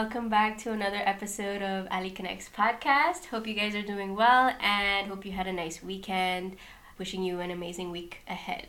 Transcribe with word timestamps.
welcome 0.00 0.30
back 0.30 0.56
to 0.56 0.72
another 0.72 1.02
episode 1.04 1.60
of 1.60 1.86
Alli 1.90 2.10
Connects 2.10 2.48
podcast. 2.48 3.26
Hope 3.26 3.46
you 3.46 3.52
guys 3.52 3.74
are 3.74 3.82
doing 3.82 4.16
well 4.16 4.50
and 4.58 5.06
hope 5.08 5.26
you 5.26 5.32
had 5.32 5.46
a 5.46 5.52
nice 5.52 5.82
weekend. 5.82 6.56
Wishing 6.96 7.22
you 7.22 7.40
an 7.40 7.50
amazing 7.50 7.90
week 7.90 8.22
ahead. 8.26 8.68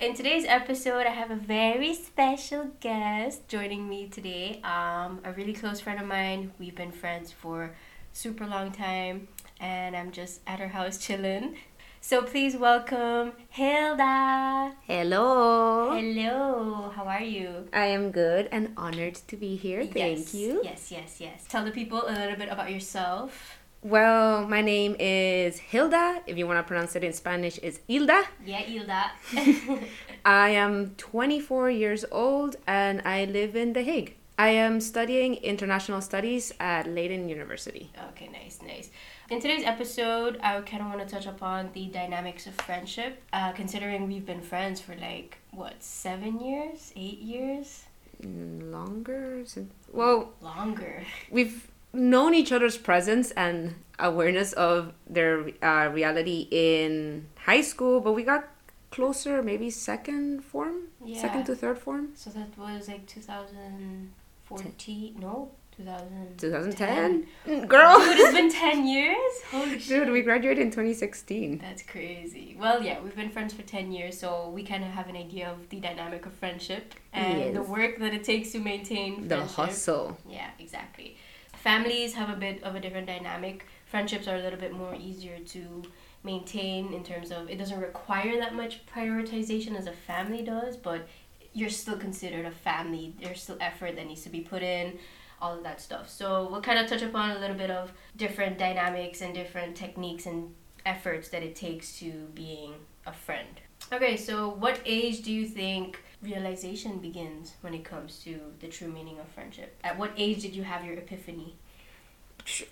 In 0.00 0.14
today's 0.14 0.44
episode, 0.46 1.08
I 1.08 1.10
have 1.10 1.32
a 1.32 1.34
very 1.34 1.92
special 1.92 2.70
guest 2.78 3.48
joining 3.48 3.88
me 3.88 4.06
today. 4.06 4.60
Um, 4.62 5.18
a 5.24 5.32
really 5.36 5.54
close 5.54 5.80
friend 5.80 6.00
of 6.00 6.06
mine. 6.06 6.52
We've 6.60 6.76
been 6.76 6.92
friends 6.92 7.32
for 7.32 7.74
super 8.12 8.46
long 8.46 8.70
time, 8.70 9.26
and 9.58 9.96
I'm 9.96 10.12
just 10.12 10.40
at 10.46 10.60
her 10.60 10.68
house 10.68 11.04
chilling. 11.04 11.56
So 12.04 12.20
please 12.20 12.54
welcome 12.54 13.32
Hilda. 13.48 14.74
Hello. 14.86 15.96
Hello. 15.98 16.92
How 16.94 17.04
are 17.04 17.22
you? 17.22 17.66
I 17.72 17.86
am 17.86 18.10
good 18.10 18.46
and 18.52 18.74
honored 18.76 19.14
to 19.28 19.38
be 19.38 19.56
here. 19.56 19.86
Thank 19.86 20.34
you. 20.34 20.60
Yes, 20.62 20.92
yes, 20.92 21.16
yes. 21.18 21.46
Tell 21.48 21.64
the 21.64 21.70
people 21.70 22.04
a 22.06 22.12
little 22.12 22.36
bit 22.36 22.50
about 22.50 22.70
yourself. 22.70 23.56
Well, 23.80 24.46
my 24.46 24.60
name 24.60 24.96
is 25.00 25.58
Hilda. 25.58 26.20
If 26.26 26.36
you 26.36 26.46
want 26.46 26.58
to 26.58 26.62
pronounce 26.62 26.94
it 26.94 27.04
in 27.04 27.14
Spanish, 27.14 27.58
it's 27.62 27.80
Hilda. 27.88 28.24
Yeah, 28.44 28.58
Hilda. 28.58 29.10
I 30.26 30.50
am 30.50 30.90
24 30.98 31.70
years 31.70 32.04
old 32.12 32.56
and 32.66 33.00
I 33.06 33.24
live 33.24 33.56
in 33.56 33.72
The 33.72 33.82
Hague. 33.82 34.14
I 34.38 34.48
am 34.48 34.82
studying 34.82 35.36
international 35.36 36.02
studies 36.02 36.52
at 36.60 36.86
Leiden 36.86 37.30
University. 37.30 37.90
okay, 38.10 38.28
nice, 38.28 38.58
nice. 38.66 38.90
In 39.30 39.40
today's 39.40 39.64
episode, 39.64 40.38
I 40.42 40.60
kind 40.60 40.82
of 40.82 40.88
want 40.90 41.00
to 41.00 41.06
touch 41.14 41.24
upon 41.26 41.70
the 41.72 41.86
dynamics 41.86 42.46
of 42.46 42.54
friendship, 42.56 43.22
uh, 43.32 43.52
considering 43.52 44.06
we've 44.06 44.26
been 44.26 44.42
friends 44.42 44.80
for 44.82 44.94
like, 44.96 45.38
what, 45.50 45.82
seven 45.82 46.40
years? 46.40 46.92
Eight 46.94 47.20
years? 47.20 47.84
Longer? 48.22 49.40
Since, 49.46 49.72
well, 49.92 50.30
Longer. 50.42 51.04
we've 51.30 51.68
known 51.94 52.34
each 52.34 52.52
other's 52.52 52.76
presence 52.76 53.30
and 53.32 53.76
awareness 53.98 54.52
of 54.52 54.92
their 55.08 55.48
uh, 55.62 55.88
reality 55.90 56.46
in 56.50 57.26
high 57.38 57.62
school, 57.62 58.00
but 58.00 58.12
we 58.12 58.24
got 58.24 58.44
closer 58.90 59.42
maybe 59.42 59.70
second 59.70 60.44
form, 60.44 60.88
Yeah. 61.02 61.22
second 61.22 61.44
to 61.46 61.56
third 61.56 61.78
form. 61.78 62.10
So 62.14 62.28
that 62.30 62.58
was 62.58 62.88
like 62.88 63.06
2014? 63.06 65.16
No, 65.18 65.50
2000. 65.76 66.38
2010 66.38 67.26
Mm, 67.46 67.68
girl 67.68 67.98
Dude, 67.98 68.18
it's 68.18 68.32
been 68.32 68.50
10 68.50 68.86
years? 68.86 69.16
Holy 69.50 69.78
shit. 69.78 69.88
dude 70.04 70.10
we 70.12 70.22
graduated 70.22 70.60
in 70.62 70.70
2016 70.70 71.58
That's 71.58 71.82
crazy. 71.82 72.56
Well, 72.58 72.82
yeah, 72.82 73.00
we've 73.00 73.16
been 73.16 73.30
friends 73.30 73.52
for 73.52 73.62
10 73.62 73.92
years, 73.92 74.18
so 74.18 74.50
we 74.50 74.62
kind 74.62 74.84
of 74.84 74.90
have 74.90 75.08
an 75.08 75.16
idea 75.16 75.50
of 75.50 75.68
the 75.68 75.80
dynamic 75.80 76.26
of 76.26 76.32
friendship 76.34 76.94
and 77.12 77.54
the 77.54 77.62
work 77.62 77.98
that 77.98 78.14
it 78.14 78.24
takes 78.24 78.52
to 78.52 78.58
maintain 78.60 79.28
the 79.28 79.36
friendship. 79.36 79.56
hustle 79.56 80.18
Yeah, 80.28 80.50
exactly. 80.58 81.16
Families 81.52 82.14
have 82.14 82.30
a 82.30 82.36
bit 82.36 82.62
of 82.62 82.74
a 82.74 82.80
different 82.80 83.06
dynamic. 83.06 83.66
Friendships 83.86 84.28
are 84.28 84.36
a 84.36 84.40
little 84.42 84.58
bit 84.58 84.72
more 84.72 84.94
easier 84.94 85.38
to 85.38 85.82
maintain 86.22 86.92
in 86.92 87.02
terms 87.04 87.30
of 87.30 87.48
it 87.50 87.58
doesn't 87.58 87.80
require 87.80 88.38
that 88.38 88.54
much 88.54 88.84
prioritization 88.86 89.76
as 89.76 89.86
a 89.86 89.92
family 89.92 90.42
does, 90.42 90.76
but 90.76 91.06
you're 91.52 91.70
still 91.70 91.96
considered 91.96 92.44
a 92.46 92.50
family. 92.50 93.14
There's 93.22 93.42
still 93.42 93.56
effort 93.60 93.96
that 93.96 94.06
needs 94.06 94.22
to 94.22 94.28
be 94.28 94.40
put 94.40 94.62
in, 94.62 94.98
all 95.44 95.54
of 95.58 95.62
that 95.62 95.78
stuff. 95.78 96.08
So 96.08 96.48
we'll 96.50 96.62
kind 96.62 96.78
of 96.78 96.86
touch 96.88 97.02
upon 97.02 97.32
a 97.32 97.38
little 97.38 97.56
bit 97.56 97.70
of 97.70 97.92
different 98.16 98.58
dynamics 98.58 99.20
and 99.20 99.34
different 99.34 99.76
techniques 99.76 100.24
and 100.24 100.54
efforts 100.86 101.28
that 101.28 101.42
it 101.42 101.54
takes 101.54 101.98
to 101.98 102.10
being 102.34 102.72
a 103.06 103.12
friend. 103.12 103.60
Okay, 103.92 104.16
so 104.16 104.48
what 104.48 104.80
age 104.86 105.20
do 105.22 105.30
you 105.30 105.44
think 105.46 106.02
realization 106.22 106.96
begins 106.96 107.52
when 107.60 107.74
it 107.74 107.84
comes 107.84 108.20
to 108.20 108.40
the 108.60 108.68
true 108.68 108.88
meaning 108.88 109.18
of 109.18 109.28
friendship? 109.28 109.76
At 109.84 109.98
what 109.98 110.12
age 110.16 110.40
did 110.40 110.56
you 110.56 110.62
have 110.62 110.82
your 110.82 110.94
epiphany? 110.94 111.56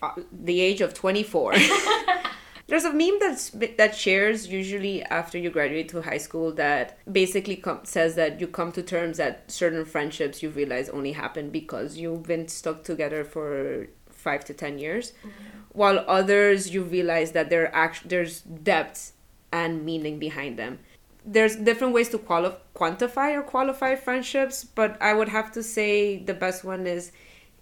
Uh, 0.03 0.13
the 0.33 0.61
age 0.61 0.81
of 0.81 0.95
24 0.95 1.55
there's 2.73 2.87
a 2.87 2.93
meme 2.95 3.19
that's 3.21 3.51
that 3.51 3.95
shares 3.95 4.49
usually 4.49 5.03
after 5.03 5.37
you 5.37 5.51
graduate 5.51 5.91
to 5.91 6.01
high 6.01 6.17
school 6.17 6.51
that 6.53 6.97
basically 7.21 7.57
com- 7.57 7.85
says 7.85 8.15
that 8.15 8.41
you 8.41 8.47
come 8.47 8.73
to 8.73 8.83
terms 8.83 9.19
that 9.19 9.51
certain 9.51 9.85
friendships 9.85 10.43
you 10.43 10.49
realize 10.49 10.89
only 10.89 11.13
happen 11.13 11.51
because 11.51 11.99
you've 11.99 12.23
been 12.23 12.49
stuck 12.49 12.83
together 12.83 13.25
for 13.25 13.89
five 14.09 14.43
to 14.43 14.55
ten 14.55 14.79
years 14.79 15.13
mm-hmm. 15.13 15.29
while 15.73 16.03
others 16.09 16.73
you 16.73 16.83
realize 16.83 17.33
that 17.33 17.51
there 17.51 17.69
act- 17.75 18.09
there's 18.09 18.41
depth 18.41 19.13
and 19.53 19.85
meaning 19.85 20.19
behind 20.19 20.59
them. 20.59 20.79
There's 21.27 21.57
different 21.57 21.93
ways 21.93 22.09
to 22.09 22.19
quali- 22.19 22.57
quantify 22.75 23.37
or 23.37 23.43
qualify 23.43 23.97
friendships 23.97 24.65
but 24.65 24.97
i 25.03 25.13
would 25.13 25.29
have 25.29 25.53
to 25.53 25.63
say 25.63 26.17
the 26.31 26.35
best 26.35 26.65
one 26.65 26.87
is 26.87 27.13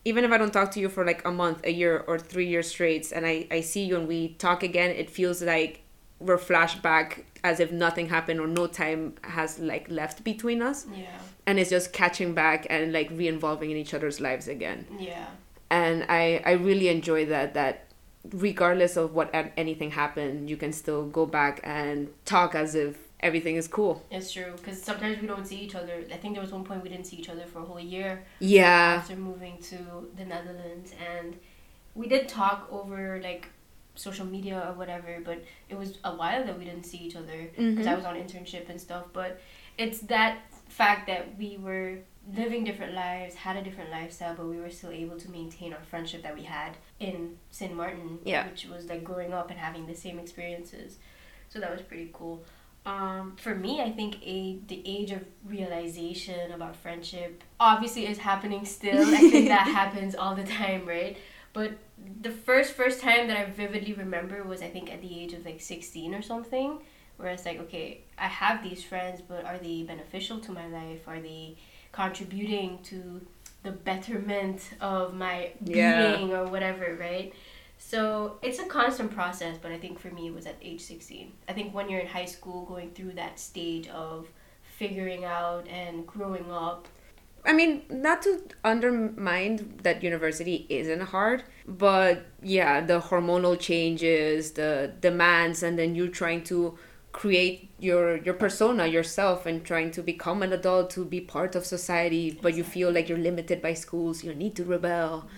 even 0.04 0.24
if 0.24 0.30
i 0.32 0.38
don't 0.38 0.52
talk 0.52 0.70
to 0.70 0.80
you 0.80 0.88
for 0.88 1.04
like 1.04 1.24
a 1.24 1.30
month 1.30 1.60
a 1.64 1.72
year 1.72 2.04
or 2.06 2.18
three 2.18 2.46
years 2.46 2.68
straight 2.68 3.10
and 3.12 3.26
i, 3.26 3.46
I 3.50 3.60
see 3.60 3.84
you 3.84 3.96
and 3.96 4.08
we 4.08 4.34
talk 4.34 4.62
again 4.62 4.90
it 4.90 5.10
feels 5.10 5.42
like 5.42 5.82
we're 6.18 6.38
flashback 6.38 7.24
as 7.42 7.60
if 7.60 7.72
nothing 7.72 8.08
happened 8.08 8.40
or 8.40 8.46
no 8.46 8.66
time 8.66 9.14
has 9.22 9.58
like 9.58 9.90
left 9.90 10.22
between 10.22 10.60
us. 10.62 10.86
Yeah, 10.94 11.06
and 11.46 11.58
it's 11.58 11.70
just 11.70 11.92
catching 11.92 12.34
back 12.34 12.66
and 12.68 12.92
like 12.92 13.08
re-involving 13.10 13.70
in 13.70 13.78
each 13.78 13.94
other's 13.94 14.20
lives 14.20 14.46
again. 14.46 14.86
Yeah, 14.98 15.24
and 15.70 16.04
i 16.08 16.42
i 16.44 16.52
really 16.52 16.88
enjoy 16.88 17.24
that 17.26 17.54
that 17.54 17.86
regardless 18.32 18.96
of 18.96 19.14
what 19.14 19.30
anything 19.56 19.92
happened 19.92 20.50
you 20.50 20.56
can 20.56 20.72
still 20.72 21.06
go 21.06 21.24
back 21.24 21.60
and 21.64 22.08
talk 22.26 22.54
as 22.54 22.74
if 22.74 22.98
everything 23.20 23.56
is 23.56 23.68
cool 23.68 24.02
it's 24.10 24.32
true. 24.32 24.52
Because 24.56 24.82
sometimes 24.82 25.20
we 25.20 25.26
don't 25.26 25.46
see 25.46 25.56
each 25.56 25.74
other. 25.74 26.02
I 26.12 26.16
think 26.16 26.34
there 26.34 26.42
was 26.42 26.52
one 26.52 26.64
point 26.64 26.82
we 26.82 26.88
didn't 26.88 27.06
see 27.06 27.16
each 27.16 27.28
other 27.28 27.46
for 27.46 27.60
a 27.60 27.64
whole 27.64 27.80
year 27.80 28.24
yeah 28.40 28.96
after 28.98 29.16
moving 29.16 29.58
to 29.70 30.08
the 30.16 30.24
Netherlands, 30.24 30.92
and 31.12 31.36
we 31.94 32.08
did 32.08 32.28
talk 32.28 32.68
over 32.70 33.20
like 33.22 33.48
social 33.94 34.26
media 34.26 34.64
or 34.68 34.72
whatever. 34.74 35.18
But 35.24 35.44
it 35.68 35.76
was 35.76 35.98
a 36.04 36.14
while 36.14 36.44
that 36.44 36.58
we 36.58 36.64
didn't 36.64 36.84
see 36.84 36.98
each 36.98 37.16
other 37.16 37.50
because 37.56 37.86
mm-hmm. 37.86 37.88
I 37.88 37.94
was 37.94 38.04
on 38.04 38.16
internship 38.16 38.68
and 38.68 38.80
stuff. 38.80 39.04
But 39.12 39.40
it's 39.78 40.00
that 40.00 40.38
fact 40.68 41.06
that 41.08 41.36
we 41.38 41.56
were 41.56 41.98
living 42.36 42.64
different 42.64 42.94
lives, 42.94 43.34
had 43.34 43.56
a 43.56 43.62
different 43.62 43.90
lifestyle, 43.90 44.34
but 44.34 44.46
we 44.46 44.58
were 44.58 44.70
still 44.70 44.90
able 44.90 45.18
to 45.18 45.30
maintain 45.30 45.72
our 45.72 45.82
friendship 45.82 46.22
that 46.22 46.34
we 46.34 46.42
had 46.42 46.76
in 47.00 47.36
St. 47.50 47.74
Martin, 47.74 48.18
Yeah. 48.24 48.46
which 48.48 48.66
was 48.66 48.86
like 48.86 49.02
growing 49.02 49.32
up 49.32 49.50
and 49.50 49.58
having 49.58 49.86
the 49.86 49.94
same 49.94 50.18
experiences. 50.18 50.98
So 51.48 51.58
that 51.60 51.72
was 51.72 51.82
pretty 51.82 52.10
cool. 52.12 52.44
Um, 52.86 53.36
for 53.36 53.54
me, 53.54 53.80
I 53.82 53.90
think 53.90 54.16
a 54.24 54.58
the 54.66 54.82
age 54.86 55.10
of 55.12 55.22
realization 55.44 56.52
about 56.52 56.76
friendship 56.76 57.44
obviously 57.58 58.06
is 58.06 58.18
happening 58.18 58.64
still. 58.64 59.06
I 59.14 59.18
think 59.18 59.48
that 59.48 59.66
happens 59.80 60.14
all 60.14 60.34
the 60.34 60.44
time, 60.44 60.86
right? 60.86 61.16
But 61.52 61.72
the 62.22 62.30
first 62.30 62.72
first 62.72 63.00
time 63.00 63.28
that 63.28 63.36
I 63.36 63.44
vividly 63.44 63.92
remember 63.92 64.42
was 64.44 64.62
I 64.62 64.68
think 64.70 64.90
at 64.92 65.02
the 65.02 65.20
age 65.20 65.34
of 65.34 65.44
like 65.44 65.60
sixteen 65.60 66.14
or 66.14 66.22
something, 66.22 66.78
where 67.18 67.28
it's 67.30 67.44
like, 67.44 67.58
okay, 67.60 68.00
I 68.18 68.28
have 68.28 68.62
these 68.62 68.82
friends, 68.82 69.20
but 69.20 69.44
are 69.44 69.58
they 69.58 69.82
beneficial 69.82 70.38
to 70.40 70.52
my 70.52 70.66
life? 70.66 71.06
Are 71.06 71.20
they 71.20 71.56
contributing 71.92 72.78
to 72.84 73.20
the 73.62 73.72
betterment 73.72 74.62
of 74.80 75.12
my 75.14 75.52
Yeah. 75.62 76.16
being 76.16 76.32
or 76.32 76.44
whatever, 76.46 76.96
right? 76.98 77.34
So 77.82 78.36
it's 78.42 78.58
a 78.58 78.66
constant 78.66 79.10
process, 79.10 79.56
but 79.60 79.72
I 79.72 79.78
think 79.78 79.98
for 79.98 80.10
me 80.10 80.28
it 80.28 80.34
was 80.34 80.46
at 80.46 80.56
age 80.62 80.82
16. 80.82 81.32
I 81.48 81.52
think 81.54 81.74
when 81.74 81.88
you're 81.88 82.00
in 82.00 82.06
high 82.06 82.26
school, 82.26 82.66
going 82.66 82.90
through 82.90 83.12
that 83.14 83.40
stage 83.40 83.88
of 83.88 84.28
figuring 84.62 85.24
out 85.24 85.66
and 85.66 86.06
growing 86.06 86.50
up. 86.52 86.86
I 87.44 87.54
mean, 87.54 87.82
not 87.88 88.20
to 88.22 88.42
undermine 88.64 89.78
that 89.82 90.02
university 90.02 90.66
isn't 90.68 91.00
hard, 91.00 91.42
but 91.66 92.26
yeah, 92.42 92.82
the 92.82 93.00
hormonal 93.00 93.58
changes, 93.58 94.52
the 94.52 94.92
demands, 95.00 95.62
and 95.62 95.78
then 95.78 95.94
you're 95.94 96.08
trying 96.08 96.44
to 96.44 96.78
create 97.12 97.70
your 97.80 98.18
your 98.18 98.34
persona 98.34 98.86
yourself 98.86 99.46
and 99.46 99.64
trying 99.64 99.90
to 99.90 100.02
become 100.02 100.42
an 100.42 100.52
adult 100.52 100.90
to 100.90 101.04
be 101.04 101.20
part 101.20 101.56
of 101.56 101.66
society 101.66 102.38
but 102.40 102.54
you 102.54 102.62
feel 102.62 102.92
like 102.92 103.08
you're 103.08 103.18
limited 103.18 103.60
by 103.60 103.74
schools 103.74 104.22
you 104.22 104.32
need 104.32 104.54
to 104.54 104.64
rebel 104.64 105.28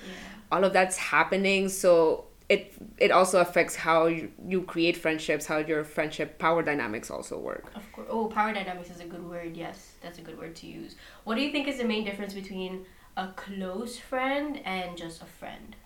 all 0.50 0.64
of 0.64 0.74
that's 0.74 0.98
happening 0.98 1.70
so 1.70 2.26
it 2.52 2.74
it 2.98 3.10
also 3.10 3.36
affects 3.46 3.74
how 3.74 4.06
you, 4.06 4.30
you 4.52 4.62
create 4.72 4.96
friendships 5.04 5.44
how 5.46 5.58
your 5.58 5.82
friendship 5.96 6.28
power 6.38 6.62
dynamics 6.70 7.08
also 7.10 7.34
work 7.38 7.64
Of 7.74 7.86
course. 7.92 8.08
Oh, 8.10 8.26
power 8.26 8.52
dynamics 8.52 8.90
is 8.90 9.00
a 9.00 9.08
good 9.12 9.24
word. 9.34 9.56
Yes, 9.56 9.78
that's 10.02 10.18
a 10.18 10.24
good 10.26 10.38
word 10.38 10.54
to 10.62 10.66
use. 10.66 10.92
What 11.24 11.34
do 11.36 11.40
you 11.42 11.50
think 11.54 11.64
is 11.68 11.78
the 11.78 11.88
main 11.94 12.04
difference 12.04 12.34
between 12.42 12.84
a 13.16 13.28
close 13.44 13.98
friend 13.98 14.60
and 14.64 14.96
just 14.96 15.22
a 15.22 15.30
friend? 15.40 15.76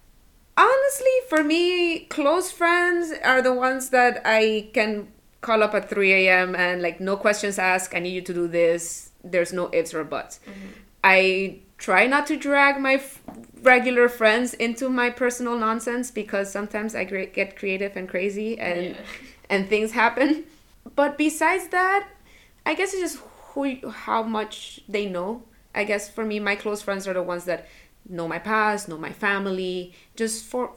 Honestly, 0.57 1.17
for 1.29 1.43
me, 1.45 2.07
close 2.07 2.51
friends 2.51 3.13
are 3.23 3.43
the 3.43 3.53
ones 3.53 3.91
that 3.91 4.23
I 4.25 4.71
can 4.73 5.09
call 5.43 5.63
up 5.63 5.75
at 5.75 5.91
3 5.91 6.13
a.m. 6.21 6.57
and, 6.57 6.81
like, 6.81 6.99
no 6.99 7.17
questions 7.17 7.59
asked. 7.59 7.95
I 7.95 8.01
need 8.01 8.15
you 8.15 8.23
to 8.23 8.35
do 8.35 8.49
this. 8.49 9.11
There's 9.23 9.53
no 9.53 9.69
ifs 9.73 9.93
or 9.93 10.05
buts. 10.05 10.41
Mm-hmm. 10.49 10.69
I 11.05 11.61
try 11.79 12.07
not 12.07 12.27
to 12.27 12.37
drag 12.37 12.81
my 12.81 12.95
f- 12.95 13.21
regular 13.63 14.09
friends 14.09 14.55
into 14.55 14.89
my 14.89 15.11
personal 15.11 15.59
nonsense 15.59 16.11
because 16.11 16.51
sometimes 16.51 16.95
I 16.95 17.05
get 17.05 17.57
creative 17.57 17.97
and 17.97 18.09
crazy 18.09 18.59
and 18.59 18.87
Yeah. 18.87 18.97
and 19.51 19.69
things 19.69 19.93
happen. 19.93 20.45
But 20.95 21.19
besides 21.19 21.69
that, 21.69 22.09
I 22.65 22.75
guess 22.75 22.93
it's 22.95 23.03
just 23.03 23.19
who 23.53 23.91
how 23.91 24.23
much 24.23 24.81
they 24.89 25.07
know 25.07 25.43
I 25.75 25.85
guess 25.85 26.09
for 26.09 26.25
me, 26.25 26.41
my 26.41 26.57
close 26.57 26.81
friends 26.81 27.07
are 27.07 27.13
the 27.13 27.23
ones 27.23 27.45
that 27.45 27.69
know 28.09 28.27
my 28.27 28.39
past, 28.39 28.89
know 28.89 28.97
my 28.97 29.13
family, 29.13 29.93
just 30.17 30.47
for 30.47 30.73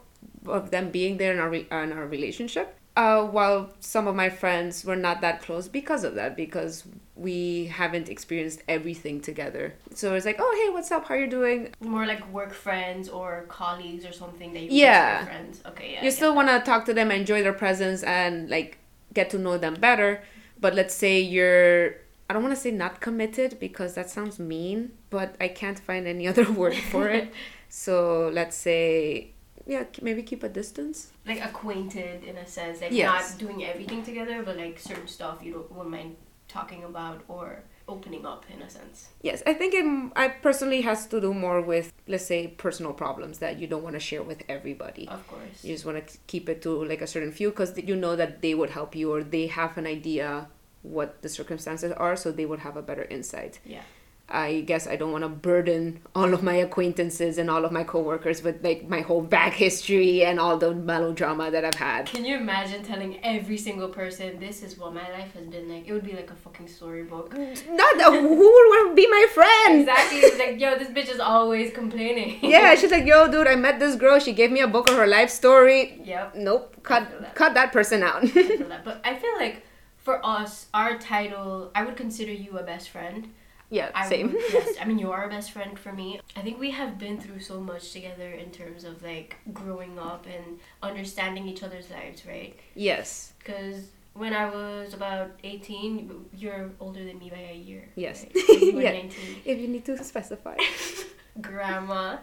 of 0.45 0.71
them 0.71 0.91
being 0.91 1.17
there 1.17 1.31
in 1.33 1.39
our 1.39 1.49
re- 1.49 1.67
in 1.71 1.93
our 1.93 2.05
relationship. 2.05 2.75
Uh, 2.99 3.23
while 3.23 3.71
some 3.79 4.07
of 4.07 4.15
my 4.23 4.27
friends 4.27 4.83
were 4.83 4.95
not 5.07 5.21
that 5.21 5.41
close 5.41 5.69
because 5.69 6.03
of 6.03 6.15
that, 6.15 6.35
because 6.35 6.83
we 7.15 7.67
haven't 7.67 8.09
experienced 8.09 8.61
everything 8.67 9.21
together. 9.21 9.73
So 9.95 10.15
it's 10.15 10.25
like, 10.25 10.35
oh 10.39 10.53
hey, 10.59 10.73
what's 10.73 10.91
up? 10.91 11.05
How 11.05 11.15
you 11.15 11.27
doing? 11.27 11.73
More 11.79 12.05
like 12.05 12.23
work 12.33 12.53
friends 12.53 13.07
or 13.07 13.45
colleagues 13.47 14.05
or 14.05 14.11
something 14.11 14.51
that 14.51 14.63
you 14.63 14.69
Yeah. 14.71 15.23
friends. 15.23 15.61
Okay, 15.65 15.93
yeah. 15.93 16.03
You 16.03 16.11
still 16.11 16.35
want 16.35 16.49
to 16.49 16.59
talk 16.59 16.83
to 16.87 16.93
them, 16.93 17.09
enjoy 17.09 17.41
their 17.41 17.53
presence, 17.53 18.03
and 18.03 18.49
like 18.49 18.79
get 19.13 19.29
to 19.29 19.37
know 19.37 19.57
them 19.57 19.75
better. 19.75 20.21
But 20.59 20.75
let's 20.75 20.93
say 20.93 21.21
you're, 21.21 21.95
I 22.29 22.33
don't 22.33 22.43
want 22.43 22.53
to 22.53 22.61
say 22.61 22.71
not 22.71 22.99
committed 22.99 23.61
because 23.61 23.93
that 23.93 24.09
sounds 24.09 24.39
mean, 24.39 24.91
but 25.09 25.35
I 25.39 25.47
can't 25.47 25.79
find 25.79 26.05
any 26.05 26.27
other 26.31 26.51
word 26.51 26.75
for 26.75 27.07
it. 27.07 27.31
so 27.69 28.29
let's 28.33 28.57
say, 28.57 29.31
yeah, 29.67 29.83
maybe 30.01 30.23
keep 30.23 30.43
a 30.43 30.49
distance. 30.49 31.11
like 31.25 31.43
acquainted 31.43 32.23
in 32.23 32.37
a 32.37 32.47
sense, 32.47 32.81
like 32.81 32.91
Yes. 32.91 33.31
not 33.31 33.39
doing 33.39 33.63
everything 33.65 34.03
together, 34.03 34.43
but 34.43 34.57
like 34.57 34.79
certain 34.79 35.07
stuff 35.07 35.43
you 35.43 35.53
don't 35.53 35.71
wouldn't 35.71 35.91
mind 35.91 36.15
talking 36.47 36.83
about 36.83 37.21
or 37.27 37.63
opening 37.87 38.25
up 38.25 38.45
in 38.53 38.61
a 38.61 38.69
sense. 38.69 39.09
Yes, 39.21 39.41
I 39.45 39.53
think 39.53 39.73
it, 39.73 40.11
I 40.15 40.29
personally 40.29 40.81
has 40.81 41.07
to 41.07 41.19
do 41.21 41.33
more 41.33 41.61
with, 41.61 41.91
let's 42.07 42.25
say, 42.25 42.47
personal 42.47 42.93
problems 42.93 43.39
that 43.39 43.59
you 43.59 43.67
don't 43.67 43.83
want 43.83 43.95
to 43.95 43.99
share 43.99 44.23
with 44.23 44.43
everybody. 44.47 45.07
Of 45.07 45.27
course. 45.27 45.63
You 45.63 45.73
just 45.73 45.85
want 45.85 46.07
to 46.07 46.17
keep 46.27 46.47
it 46.49 46.61
to 46.63 46.83
like 46.85 47.01
a 47.01 47.07
certain 47.07 47.31
few 47.31 47.49
because 47.49 47.77
you 47.77 47.95
know 47.95 48.15
that 48.15 48.41
they 48.41 48.53
would 48.53 48.69
help 48.71 48.95
you 48.95 49.11
or 49.13 49.23
they 49.23 49.47
have 49.47 49.77
an 49.77 49.85
idea 49.87 50.47
what 50.81 51.21
the 51.21 51.29
circumstances 51.29 51.91
are, 51.91 52.15
so 52.15 52.31
they 52.31 52.45
would 52.45 52.59
have 52.59 52.77
a 52.77 52.81
better 52.81 53.03
insight. 53.03 53.59
Yeah. 53.65 53.81
I 54.31 54.61
guess 54.61 54.87
I 54.87 54.95
don't 54.95 55.11
want 55.11 55.23
to 55.23 55.29
burden 55.29 56.01
all 56.13 56.33
of 56.33 56.43
my 56.43 56.55
acquaintances 56.55 57.37
and 57.37 57.49
all 57.49 57.65
of 57.65 57.71
my 57.71 57.83
coworkers 57.83 58.43
with 58.43 58.63
like 58.63 58.87
my 58.87 59.01
whole 59.01 59.21
back 59.21 59.53
history 59.53 60.23
and 60.23 60.39
all 60.39 60.57
the 60.57 60.73
melodrama 60.73 61.49
that 61.51 61.65
I've 61.65 61.75
had. 61.75 62.05
Can 62.05 62.25
you 62.25 62.37
imagine 62.37 62.83
telling 62.83 63.23
every 63.23 63.57
single 63.57 63.89
person 63.89 64.39
this 64.39 64.61
is 64.61 64.77
what 64.77 64.93
my 64.93 65.09
life 65.11 65.33
has 65.33 65.47
been 65.47 65.67
like? 65.67 65.87
It 65.87 65.93
would 65.93 66.05
be 66.05 66.13
like 66.13 66.29
a 66.29 66.35
fucking 66.35 66.67
storybook. 66.67 67.33
Not 67.33 68.01
who 68.01 68.27
would 68.27 68.67
want 68.71 68.91
to 68.91 68.95
be 68.95 69.07
my 69.07 69.25
friend? 69.33 69.81
exactly. 69.81 70.19
It's 70.19 70.37
like, 70.37 70.59
yo, 70.59 70.77
this 70.77 70.89
bitch 70.89 71.11
is 71.11 71.19
always 71.19 71.71
complaining. 71.73 72.39
Yeah, 72.41 72.75
she's 72.75 72.91
like, 72.91 73.05
yo, 73.05 73.29
dude, 73.31 73.47
I 73.47 73.55
met 73.55 73.79
this 73.79 73.95
girl. 73.95 74.19
She 74.19 74.33
gave 74.33 74.51
me 74.51 74.61
a 74.61 74.67
book 74.67 74.89
of 74.89 74.95
her 74.95 75.07
life 75.07 75.29
story. 75.29 76.01
yep. 76.03 76.35
Nope, 76.35 76.75
cut 76.83 77.09
that. 77.21 77.35
cut 77.35 77.53
that 77.53 77.71
person 77.71 78.03
out. 78.03 78.23
I 78.23 78.27
that. 78.27 78.83
But 78.83 79.01
I 79.03 79.15
feel 79.15 79.35
like 79.37 79.63
for 79.97 80.25
us, 80.25 80.67
our 80.73 80.97
title, 80.97 81.71
I 81.75 81.83
would 81.83 81.95
consider 81.95 82.31
you 82.31 82.57
a 82.57 82.63
best 82.63 82.89
friend. 82.89 83.33
Yeah, 83.69 83.89
I 83.93 84.09
same. 84.09 84.33
Would, 84.33 84.41
yes, 84.53 84.75
I 84.81 84.85
mean 84.85 84.99
you 84.99 85.11
are 85.11 85.25
a 85.25 85.29
best 85.29 85.51
friend 85.51 85.77
for 85.77 85.91
me. 85.93 86.19
I 86.35 86.41
think 86.41 86.59
we 86.59 86.71
have 86.71 86.97
been 86.97 87.19
through 87.19 87.39
so 87.41 87.59
much 87.59 87.91
together 87.91 88.31
in 88.31 88.49
terms 88.51 88.83
of 88.83 89.03
like 89.03 89.37
growing 89.53 89.97
up 89.99 90.25
and 90.25 90.59
understanding 90.81 91.47
each 91.47 91.63
other's 91.63 91.89
lives, 91.89 92.25
right? 92.25 92.55
yes, 92.75 93.33
Because 93.39 93.87
when 94.13 94.33
I 94.33 94.49
was 94.49 94.93
about 94.93 95.31
eighteen, 95.43 96.25
you're 96.35 96.71
older 96.79 97.03
than 97.05 97.19
me 97.19 97.29
by 97.29 97.39
a 97.51 97.55
year. 97.55 97.87
Yes. 97.95 98.25
right? 98.25 98.61
You 98.61 98.73
were 98.75 98.81
Yeah. 98.87 98.91
nineteen. 98.91 99.35
if 99.45 99.57
you 99.59 99.67
need 99.67 99.85
to 99.85 100.03
specify. 100.03 100.57
Grandma. 101.41 102.17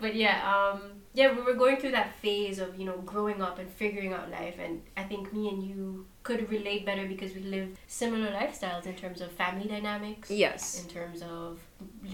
but 0.00 0.14
yeah, 0.14 0.38
um, 0.52 0.80
yeah, 1.14 1.32
we 1.32 1.42
were 1.42 1.54
going 1.54 1.76
through 1.76 1.92
that 1.92 2.12
phase 2.20 2.58
of 2.58 2.78
you 2.78 2.84
know 2.84 2.98
growing 3.06 3.40
up 3.40 3.58
and 3.58 3.70
figuring 3.70 4.12
out 4.12 4.30
life, 4.30 4.56
and 4.58 4.82
I 4.96 5.04
think 5.04 5.32
me 5.32 5.48
and 5.48 5.62
you 5.62 6.06
could 6.24 6.50
relate 6.50 6.84
better 6.86 7.06
because 7.06 7.34
we 7.34 7.42
live 7.42 7.68
similar 7.86 8.30
lifestyles 8.32 8.86
in 8.86 8.94
terms 8.94 9.20
of 9.20 9.30
family 9.32 9.68
dynamics. 9.68 10.30
yes. 10.30 10.82
in 10.82 10.88
terms 10.88 11.22
of 11.22 11.60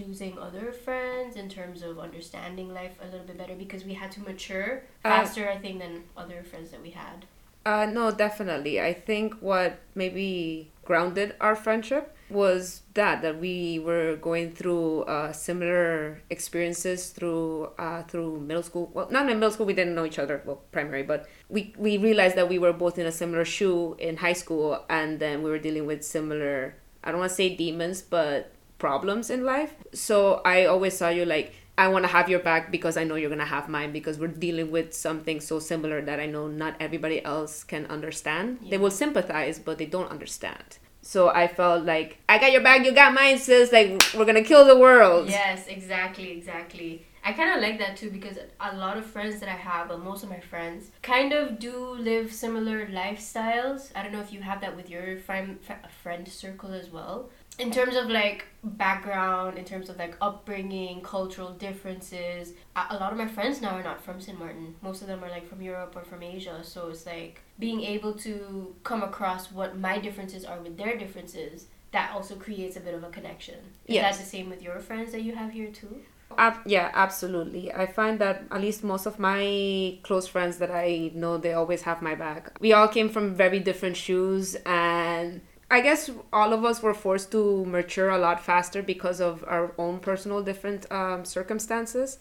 losing 0.00 0.38
other 0.38 0.72
friends, 0.72 1.36
in 1.36 1.48
terms 1.48 1.82
of 1.82 1.98
understanding 1.98 2.74
life 2.74 2.94
a 3.00 3.06
little 3.06 3.26
bit 3.26 3.38
better 3.38 3.54
because 3.54 3.84
we 3.84 3.94
had 3.94 4.10
to 4.12 4.20
mature 4.20 4.82
Uh, 5.04 5.08
faster, 5.10 5.48
I 5.48 5.58
think, 5.58 5.78
than 5.80 6.02
other 6.16 6.42
friends 6.42 6.70
that 6.72 6.82
we 6.82 6.90
had. 6.90 7.24
Uh, 7.64 7.86
no, 7.86 8.10
definitely. 8.10 8.80
I 8.80 8.92
think 8.92 9.34
what 9.40 9.78
maybe 9.94 10.70
grounded 10.90 11.36
our 11.40 11.54
friendship 11.54 12.04
was 12.30 12.82
that 12.94 13.22
that 13.22 13.38
we 13.38 13.78
were 13.78 14.16
going 14.16 14.50
through 14.50 15.02
uh, 15.02 15.30
similar 15.30 16.20
experiences 16.30 17.10
through 17.10 17.70
uh, 17.78 18.02
through 18.10 18.40
middle 18.40 18.66
school. 18.70 18.90
Well, 18.92 19.08
not 19.08 19.30
in 19.30 19.38
middle 19.38 19.52
school. 19.54 19.66
We 19.66 19.76
didn't 19.80 19.94
know 19.94 20.04
each 20.04 20.18
other. 20.18 20.42
Well, 20.44 20.58
primary, 20.72 21.04
but 21.04 21.28
we 21.48 21.60
we 21.78 21.92
realized 22.08 22.34
that 22.34 22.48
we 22.48 22.58
were 22.58 22.72
both 22.72 22.98
in 22.98 23.06
a 23.06 23.14
similar 23.22 23.44
shoe 23.44 23.94
in 24.00 24.16
high 24.16 24.38
school, 24.42 24.84
and 24.88 25.20
then 25.20 25.44
we 25.44 25.48
were 25.50 25.62
dealing 25.66 25.86
with 25.86 26.02
similar. 26.02 26.74
I 27.04 27.12
don't 27.12 27.20
want 27.20 27.30
to 27.30 27.36
say 27.36 27.54
demons, 27.54 28.02
but 28.02 28.50
problems 28.78 29.30
in 29.30 29.44
life. 29.44 29.74
So 29.94 30.42
I 30.44 30.64
always 30.64 30.98
saw 30.98 31.08
you 31.08 31.24
like 31.24 31.54
I 31.80 31.88
want 31.88 32.04
to 32.04 32.10
have 32.10 32.28
your 32.28 32.40
back 32.40 32.70
because 32.70 32.98
I 32.98 33.04
know 33.04 33.14
you're 33.14 33.30
going 33.30 33.46
to 33.48 33.54
have 33.56 33.66
mine 33.66 33.90
because 33.90 34.18
we're 34.18 34.36
dealing 34.46 34.70
with 34.70 34.92
something 34.92 35.40
so 35.40 35.58
similar 35.58 36.02
that 36.02 36.20
I 36.20 36.26
know 36.26 36.46
not 36.46 36.76
everybody 36.78 37.24
else 37.24 37.64
can 37.64 37.86
understand. 37.86 38.58
They 38.68 38.76
will 38.76 38.90
sympathize, 38.90 39.58
but 39.58 39.78
they 39.78 39.86
don't 39.86 40.10
understand. 40.10 40.76
So 41.00 41.30
I 41.30 41.48
felt 41.48 41.86
like 41.86 42.18
I 42.28 42.36
got 42.36 42.52
your 42.52 42.60
back, 42.60 42.84
you 42.84 42.92
got 42.92 43.14
mine, 43.14 43.38
sis. 43.38 43.72
Like 43.72 43.98
we're 44.14 44.26
gonna 44.26 44.44
kill 44.44 44.66
the 44.66 44.76
world. 44.76 45.30
Yes, 45.30 45.68
exactly, 45.68 46.30
exactly. 46.32 47.06
I 47.24 47.32
kind 47.32 47.54
of 47.54 47.62
like 47.62 47.78
that 47.78 47.96
too 47.96 48.10
because 48.10 48.36
a 48.60 48.76
lot 48.76 48.98
of 48.98 49.04
friends 49.06 49.40
that 49.40 49.48
I 49.48 49.56
have, 49.56 49.88
but 49.88 50.00
most 50.00 50.22
of 50.22 50.28
my 50.28 50.40
friends, 50.40 50.90
kind 51.02 51.32
of 51.32 51.58
do 51.58 51.74
live 51.94 52.32
similar 52.32 52.86
lifestyles. 52.88 53.90
I 53.94 54.02
don't 54.02 54.12
know 54.12 54.20
if 54.20 54.32
you 54.32 54.42
have 54.42 54.60
that 54.60 54.76
with 54.76 54.90
your 54.90 55.18
friend 55.18 55.58
friend 56.02 56.28
circle 56.28 56.72
as 56.72 56.90
well. 56.90 57.30
In 57.58 57.70
terms 57.70 57.94
of 57.94 58.08
like 58.08 58.46
background, 58.64 59.58
in 59.58 59.64
terms 59.64 59.90
of 59.90 59.98
like 59.98 60.16
upbringing, 60.20 61.02
cultural 61.02 61.50
differences, 61.52 62.54
a 62.74 62.96
lot 62.96 63.12
of 63.12 63.18
my 63.18 63.26
friends 63.26 63.60
now 63.60 63.70
are 63.76 63.82
not 63.82 64.02
from 64.02 64.20
St. 64.20 64.38
Martin. 64.38 64.74
Most 64.80 65.02
of 65.02 65.08
them 65.08 65.22
are 65.22 65.28
like 65.28 65.46
from 65.46 65.60
Europe 65.60 65.94
or 65.94 66.02
from 66.02 66.22
Asia. 66.22 66.60
So 66.62 66.88
it's 66.88 67.04
like 67.04 67.42
being 67.58 67.82
able 67.82 68.14
to 68.14 68.74
come 68.82 69.02
across 69.02 69.52
what 69.52 69.78
my 69.78 69.98
differences 69.98 70.44
are 70.44 70.58
with 70.60 70.78
their 70.78 70.96
differences. 70.96 71.66
That 71.92 72.12
also 72.14 72.36
creates 72.36 72.76
a 72.76 72.80
bit 72.80 72.94
of 72.94 73.02
a 73.02 73.10
connection. 73.10 73.56
Is 73.86 73.96
Yes. 73.96 74.16
that 74.16 74.24
the 74.24 74.30
same 74.30 74.48
with 74.48 74.62
your 74.62 74.78
friends 74.78 75.12
that 75.12 75.22
you 75.22 75.34
have 75.34 75.50
here 75.52 75.70
too? 75.70 76.00
Ab- 76.38 76.60
yeah, 76.64 76.90
absolutely. 76.94 77.72
I 77.72 77.86
find 77.86 78.18
that 78.20 78.44
at 78.52 78.60
least 78.60 78.84
most 78.84 79.04
of 79.04 79.18
my 79.18 79.98
close 80.04 80.28
friends 80.28 80.58
that 80.58 80.70
I 80.70 81.10
know, 81.12 81.36
they 81.36 81.52
always 81.52 81.82
have 81.82 82.00
my 82.00 82.14
back. 82.14 82.56
We 82.60 82.72
all 82.72 82.86
came 82.88 83.08
from 83.08 83.34
very 83.34 83.58
different 83.58 83.96
shoes, 83.96 84.54
and 84.64 85.40
I 85.70 85.80
guess 85.80 86.10
all 86.32 86.52
of 86.52 86.64
us 86.64 86.82
were 86.82 86.94
forced 86.94 87.30
to 87.30 87.64
mature 87.64 88.10
a 88.10 88.18
lot 88.18 88.44
faster 88.44 88.82
because 88.82 89.20
of 89.20 89.44
our 89.46 89.72
own 89.78 90.00
personal 90.00 90.42
different 90.42 90.90
um, 90.90 91.24
circumstances. 91.24 92.18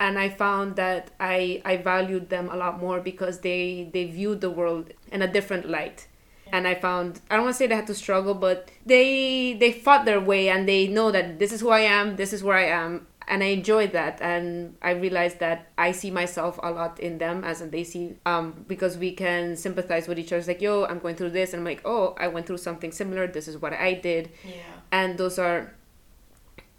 And 0.00 0.18
I 0.18 0.30
found 0.30 0.76
that 0.76 1.10
I 1.20 1.60
I 1.64 1.76
valued 1.76 2.30
them 2.30 2.48
a 2.50 2.56
lot 2.56 2.80
more 2.80 3.00
because 3.00 3.40
they 3.40 3.90
they 3.92 4.04
viewed 4.06 4.40
the 4.40 4.50
world 4.50 4.92
in 5.12 5.20
a 5.20 5.30
different 5.30 5.68
light. 5.68 6.08
And 6.52 6.66
I 6.66 6.74
found 6.74 7.20
I 7.30 7.36
don't 7.36 7.44
want 7.44 7.54
to 7.54 7.58
say 7.58 7.66
they 7.66 7.74
had 7.74 7.86
to 7.88 7.94
struggle, 7.94 8.34
but 8.34 8.70
they 8.86 9.52
they 9.54 9.72
fought 9.72 10.06
their 10.06 10.20
way 10.20 10.48
and 10.48 10.66
they 10.66 10.86
know 10.88 11.10
that 11.10 11.38
this 11.38 11.52
is 11.52 11.60
who 11.60 11.70
I 11.70 11.80
am, 11.80 12.16
this 12.16 12.32
is 12.32 12.42
where 12.42 12.56
I 12.56 12.66
am, 12.66 13.06
and 13.28 13.42
I 13.42 13.46
enjoyed 13.46 13.92
that. 13.92 14.20
And 14.22 14.76
I 14.82 14.90
realized 14.92 15.38
that 15.40 15.68
I 15.78 15.92
see 15.92 16.10
myself 16.10 16.58
a 16.62 16.70
lot 16.70 16.98
in 17.00 17.18
them 17.18 17.44
as 17.44 17.60
they 17.60 17.84
see 17.84 18.16
um 18.26 18.64
because 18.66 18.96
we 18.98 19.12
can 19.12 19.56
sympathize 19.56 20.08
with 20.08 20.18
each 20.18 20.32
other. 20.32 20.38
It's 20.38 20.48
like 20.48 20.62
yo, 20.62 20.84
I'm 20.84 20.98
going 20.98 21.16
through 21.16 21.30
this, 21.30 21.52
and 21.52 21.60
I'm 21.60 21.64
like 21.64 21.82
oh, 21.84 22.14
I 22.18 22.28
went 22.28 22.46
through 22.46 22.58
something 22.58 22.92
similar. 22.92 23.26
This 23.26 23.46
is 23.48 23.58
what 23.60 23.72
I 23.72 23.94
did, 23.94 24.30
Yeah. 24.44 24.54
and 24.92 25.18
those 25.18 25.38
are. 25.38 25.75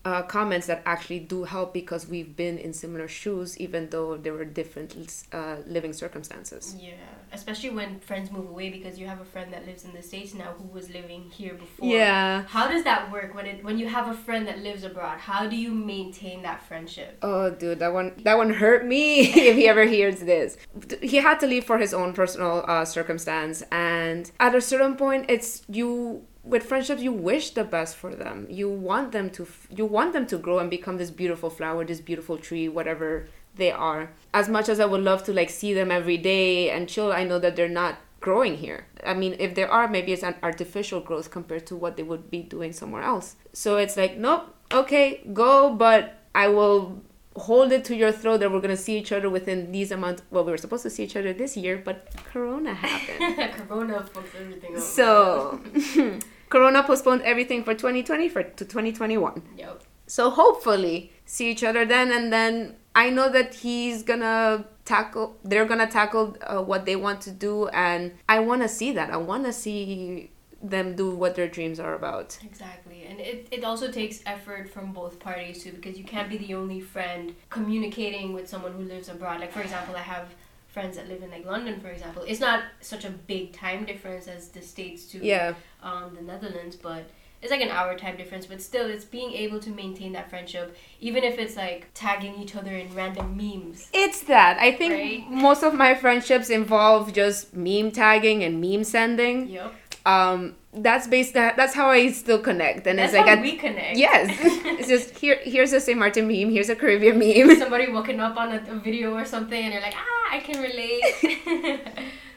Uh, 0.08 0.22
comments 0.22 0.68
that 0.68 0.82
actually 0.86 1.20
do 1.20 1.44
help 1.44 1.74
because 1.74 2.08
we've 2.08 2.34
been 2.38 2.58
in 2.58 2.72
similar 2.72 3.10
shoes, 3.10 3.58
even 3.58 3.90
though 3.90 4.16
there 4.16 4.32
were 4.32 4.46
different 4.46 4.96
uh, 5.34 5.58
living 5.66 5.92
circumstances. 5.92 6.78
Yeah. 6.80 6.94
Especially 7.34 7.72
when 7.72 8.00
friends 8.00 8.32
move 8.32 8.48
away 8.50 8.70
because 8.70 8.98
you 8.98 9.06
have 9.06 9.20
a 9.20 9.26
friend 9.26 9.52
that 9.52 9.66
lives 9.66 9.84
in 9.84 9.92
the 9.94 10.02
States 10.02 10.34
now 10.34 10.54
who 10.58 10.66
was 10.70 10.90
living 10.90 11.30
here 11.30 11.56
before. 11.56 11.90
Yeah. 11.90 12.44
How 12.48 12.70
does 12.70 12.86
that 12.86 13.12
work 13.12 13.36
when 13.36 13.46
it 13.46 13.66
when 13.66 13.78
you 13.78 13.90
have 13.90 14.08
a 14.08 14.14
friend 14.14 14.48
that 14.48 14.60
lives 14.60 14.86
abroad? 14.86 15.18
How 15.20 15.46
do 15.46 15.58
you 15.58 15.74
maintain 15.74 16.42
that 16.44 16.64
friendship? 16.64 17.18
Oh, 17.22 17.50
dude, 17.50 17.80
that 17.80 17.92
one 17.92 18.14
that 18.24 18.38
one 18.38 18.52
hurt 18.52 18.86
me. 18.86 19.20
if 19.50 19.58
he 19.58 19.68
ever 19.68 19.84
hears 19.84 20.22
this, 20.22 20.56
he 21.02 21.18
had 21.18 21.38
to 21.42 21.48
leave 21.48 21.66
for 21.66 21.80
his 21.80 21.94
own 21.94 22.14
personal 22.14 22.64
uh, 22.66 22.86
circumstance, 22.86 23.62
and 23.74 24.32
at 24.40 24.56
a 24.56 24.62
certain 24.62 24.96
point, 24.96 25.26
it's 25.28 25.64
you 25.68 26.26
with 26.48 26.64
friendships. 26.64 27.02
You 27.02 27.12
wish 27.12 27.52
the 27.52 27.64
best 27.64 27.96
for 27.96 28.16
them. 28.16 28.48
You 28.50 28.70
want 28.70 29.12
them 29.12 29.30
to 29.32 29.48
you 29.70 29.86
want 29.86 30.14
them 30.14 30.26
to 30.28 30.38
grow 30.38 30.60
and 30.60 30.70
become 30.70 30.98
this 30.98 31.12
beautiful 31.12 31.50
flower, 31.50 31.86
this 31.86 32.02
beautiful 32.02 32.38
tree, 32.38 32.68
whatever 32.68 33.28
they 33.56 33.72
are. 33.72 34.12
As 34.34 34.48
much 34.50 34.70
as 34.70 34.80
I 34.80 34.86
would 34.86 35.02
love 35.02 35.24
to 35.26 35.34
like 35.34 35.50
see 35.50 35.74
them 35.74 35.92
every 35.92 36.18
day 36.18 36.70
and 36.70 36.88
chill, 36.88 37.12
I 37.12 37.24
know 37.24 37.40
that 37.40 37.56
they're 37.56 37.70
not 37.70 37.98
growing 38.20 38.58
here. 38.58 38.88
I 39.06 39.14
mean, 39.14 39.36
if 39.40 39.56
there 39.56 39.72
are, 39.72 39.88
maybe 39.88 40.14
it's 40.14 40.24
an 40.24 40.36
artificial 40.42 41.02
growth 41.02 41.32
compared 41.32 41.68
to 41.68 41.76
what 41.76 41.98
they 41.98 42.04
would 42.04 42.30
be 42.32 42.42
doing 42.42 42.74
somewhere 42.74 43.04
else. 43.04 43.36
So 43.54 43.78
it's 43.78 43.98
like, 43.98 44.18
nope, 44.18 44.54
okay, 44.72 45.22
go, 45.34 45.74
but 45.74 46.16
I 46.34 46.48
will 46.48 47.02
hold 47.38 47.72
it 47.72 47.86
to 47.86 47.96
your 47.96 48.12
throat 48.12 48.40
that 48.40 48.52
we're 48.52 48.62
gonna 48.62 48.78
see 48.78 48.98
each 48.98 49.12
other 49.12 49.30
within 49.30 49.72
these 49.72 49.92
amount. 49.92 50.22
Well, 50.32 50.44
we 50.44 50.52
were 50.52 50.58
supposed 50.58 50.84
to 50.84 50.90
see 50.90 51.04
each 51.04 51.16
other 51.16 51.34
this 51.34 51.56
year, 51.56 51.82
but 51.84 52.10
Corona 52.32 52.74
happened. 52.74 53.54
Corona 53.68 54.04
fucks 54.04 54.36
everything 54.40 54.76
up. 54.76 54.82
so 54.82 55.62
Corona 56.50 56.84
postponed 56.84 57.22
everything 57.24 57.64
for 57.64 57.74
2020 57.74 58.30
for 58.30 58.44
to 58.44 58.66
2021. 58.66 59.42
Yep. 59.58 59.84
So 60.08 60.30
hopefully 60.30 61.12
see 61.26 61.52
each 61.52 61.64
other 61.64 61.86
then, 61.86 62.12
and 62.12 62.32
then 62.32 62.76
I 62.96 63.10
know 63.10 63.30
that 63.30 63.54
he's 63.54 64.04
gonna 64.04 64.66
tackle. 64.86 65.38
They're 65.44 65.66
gonna 65.66 65.88
tackle 65.88 66.38
uh, 66.42 66.62
what 66.62 66.86
they 66.86 66.96
want 66.96 67.22
to 67.22 67.32
do, 67.32 67.68
and 67.68 68.14
I 68.28 68.40
want 68.40 68.62
to 68.62 68.70
see 68.70 68.92
that. 68.94 69.12
I 69.12 69.18
want 69.18 69.46
to 69.46 69.54
see 69.54 70.32
them 70.62 70.96
do 70.96 71.12
what 71.12 71.36
their 71.36 71.48
dreams 71.48 71.80
are 71.80 71.94
about. 71.96 72.38
Exactly. 72.44 73.04
And 73.10 73.20
it, 73.20 73.48
it 73.52 73.64
also 73.64 73.92
takes 73.92 74.22
effort 74.26 74.70
from 74.70 74.92
both 74.92 75.20
parties 75.20 75.64
too 75.64 75.72
because 75.72 75.98
you 75.98 76.04
can't 76.04 76.30
be 76.30 76.38
the 76.38 76.54
only 76.56 76.82
friend 76.82 77.36
communicating 77.50 78.34
with 78.34 78.48
someone 78.50 78.74
who 78.74 78.84
lives 78.84 79.10
abroad. 79.10 79.40
Like 79.40 79.52
for 79.52 79.62
example, 79.62 79.96
I 79.96 80.02
have 80.02 80.28
friends 80.68 80.98
that 80.98 81.08
live 81.08 81.22
in 81.24 81.30
like 81.32 81.46
London 81.46 81.80
for 81.80 81.90
example. 81.90 82.24
It's 82.28 82.40
not 82.40 82.64
such 82.82 83.06
a 83.06 83.10
big 83.10 83.54
time 83.54 83.86
difference 83.86 84.28
as 84.28 84.50
the 84.50 84.62
States 84.62 85.06
to 85.12 85.24
Yeah. 85.24 85.54
um, 85.84 86.16
the 86.16 86.22
Netherlands, 86.22 86.76
but 86.76 87.04
it's 87.42 87.52
like 87.52 87.62
an 87.62 87.70
hour 87.70 87.96
time 87.96 88.18
difference, 88.18 88.48
but 88.48 88.60
still 88.62 88.88
it's 88.90 89.06
being 89.06 89.32
able 89.34 89.60
to 89.60 89.70
maintain 89.70 90.12
that 90.14 90.28
friendship, 90.30 90.76
even 91.00 91.24
if 91.24 91.38
it's 91.38 91.56
like 91.56 91.88
tagging 91.94 92.34
each 92.42 92.56
other 92.56 92.72
in 92.76 92.94
random 92.96 93.38
memes. 93.38 93.90
It's 93.94 94.22
that. 94.22 94.58
I 94.60 94.72
think 94.72 94.94
Right? 94.94 95.30
most 95.30 95.62
of 95.64 95.76
my 95.76 95.94
friendships 95.94 96.50
involve 96.50 97.14
just 97.14 97.54
meme 97.56 97.92
tagging 97.92 98.44
and 98.44 98.60
meme 98.60 98.84
sending. 98.84 99.50
Yep. 99.50 99.74
Um, 100.14 100.56
that's 100.74 101.06
based 101.08 101.34
that 101.34 101.58
that's 101.58 101.74
how 101.74 101.88
I 101.90 102.12
still 102.12 102.40
connect, 102.40 102.88
and 102.88 102.98
That's 103.00 103.14
it's 103.14 103.18
like 103.20 103.28
how 103.28 103.40
I, 103.40 103.42
we 103.42 103.58
connect. 103.58 103.98
yes, 103.98 104.30
it's 104.80 104.88
just 104.88 105.18
here. 105.18 105.38
Here's 105.44 105.74
a 105.74 105.82
St. 105.82 105.98
Martin 106.00 106.28
meme. 106.28 106.50
Here's 106.50 106.70
a 106.70 106.76
Caribbean 106.76 107.18
meme. 107.20 107.58
Somebody 107.66 107.92
walking 107.92 108.20
up 108.28 108.38
on 108.38 108.54
a, 108.54 108.60
a 108.72 108.76
video 108.80 109.14
or 109.14 109.26
something, 109.26 109.62
and 109.66 109.74
you're 109.74 109.82
like, 109.82 109.96
ah, 109.98 110.36
I 110.36 110.40
can 110.40 110.58
relate. 110.62 111.04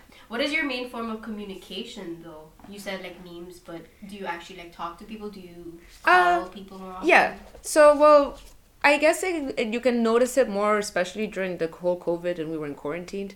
what 0.28 0.40
is 0.40 0.52
your 0.52 0.64
main 0.64 0.90
form 0.90 1.10
of 1.10 1.22
communication, 1.22 2.22
though? 2.24 2.44
You 2.68 2.78
said 2.78 3.02
like 3.02 3.16
memes, 3.24 3.58
but 3.60 3.82
do 4.08 4.16
you 4.16 4.26
actually 4.26 4.56
like 4.58 4.72
talk 4.74 4.98
to 4.98 5.04
people? 5.04 5.28
Do 5.30 5.40
you 5.40 5.78
call 6.02 6.42
Uh, 6.42 6.44
people 6.48 6.78
more 6.78 6.92
often? 6.92 7.08
Yeah. 7.08 7.34
So 7.62 7.96
well, 7.96 8.38
I 8.82 8.96
guess 8.98 9.22
it, 9.22 9.66
you 9.74 9.80
can 9.80 10.02
notice 10.02 10.36
it 10.36 10.48
more, 10.48 10.78
especially 10.78 11.26
during 11.26 11.58
the 11.58 11.68
whole 11.68 11.98
COVID 11.98 12.38
and 12.38 12.50
we 12.50 12.56
were 12.58 12.66
in 12.66 12.74
quarantined. 12.74 13.34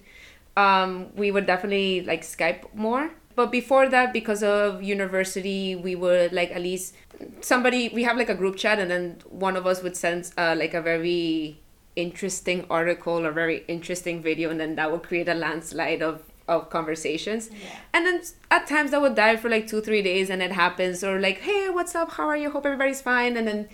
Um, 0.57 1.11
we 1.17 1.31
would 1.31 1.47
definitely 1.47 2.03
like 2.03 2.23
Skype 2.23 2.73
more. 2.75 3.11
But 3.35 3.50
before 3.50 3.88
that, 3.88 4.12
because 4.12 4.43
of 4.43 4.83
university, 4.83 5.75
we 5.75 5.95
would 5.95 6.33
like 6.33 6.50
at 6.50 6.62
least 6.62 6.95
somebody 7.41 7.88
we 7.88 8.05
have 8.05 8.17
like 8.17 8.29
a 8.29 8.35
group 8.35 8.57
chat, 8.57 8.79
and 8.79 8.91
then 8.91 9.19
one 9.29 9.57
of 9.57 9.67
us 9.67 9.83
would 9.83 9.97
send 9.97 10.31
uh, 10.37 10.55
like 10.57 10.75
a 10.75 10.83
very 10.83 11.61
interesting 11.97 12.67
article 12.71 13.25
or 13.26 13.33
very 13.33 13.64
interesting 13.69 14.23
video, 14.23 14.50
and 14.50 14.61
then 14.61 14.76
that 14.76 14.91
would 14.91 15.03
create 15.03 15.29
a 15.29 15.35
landslide 15.35 16.03
of 16.03 16.23
of 16.47 16.69
conversations. 16.71 17.50
Yeah. 17.50 17.79
And 17.93 18.07
then 18.07 18.23
at 18.50 18.67
times 18.67 18.91
that 18.91 19.00
would 19.00 19.14
die 19.14 19.37
for 19.37 19.49
like 19.49 19.67
two, 19.67 19.81
three 19.81 20.03
days 20.03 20.31
and 20.31 20.43
it 20.43 20.53
happens. 20.53 21.03
Or 21.03 21.19
like, 21.19 21.41
hey, 21.41 21.71
what's 21.71 21.95
up? 21.95 22.12
How 22.12 22.29
are 22.29 22.37
you? 22.37 22.50
Hope 22.50 22.67
everybody's 22.67 23.00
fine. 23.00 23.37
And 23.37 23.49
then 23.49 23.69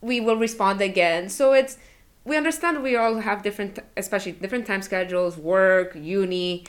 we 0.00 0.20
will 0.20 0.36
respond 0.36 0.80
again. 0.80 1.28
So 1.28 1.52
it's, 1.52 1.78
we 2.24 2.36
understand 2.36 2.82
we 2.82 2.96
all 2.96 3.18
have 3.18 3.42
different, 3.42 3.78
especially 3.96 4.32
different 4.32 4.66
time 4.66 4.82
schedules, 4.82 5.36
work, 5.36 5.94
uni. 5.94 6.64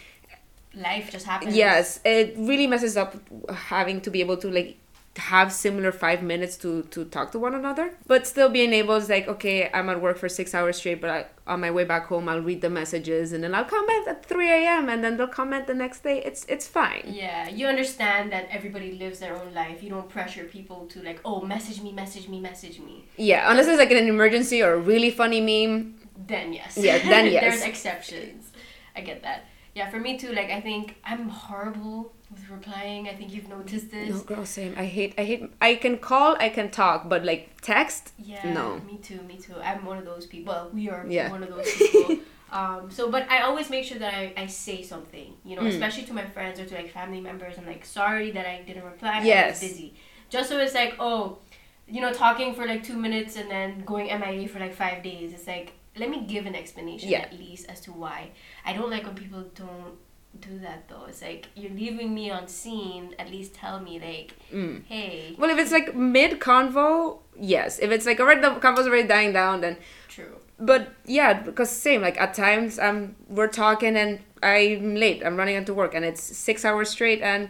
Life 0.74 1.12
just 1.12 1.25
happens. 1.25 1.56
Yes, 1.56 2.00
it 2.06 2.36
really 2.38 2.68
messes 2.68 2.96
up 2.96 3.16
having 3.50 4.01
to 4.01 4.10
be 4.10 4.22
able 4.22 4.38
to 4.38 4.50
like 4.50 4.78
have 5.18 5.51
similar 5.51 5.92
five 5.92 6.24
minutes 6.24 6.56
to 6.56 6.84
to 6.84 7.04
talk 7.04 7.34
to 7.34 7.38
one 7.38 7.54
another 7.54 7.94
but 8.08 8.25
still 8.25 8.48
being 8.48 8.72
able 8.72 8.96
is 8.96 9.10
like 9.10 9.28
okay 9.28 9.70
i'm 9.74 9.90
at 9.90 10.01
work 10.01 10.18
for 10.18 10.30
six 10.30 10.56
hours 10.56 10.78
straight 10.78 11.01
but 11.01 11.10
I, 11.10 11.25
on 11.46 11.60
my 11.60 11.70
way 11.70 11.84
back 11.84 12.06
home 12.06 12.30
i'll 12.30 12.40
read 12.40 12.62
the 12.62 12.70
messages 12.70 13.34
and 13.34 13.44
then 13.44 13.54
i'll 13.54 13.66
comment 13.66 14.08
at 14.08 14.25
3 14.25 14.50
a.m 14.50 14.88
and 14.88 15.04
then 15.04 15.18
they'll 15.18 15.28
comment 15.28 15.68
the 15.68 15.74
next 15.74 16.04
day 16.04 16.24
it's 16.24 16.46
it's 16.48 16.66
fine 16.66 17.04
Yeah, 17.06 17.50
you 17.50 17.68
understand 17.68 18.32
that 18.32 18.48
everybody 18.50 18.94
lives 18.94 19.20
their 19.20 19.36
own 19.36 19.54
life. 19.54 19.84
You 19.84 19.90
don't 19.90 20.08
pressure 20.08 20.46
people 20.46 20.88
to 20.88 21.01
like, 21.04 21.20
oh, 21.25 21.42
message 21.42 21.82
me, 21.82 21.92
message 21.92 22.30
me, 22.30 22.40
message 22.40 22.80
me. 22.80 23.06
Yeah, 23.18 23.50
unless 23.51 23.68
it's 23.68 23.80
like 23.80 23.92
an 23.92 24.08
emergency 24.08 24.62
or 24.63 24.74
a 24.74 24.80
really 24.80 25.12
funny 25.12 25.42
meme. 25.42 25.96
Then 26.28 26.54
yes. 26.54 26.78
Yeah, 26.78 26.98
then 27.00 27.25
yes. 27.36 27.42
There's 27.44 27.63
exceptions. 27.63 28.51
I 28.96 29.01
get 29.01 29.24
that. 29.24 29.46
Yeah, 29.74 29.90
for 29.90 30.00
me 30.00 30.18
too. 30.18 30.32
Like 30.34 30.50
I 30.50 30.60
think 30.62 30.96
I'm 31.06 31.30
horrible 31.30 32.13
with 32.30 32.50
replying. 32.50 33.08
I 33.08 33.13
think 33.16 33.34
you've 33.34 33.48
noticed 33.48 33.92
this. 33.92 34.10
No, 34.10 34.20
girl, 34.22 34.46
same. 34.46 34.74
I 34.78 34.86
hate. 34.86 35.13
I 35.18 35.24
hate. 35.24 35.50
I 35.62 35.75
can 35.75 35.98
call. 35.98 36.36
I 36.40 36.50
can 36.50 36.70
talk, 36.72 37.08
but 37.08 37.24
like 37.24 37.62
text. 37.62 38.12
Yeah. 38.18 38.51
No. 38.54 38.80
Me 38.80 38.98
too. 38.98 39.22
Me 39.24 39.38
too. 39.38 39.56
I'm 39.63 39.86
one 39.86 39.98
of 39.98 40.06
those 40.06 40.25
people. 40.25 40.54
Well, 40.54 40.70
we 40.74 40.90
are 40.90 41.06
Yeah. 41.08 41.30
one 41.32 41.44
of 41.44 41.50
those 41.50 41.72
people. 41.72 42.18
um. 42.51 42.92
So, 42.92 43.10
but 43.10 43.30
I 43.30 43.42
always 43.44 43.70
make 43.70 43.86
sure 43.86 44.00
that 44.00 44.13
I, 44.13 44.34
I 44.38 44.48
say 44.48 44.82
something. 44.84 45.34
You 45.46 45.56
know, 45.56 45.62
Mm. 45.63 45.70
especially 45.70 46.04
to 46.04 46.13
my 46.13 46.25
friends 46.25 46.60
or 46.60 46.66
to 46.66 46.75
like 46.75 46.92
family 46.92 47.22
members. 47.22 47.58
I'm 47.58 47.66
like, 47.66 47.86
sorry 47.86 48.32
that 48.32 48.46
I 48.46 48.62
didn't 48.68 48.84
reply. 48.84 49.20
I 49.20 49.24
Yes. 49.24 49.62
was 49.62 49.70
busy. 49.72 49.94
Just 50.30 50.50
so 50.50 50.58
it's 50.60 50.74
like, 50.74 50.96
oh, 51.00 51.38
you 51.88 52.01
know, 52.01 52.12
talking 52.13 52.54
for 52.56 52.66
like 52.66 52.84
two 52.84 52.96
minutes 52.98 53.36
and 53.38 53.50
then 53.50 53.84
going 53.86 54.08
MIA 54.08 54.48
for 54.50 54.60
like 54.60 54.74
five 54.74 55.01
days. 55.04 55.34
It's 55.34 55.48
like, 55.48 55.74
let 55.98 56.10
me 56.10 56.21
give 56.25 56.45
an 56.45 56.55
explanation 56.55 57.10
Yeah. 57.10 57.19
at 57.21 57.33
least 57.33 57.69
as 57.69 57.81
to 57.81 57.91
why. 57.91 58.31
I 58.65 58.74
don't 58.74 58.89
like 58.89 59.05
when 59.05 59.15
people 59.15 59.43
don't 59.55 59.98
do 60.39 60.57
that 60.60 60.88
though. 60.88 61.05
It's 61.10 61.21
like 61.21 61.48
you're 61.55 61.71
leaving 61.71 62.13
me 62.15 62.31
on 62.31 62.48
seen. 62.48 63.13
At 63.19 63.29
least 63.29 63.53
tell 63.53 63.79
me 63.81 64.00
like, 64.00 64.33
Mm. 64.53 64.83
hey, 64.88 65.36
Well, 65.38 65.50
if 65.50 65.57
it's 65.57 65.71
like 65.71 65.93
mid 65.95 66.39
convo, 66.39 67.19
yes. 67.38 67.79
If 67.79 67.91
it's 67.91 68.05
like 68.05 68.19
already 68.21 68.41
the 68.41 68.51
convo's 68.51 68.88
already 68.88 69.07
dying 69.07 69.33
down, 69.33 69.62
then. 69.62 69.77
true. 70.07 70.38
But 70.60 70.93
yeah, 71.05 71.33
because 71.33 71.69
same. 71.71 72.01
Like 72.01 72.19
at 72.21 72.33
times, 72.33 72.77
um, 72.79 73.15
we're 73.27 73.48
talking 73.48 73.98
and 73.98 74.19
I'm 74.43 74.95
late. 74.95 75.24
I'm 75.25 75.36
running 75.36 75.55
into 75.55 75.74
work, 75.74 75.93
and 75.95 76.05
it's 76.05 76.21
six 76.21 76.63
hours 76.63 76.89
straight. 76.91 77.21
And 77.21 77.50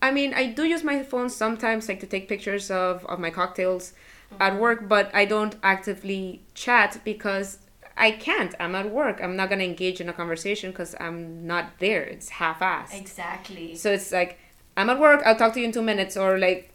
I 0.00 0.10
mean, 0.10 0.32
I 0.34 0.46
do 0.46 0.64
use 0.64 0.82
my 0.82 1.02
phone 1.02 1.28
sometimes, 1.28 1.86
like 1.88 2.00
to 2.00 2.06
take 2.06 2.28
pictures 2.28 2.70
of 2.70 3.04
of 3.06 3.18
my 3.20 3.30
cocktails 3.30 3.92
at 4.40 4.58
work, 4.58 4.88
but 4.88 5.14
I 5.14 5.24
don't 5.26 5.54
actively 5.62 6.40
chat 6.54 6.98
because 7.04 7.58
I 7.96 8.10
can't. 8.10 8.54
I'm 8.60 8.74
at 8.74 8.90
work. 8.90 9.20
I'm 9.22 9.36
not 9.36 9.48
gonna 9.50 9.64
engage 9.64 10.00
in 10.00 10.08
a 10.08 10.12
conversation 10.12 10.70
because 10.70 10.94
I'm 11.00 11.46
not 11.46 11.78
there. 11.78 12.02
It's 12.02 12.28
half-assed. 12.28 12.98
Exactly. 12.98 13.74
So 13.74 13.90
it's 13.92 14.12
like, 14.12 14.38
I'm 14.76 14.90
at 14.90 14.98
work. 14.98 15.22
I'll 15.24 15.36
talk 15.36 15.54
to 15.54 15.60
you 15.60 15.66
in 15.66 15.72
two 15.72 15.82
minutes, 15.82 16.16
or 16.16 16.38
like, 16.38 16.70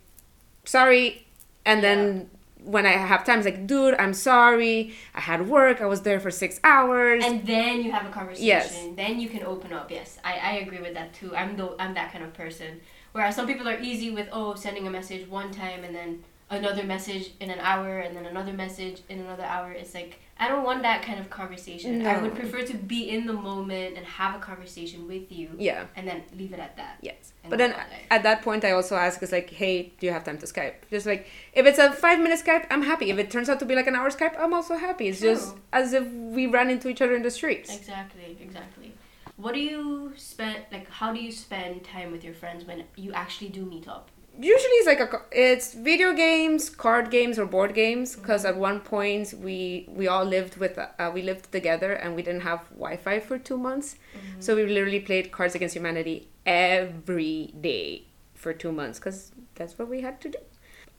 sorry, 0.66 1.26
and 1.66 1.84
then 1.84 2.30
when 2.64 2.86
I 2.86 2.92
have 2.92 3.24
time, 3.24 3.40
it's 3.40 3.46
like, 3.46 3.66
dude, 3.66 3.96
I'm 3.96 4.14
sorry. 4.14 4.94
I 5.16 5.20
had 5.22 5.48
work. 5.48 5.82
I 5.82 5.86
was 5.86 6.02
there 6.04 6.20
for 6.20 6.30
six 6.32 6.60
hours. 6.64 7.24
and 7.26 7.46
then 7.46 7.82
you 7.84 7.92
have 7.92 8.06
a 8.06 8.10
conversation 8.10 8.46
Yes. 8.48 8.88
then 8.96 9.20
you 9.20 9.30
can 9.30 9.44
open 9.44 9.74
up 9.74 9.90
yes 9.92 10.20
I, 10.24 10.34
I 10.34 10.52
agree 10.64 10.80
with 10.80 10.94
that 10.94 11.14
too 11.14 11.36
i'm 11.36 11.56
the 11.58 11.76
i'm 11.80 11.94
that 11.96 12.12
kind 12.12 12.24
of 12.24 12.34
person 12.34 12.82
whereas 13.14 13.36
some 13.36 13.48
people 13.48 13.68
are 13.68 13.80
easy 13.80 14.10
with 14.12 14.28
oh 14.32 14.54
sending 14.56 14.86
a 14.88 14.92
message 14.92 15.28
one 15.28 15.50
time 15.52 15.84
and 15.84 15.94
then 15.96 16.24
another 16.52 16.84
message 16.84 17.32
in 17.40 17.50
an 17.50 17.60
hour 17.60 18.00
and 18.00 18.16
then 18.16 18.26
another 18.26 18.54
message 18.54 19.02
in 19.10 19.20
another 19.20 19.44
hour 19.44 19.72
it's 19.72 19.94
like 19.96 20.20
i 20.42 20.48
don't 20.48 20.64
want 20.64 20.82
that 20.82 21.02
kind 21.02 21.20
of 21.20 21.30
conversation 21.30 22.06
i 22.06 22.22
would 22.22 22.36
prefer 22.36 22.62
to 22.62 22.76
be 22.76 23.10
in 23.10 23.26
the 23.26 23.34
moment 23.34 23.96
and 23.98 24.06
have 24.06 24.36
a 24.36 24.40
conversation 24.40 25.08
with 25.08 25.32
you 25.32 25.50
yeah. 25.58 25.86
and 25.96 26.08
then 26.08 26.24
leave 26.38 26.52
it 26.52 26.60
at 26.60 26.76
that 26.78 26.98
Yes. 27.02 27.34
But 27.50 27.58
then 27.58 27.72
go 27.72 27.78
on 27.78 27.90
life. 27.90 28.00
at 28.12 28.24
that 28.24 28.42
point, 28.44 28.64
I 28.64 28.72
also 28.72 28.96
ask, 28.96 29.22
is 29.24 29.32
like, 29.32 29.50
hey, 29.50 29.92
do 30.00 30.06
you 30.06 30.14
have 30.14 30.24
time 30.24 30.38
to 30.38 30.46
Skype? 30.46 30.76
Just 30.90 31.06
like, 31.06 31.28
if 31.54 31.66
it's 31.66 31.80
a 31.80 31.92
five 31.92 32.20
minute 32.20 32.40
Skype, 32.40 32.68
I'm 32.70 32.84
happy. 32.84 33.10
If 33.10 33.18
it 33.18 33.32
turns 33.32 33.50
out 33.50 33.60
to 33.60 33.66
be 33.66 33.76
like 33.76 33.88
an 33.88 33.96
hour 33.96 34.10
Skype, 34.10 34.40
I'm 34.40 34.54
also 34.54 34.76
happy. 34.76 35.08
It's 35.08 35.20
just 35.20 35.56
as 35.74 35.94
if 35.94 36.08
we 36.08 36.46
ran 36.48 36.70
into 36.70 36.88
each 36.88 37.02
other 37.02 37.16
in 37.16 37.24
the 37.24 37.32
streets. 37.32 37.76
exactly 37.76 38.38
exactly 38.42 38.94
what 39.38 39.54
do 39.54 39.60
you 39.60 40.14
spend 40.16 40.58
like 40.72 40.90
how 40.90 41.12
do 41.14 41.20
you 41.20 41.32
spend 41.32 41.84
time 41.84 42.12
with 42.12 42.24
your 42.24 42.34
friends 42.34 42.66
when 42.66 42.84
you 42.96 43.12
actually 43.14 43.50
do 43.50 43.66
meet 43.66 43.88
up 43.88 44.10
Usually, 44.40 44.78
it's 44.80 44.88
like 44.88 45.00
a, 45.02 45.22
it's 45.32 45.74
video 45.74 46.14
games, 46.14 46.70
card 46.70 47.12
games, 47.12 47.38
or 47.38 47.46
board 47.46 47.74
games. 47.74 48.16
Because 48.16 48.46
at 48.46 48.58
one 48.58 48.80
point, 48.80 49.34
we 49.34 49.88
we 49.90 50.08
all 50.08 50.26
lived 50.26 50.58
with 50.58 50.78
uh, 50.78 51.12
we 51.14 51.22
lived 51.22 51.52
together, 51.52 51.94
and 51.94 52.16
we 52.16 52.24
didn't 52.24 52.42
have 52.42 52.62
Wi-Fi 52.72 53.20
for 53.20 53.38
two 53.38 53.58
months. 53.58 53.96
So 54.40 54.56
we 54.56 54.66
literally 54.66 55.00
played 55.00 55.32
Cards 55.32 55.56
Against 55.56 55.76
Humanity 55.76 56.28
every 56.46 57.54
day 57.62 58.06
for 58.34 58.54
two 58.54 58.72
months 58.72 58.98
because 59.00 59.32
that's 59.56 59.78
what 59.78 59.88
we 59.88 60.02
had 60.02 60.20
to 60.22 60.30
do. 60.30 60.40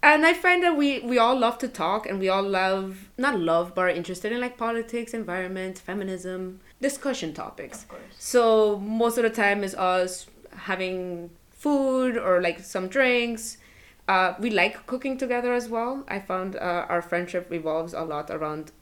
And 0.05 0.27
I 0.27 0.35
find 0.35 0.62
that 0.65 0.77
we 0.77 1.01
we 1.01 1.19
all 1.19 1.39
love 1.39 1.59
to 1.59 1.69
talk, 1.69 2.07
and 2.07 2.19
we 2.19 2.29
all 2.29 2.43
love 2.43 3.11
not 3.19 3.39
love, 3.39 3.75
but 3.75 3.83
are 3.83 3.89
interested 3.89 4.33
in 4.33 4.41
like 4.41 4.57
politics, 4.57 5.15
environment, 5.15 5.79
feminism, 5.79 6.61
discussion 6.81 7.33
topics. 7.33 7.83
of 7.83 7.89
course 7.89 8.03
So 8.19 8.79
most 8.79 9.17
of 9.19 9.23
the 9.25 9.31
time 9.31 9.62
is 9.65 9.75
us 9.75 10.27
having 10.57 11.31
food 11.62 12.16
or 12.16 12.40
like 12.42 12.59
some 12.61 12.88
drinks. 12.88 13.59
Uh, 14.09 14.35
we 14.40 14.50
like 14.50 14.87
cooking 14.87 15.16
together 15.16 15.52
as 15.54 15.69
well. 15.69 16.04
I 16.09 16.19
found 16.19 16.57
uh, 16.57 16.87
our 16.92 17.00
friendship 17.02 17.47
revolves 17.50 17.95
a 17.95 18.02
lot 18.02 18.31
around 18.31 18.73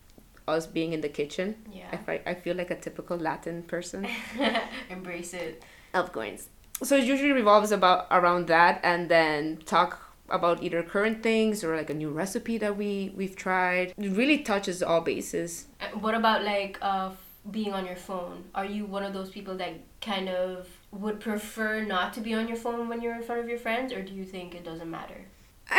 us 0.48 0.66
being 0.66 0.92
in 0.92 1.00
the 1.02 1.08
kitchen. 1.08 1.48
I, 1.72 1.76
yeah 1.76 1.96
fi- 2.06 2.22
I 2.26 2.34
feel 2.34 2.56
like 2.56 2.70
a 2.70 2.76
typical 2.86 3.16
Latin 3.18 3.62
person. 3.64 4.06
embrace 4.90 5.34
it 5.34 5.62
Of 5.94 6.12
course. 6.12 6.48
So 6.82 6.96
it 6.96 7.04
usually 7.04 7.32
revolves 7.32 7.72
about 7.72 8.06
around 8.10 8.46
that 8.46 8.80
and 8.82 9.08
then 9.10 9.58
talk 9.66 9.90
about 10.30 10.62
either 10.62 10.82
current 10.82 11.22
things 11.22 11.62
or 11.64 11.76
like 11.76 11.90
a 11.90 11.94
new 12.02 12.10
recipe 12.22 12.56
that 12.58 12.76
we 12.76 13.12
we've 13.16 13.36
tried. 13.36 13.92
It 13.98 14.12
really 14.20 14.38
touches 14.38 14.82
all 14.82 15.02
bases. 15.02 15.66
Uh, 15.80 15.98
What 16.04 16.14
about 16.14 16.40
like 16.44 16.78
uh, 16.80 17.10
being 17.50 17.72
on 17.74 17.84
your 17.84 17.96
phone? 18.08 18.44
Are 18.54 18.64
you 18.64 18.86
one 18.86 19.04
of 19.08 19.12
those 19.12 19.30
people 19.36 19.56
that 19.58 19.74
kind 20.00 20.28
of 20.28 20.66
would 20.92 21.20
prefer 21.20 21.82
not 21.82 22.12
to 22.14 22.20
be 22.20 22.34
on 22.34 22.48
your 22.48 22.56
phone 22.56 22.88
when 22.88 23.00
you're 23.00 23.14
in 23.14 23.22
front 23.22 23.40
of 23.40 23.48
your 23.48 23.58
friends, 23.58 23.92
or 23.92 24.02
do 24.02 24.12
you 24.12 24.24
think 24.24 24.54
it 24.54 24.64
doesn't 24.64 24.90
matter? 24.90 25.26
Uh, 25.70 25.76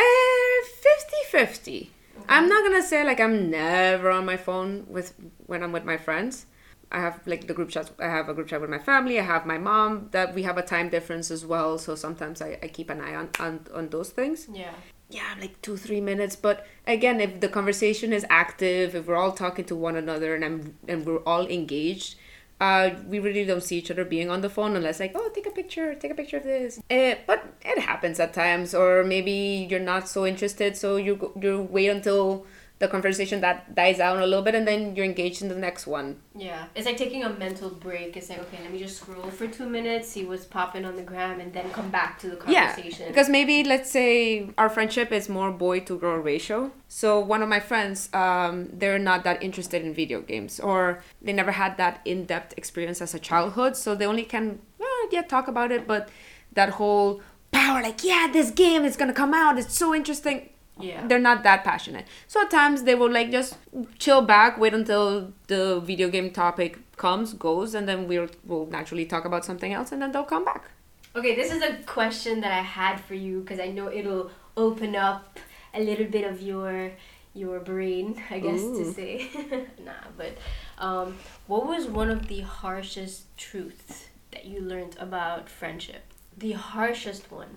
50-50. 1.32 1.88
I'm 2.28 2.48
not 2.48 2.64
gonna 2.64 2.82
say 2.82 3.04
like 3.04 3.20
I'm 3.20 3.50
never 3.50 4.10
on 4.10 4.24
my 4.24 4.36
phone 4.36 4.86
with 4.88 5.14
when 5.46 5.62
I'm 5.62 5.72
with 5.72 5.84
my 5.84 5.96
friends. 5.96 6.46
I 6.90 7.00
have 7.00 7.20
like 7.26 7.46
the 7.46 7.54
group 7.54 7.70
chats. 7.70 7.90
I 7.98 8.06
have 8.06 8.28
a 8.28 8.34
group 8.34 8.48
chat 8.48 8.60
with 8.60 8.70
my 8.70 8.78
family. 8.78 9.18
I 9.18 9.22
have 9.22 9.46
my 9.46 9.58
mom. 9.58 10.08
That 10.12 10.34
we 10.34 10.42
have 10.42 10.58
a 10.58 10.62
time 10.62 10.90
difference 10.90 11.30
as 11.30 11.44
well. 11.46 11.78
So 11.78 11.94
sometimes 11.94 12.42
I, 12.42 12.58
I 12.62 12.68
keep 12.68 12.90
an 12.90 13.00
eye 13.00 13.14
on, 13.14 13.30
on 13.40 13.66
on 13.74 13.88
those 13.88 14.10
things. 14.10 14.48
Yeah. 14.52 14.74
Yeah, 15.08 15.34
like 15.40 15.60
two 15.62 15.76
three 15.76 16.00
minutes. 16.00 16.36
But 16.36 16.66
again, 16.86 17.20
if 17.20 17.40
the 17.40 17.48
conversation 17.48 18.12
is 18.12 18.24
active, 18.30 18.94
if 18.94 19.06
we're 19.06 19.16
all 19.16 19.32
talking 19.32 19.64
to 19.66 19.76
one 19.76 19.96
another 19.96 20.34
and 20.34 20.44
I'm 20.44 20.78
and 20.86 21.04
we're 21.06 21.24
all 21.24 21.46
engaged, 21.46 22.16
uh, 22.62 22.94
we 23.08 23.18
really 23.18 23.44
don't 23.44 23.62
see 23.62 23.76
each 23.76 23.90
other 23.90 24.04
being 24.04 24.30
on 24.30 24.40
the 24.40 24.48
phone 24.48 24.76
unless 24.76 25.00
like 25.00 25.12
oh 25.16 25.28
take 25.34 25.46
a 25.46 25.50
picture, 25.50 25.96
take 25.96 26.12
a 26.12 26.14
picture 26.14 26.36
of 26.36 26.44
this. 26.44 26.80
Eh, 26.88 27.16
but 27.26 27.44
it 27.62 27.80
happens 27.80 28.20
at 28.20 28.32
times, 28.32 28.72
or 28.72 29.02
maybe 29.02 29.66
you're 29.68 29.80
not 29.80 30.08
so 30.08 30.24
interested, 30.24 30.76
so 30.76 30.94
you 30.96 31.32
you 31.40 31.62
wait 31.76 31.88
until 31.88 32.46
the 32.82 32.88
conversation 32.88 33.40
that 33.40 33.76
dies 33.76 33.98
down 33.98 34.18
a 34.18 34.26
little 34.26 34.42
bit, 34.42 34.56
and 34.56 34.66
then 34.66 34.96
you're 34.96 35.04
engaged 35.04 35.40
in 35.40 35.46
the 35.48 35.54
next 35.54 35.86
one. 35.86 36.16
Yeah. 36.34 36.66
It's 36.74 36.84
like 36.84 36.96
taking 36.96 37.22
a 37.22 37.30
mental 37.30 37.70
break. 37.70 38.16
It's 38.16 38.28
like, 38.28 38.40
okay, 38.40 38.58
let 38.60 38.72
me 38.72 38.80
just 38.80 38.96
scroll 38.96 39.30
for 39.30 39.46
two 39.46 39.68
minutes, 39.68 40.08
see 40.08 40.24
what's 40.24 40.44
popping 40.44 40.84
on 40.84 40.96
the 40.96 41.02
gram, 41.02 41.38
and 41.38 41.52
then 41.52 41.70
come 41.70 41.90
back 41.90 42.18
to 42.22 42.30
the 42.30 42.34
conversation. 42.34 43.02
Yeah, 43.02 43.08
because 43.08 43.28
maybe 43.28 43.62
let's 43.62 43.88
say 43.88 44.50
our 44.58 44.68
friendship 44.68 45.12
is 45.12 45.28
more 45.28 45.52
boy 45.52 45.78
to 45.86 45.96
girl 45.96 46.18
ratio. 46.18 46.72
So 46.88 47.20
one 47.20 47.40
of 47.40 47.48
my 47.48 47.60
friends, 47.60 48.12
um, 48.12 48.68
they're 48.72 48.98
not 48.98 49.22
that 49.22 49.40
interested 49.44 49.84
in 49.84 49.94
video 49.94 50.20
games, 50.20 50.58
or 50.58 51.04
they 51.22 51.32
never 51.32 51.52
had 51.52 51.76
that 51.76 52.00
in 52.04 52.24
depth 52.24 52.52
experience 52.58 53.00
as 53.00 53.14
a 53.14 53.20
childhood. 53.20 53.76
So 53.76 53.94
they 53.94 54.06
only 54.06 54.24
can 54.24 54.58
well, 54.78 54.88
yeah 55.12 55.22
talk 55.22 55.46
about 55.46 55.70
it, 55.70 55.86
but 55.86 56.08
that 56.52 56.70
whole 56.70 57.22
power, 57.52 57.80
like 57.80 58.02
yeah, 58.02 58.28
this 58.32 58.50
game 58.50 58.84
is 58.84 58.96
gonna 58.96 59.12
come 59.12 59.32
out. 59.32 59.56
It's 59.56 59.78
so 59.78 59.94
interesting. 59.94 60.48
Yeah. 60.82 61.06
They're 61.06 61.18
not 61.18 61.42
that 61.44 61.64
passionate. 61.64 62.06
So 62.26 62.42
at 62.42 62.50
times 62.50 62.82
they 62.82 62.94
will 62.94 63.10
like 63.10 63.30
just 63.30 63.56
chill 63.98 64.22
back, 64.22 64.58
wait 64.58 64.74
until 64.74 65.32
the 65.46 65.80
video 65.80 66.08
game 66.08 66.30
topic 66.30 66.78
comes, 66.96 67.32
goes, 67.34 67.74
and 67.74 67.88
then 67.88 68.08
we'll 68.08 68.28
we'll 68.44 68.66
naturally 68.66 69.06
talk 69.06 69.24
about 69.24 69.44
something 69.44 69.72
else, 69.72 69.92
and 69.92 70.02
then 70.02 70.12
they'll 70.12 70.24
come 70.24 70.44
back. 70.44 70.70
Okay, 71.14 71.34
this 71.34 71.52
is 71.52 71.62
a 71.62 71.74
question 71.84 72.40
that 72.40 72.52
I 72.52 72.62
had 72.62 72.98
for 72.98 73.14
you 73.14 73.40
because 73.40 73.60
I 73.60 73.66
know 73.66 73.90
it'll 73.90 74.30
open 74.56 74.96
up 74.96 75.38
a 75.74 75.82
little 75.82 76.06
bit 76.06 76.24
of 76.24 76.40
your 76.40 76.92
your 77.34 77.60
brain, 77.60 78.22
I 78.30 78.38
guess 78.38 78.60
to 78.60 78.92
say. 78.92 79.30
nah, 79.84 79.92
but 80.16 80.36
um, 80.78 81.16
what 81.46 81.66
was 81.66 81.86
one 81.86 82.10
of 82.10 82.28
the 82.28 82.40
harshest 82.40 83.36
truths 83.36 84.08
that 84.32 84.44
you 84.44 84.60
learned 84.60 84.96
about 84.98 85.48
friendship? 85.48 86.02
The 86.36 86.52
harshest 86.52 87.30
one. 87.30 87.56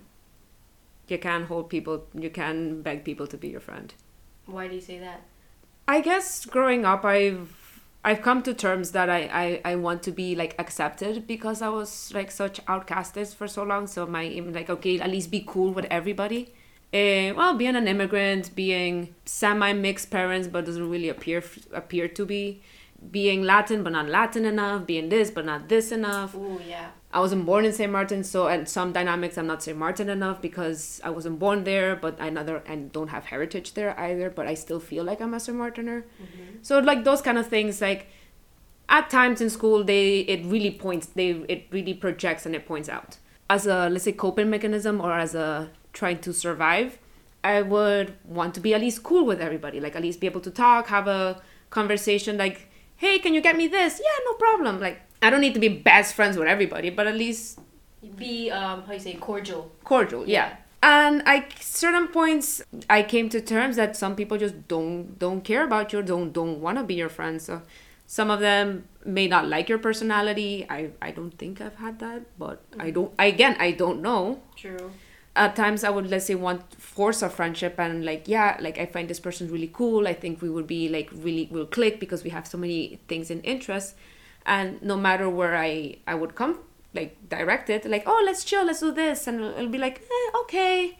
You 1.07 1.17
can 1.17 1.43
hold 1.43 1.69
people, 1.69 2.05
you 2.13 2.29
can 2.29 2.81
beg 2.81 3.03
people 3.03 3.27
to 3.27 3.37
be 3.37 3.49
your 3.49 3.59
friend. 3.59 3.93
Why 4.45 4.67
do 4.67 4.75
you 4.75 4.81
say 4.81 4.99
that? 4.99 5.21
I 5.87 6.01
guess 6.01 6.45
growing 6.45 6.85
up, 6.85 7.05
I've 7.05 7.65
I've 8.03 8.21
come 8.21 8.43
to 8.43 8.53
terms 8.53 8.91
that 8.91 9.09
I, 9.09 9.61
I, 9.65 9.71
I 9.71 9.75
want 9.77 10.03
to 10.03 10.11
be 10.11 10.35
like 10.35 10.53
accepted 10.59 11.25
because 11.25 11.63
I 11.63 11.69
was 11.69 12.13
like 12.13 12.29
such 12.29 12.63
outcasted 12.67 13.33
for 13.33 13.47
so 13.47 13.63
long. 13.63 13.87
So 13.87 14.05
my 14.05 14.23
aim 14.23 14.53
like 14.53 14.69
okay, 14.69 14.99
at 14.99 15.09
least 15.09 15.31
be 15.31 15.43
cool 15.45 15.71
with 15.73 15.85
everybody. 15.89 16.53
Uh, 16.93 17.33
well, 17.35 17.55
being 17.55 17.75
an 17.75 17.87
immigrant, 17.87 18.55
being 18.55 19.15
semi 19.25 19.73
mixed 19.73 20.11
parents, 20.11 20.47
but 20.47 20.65
doesn't 20.65 20.89
really 20.89 21.09
appear 21.09 21.43
appear 21.73 22.07
to 22.07 22.25
be, 22.25 22.61
being 23.11 23.43
Latin 23.43 23.83
but 23.83 23.91
not 23.91 24.07
Latin 24.07 24.45
enough, 24.45 24.85
being 24.85 25.09
this 25.09 25.31
but 25.31 25.45
not 25.45 25.67
this 25.67 25.91
enough. 25.91 26.35
Oh 26.35 26.59
yeah. 26.67 26.89
I 27.15 27.19
wasn't 27.19 27.45
born 27.45 27.63
in 27.63 27.71
St. 27.71 27.89
Martin, 27.89 28.25
so 28.25 28.49
at 28.49 28.67
some 28.67 28.91
dynamics 28.91 29.37
I'm 29.37 29.47
not 29.47 29.63
St. 29.63 29.77
Martin 29.77 30.09
enough 30.09 30.41
because 30.41 30.99
I 31.01 31.11
wasn't 31.11 31.39
born 31.39 31.63
there, 31.63 31.95
but 31.95 32.19
I 32.19 32.29
neither 32.29 32.57
and 32.67 32.91
don't 32.91 33.07
have 33.07 33.23
heritage 33.23 33.73
there 33.73 33.97
either. 33.97 34.29
But 34.29 34.47
I 34.47 34.53
still 34.53 34.81
feel 34.81 35.05
like 35.05 35.21
I'm 35.21 35.33
a 35.33 35.39
St. 35.39 35.57
Martiner. 35.57 36.01
Mm-hmm. 36.01 36.57
So 36.61 36.79
like 36.79 37.05
those 37.05 37.21
kind 37.21 37.37
of 37.37 37.47
things, 37.47 37.79
like 37.79 38.07
at 38.89 39.09
times 39.09 39.39
in 39.39 39.49
school, 39.49 39.85
they 39.85 40.19
it 40.33 40.43
really 40.45 40.71
points, 40.71 41.07
they 41.07 41.29
it 41.47 41.67
really 41.71 41.93
projects 41.93 42.45
and 42.45 42.53
it 42.53 42.67
points 42.67 42.89
out 42.89 43.15
as 43.49 43.65
a 43.65 43.87
let's 43.87 44.03
say 44.03 44.11
coping 44.11 44.49
mechanism 44.49 44.99
or 44.99 45.13
as 45.13 45.33
a 45.35 45.69
trying 45.93 46.19
to 46.19 46.33
survive. 46.33 46.99
I 47.45 47.61
would 47.61 48.15
want 48.25 48.53
to 48.55 48.59
be 48.59 48.73
at 48.73 48.81
least 48.81 49.03
cool 49.03 49.25
with 49.25 49.39
everybody, 49.39 49.79
like 49.79 49.95
at 49.95 50.01
least 50.01 50.19
be 50.19 50.27
able 50.27 50.41
to 50.41 50.51
talk, 50.51 50.87
have 50.87 51.07
a 51.07 51.41
conversation, 51.69 52.37
like, 52.37 52.67
hey, 52.97 53.19
can 53.19 53.33
you 53.33 53.39
get 53.39 53.55
me 53.55 53.69
this? 53.69 54.01
Yeah, 54.03 54.17
no 54.25 54.33
problem. 54.33 54.81
Like 54.81 54.99
I 55.25 55.29
don't 55.31 55.41
need 55.45 55.55
to 55.55 55.63
be 55.67 55.69
best 55.91 56.13
friends 56.17 56.37
with 56.37 56.47
everybody, 56.55 56.89
but 56.97 57.07
at 57.07 57.15
least 57.25 57.59
Be 58.23 58.51
um 58.51 58.83
how 58.87 58.93
you 58.93 58.99
say 59.05 59.13
cordial. 59.27 59.61
cordial 59.91 60.23
yeah. 60.37 60.49
And 60.95 61.23
i 61.33 61.37
certain 61.59 62.07
points 62.17 62.47
i 62.97 62.99
came 63.13 63.27
to 63.35 63.39
terms 63.53 63.75
that 63.81 63.95
some 64.01 64.13
people 64.19 64.37
just 64.45 64.55
don't 64.73 65.17
don't 65.23 65.41
care 65.49 65.63
about 65.69 65.85
you 65.93 66.01
don't 66.11 66.29
don't 66.39 66.57
want 66.65 66.77
to 66.79 66.83
be 66.91 66.95
your 67.03 67.09
friends 67.17 67.39
so 67.49 67.55
some 68.17 68.29
of 68.35 68.39
them 68.47 68.67
may 69.17 69.25
not 69.33 69.43
like 69.53 69.67
your 69.73 69.79
personality. 69.87 70.51
I 70.77 70.79
i 71.07 71.09
don't 71.17 71.35
think 71.41 71.53
i've 71.65 71.79
had 71.85 71.95
that 72.05 72.21
but 72.43 72.57
i 72.85 72.91
don't 72.97 73.11
again 73.31 73.55
i 73.67 73.71
don't 73.83 73.99
know. 74.07 74.21
True. 74.63 74.91
at 75.43 75.55
times 75.63 75.79
i 75.83 75.89
would 75.95 76.07
let's 76.13 76.27
say 76.31 76.35
want 76.47 76.61
force 76.93 77.19
a 77.27 77.29
friendship 77.37 77.73
and 77.85 78.05
like 78.09 78.23
yeah 78.35 78.49
like 78.65 78.77
i 78.83 78.85
find 78.85 79.05
this 79.13 79.21
person 79.27 79.43
really 79.55 79.71
cool. 79.79 80.01
I 80.13 80.13
think 80.13 80.33
we 80.45 80.49
would 80.55 80.67
be 80.77 80.81
like 80.97 81.09
really 81.27 81.45
will 81.55 81.69
click 81.77 81.99
because 82.05 82.21
we 82.27 82.31
have 82.37 82.45
so 82.53 82.57
many 82.65 82.79
things 83.09 83.31
in 83.35 83.41
interest 83.55 83.89
and 84.45 84.81
no 84.81 84.95
matter 84.97 85.29
where 85.29 85.55
i 85.55 85.95
i 86.07 86.13
would 86.15 86.35
come 86.35 86.59
like 86.93 87.17
direct 87.29 87.69
it 87.69 87.85
like 87.85 88.03
oh 88.05 88.21
let's 88.25 88.43
chill 88.43 88.63
let's 88.65 88.79
do 88.79 88.91
this 88.91 89.27
and 89.27 89.41
it'll 89.41 89.67
be 89.69 89.77
like 89.77 90.01
eh, 90.01 90.37
okay 90.41 90.97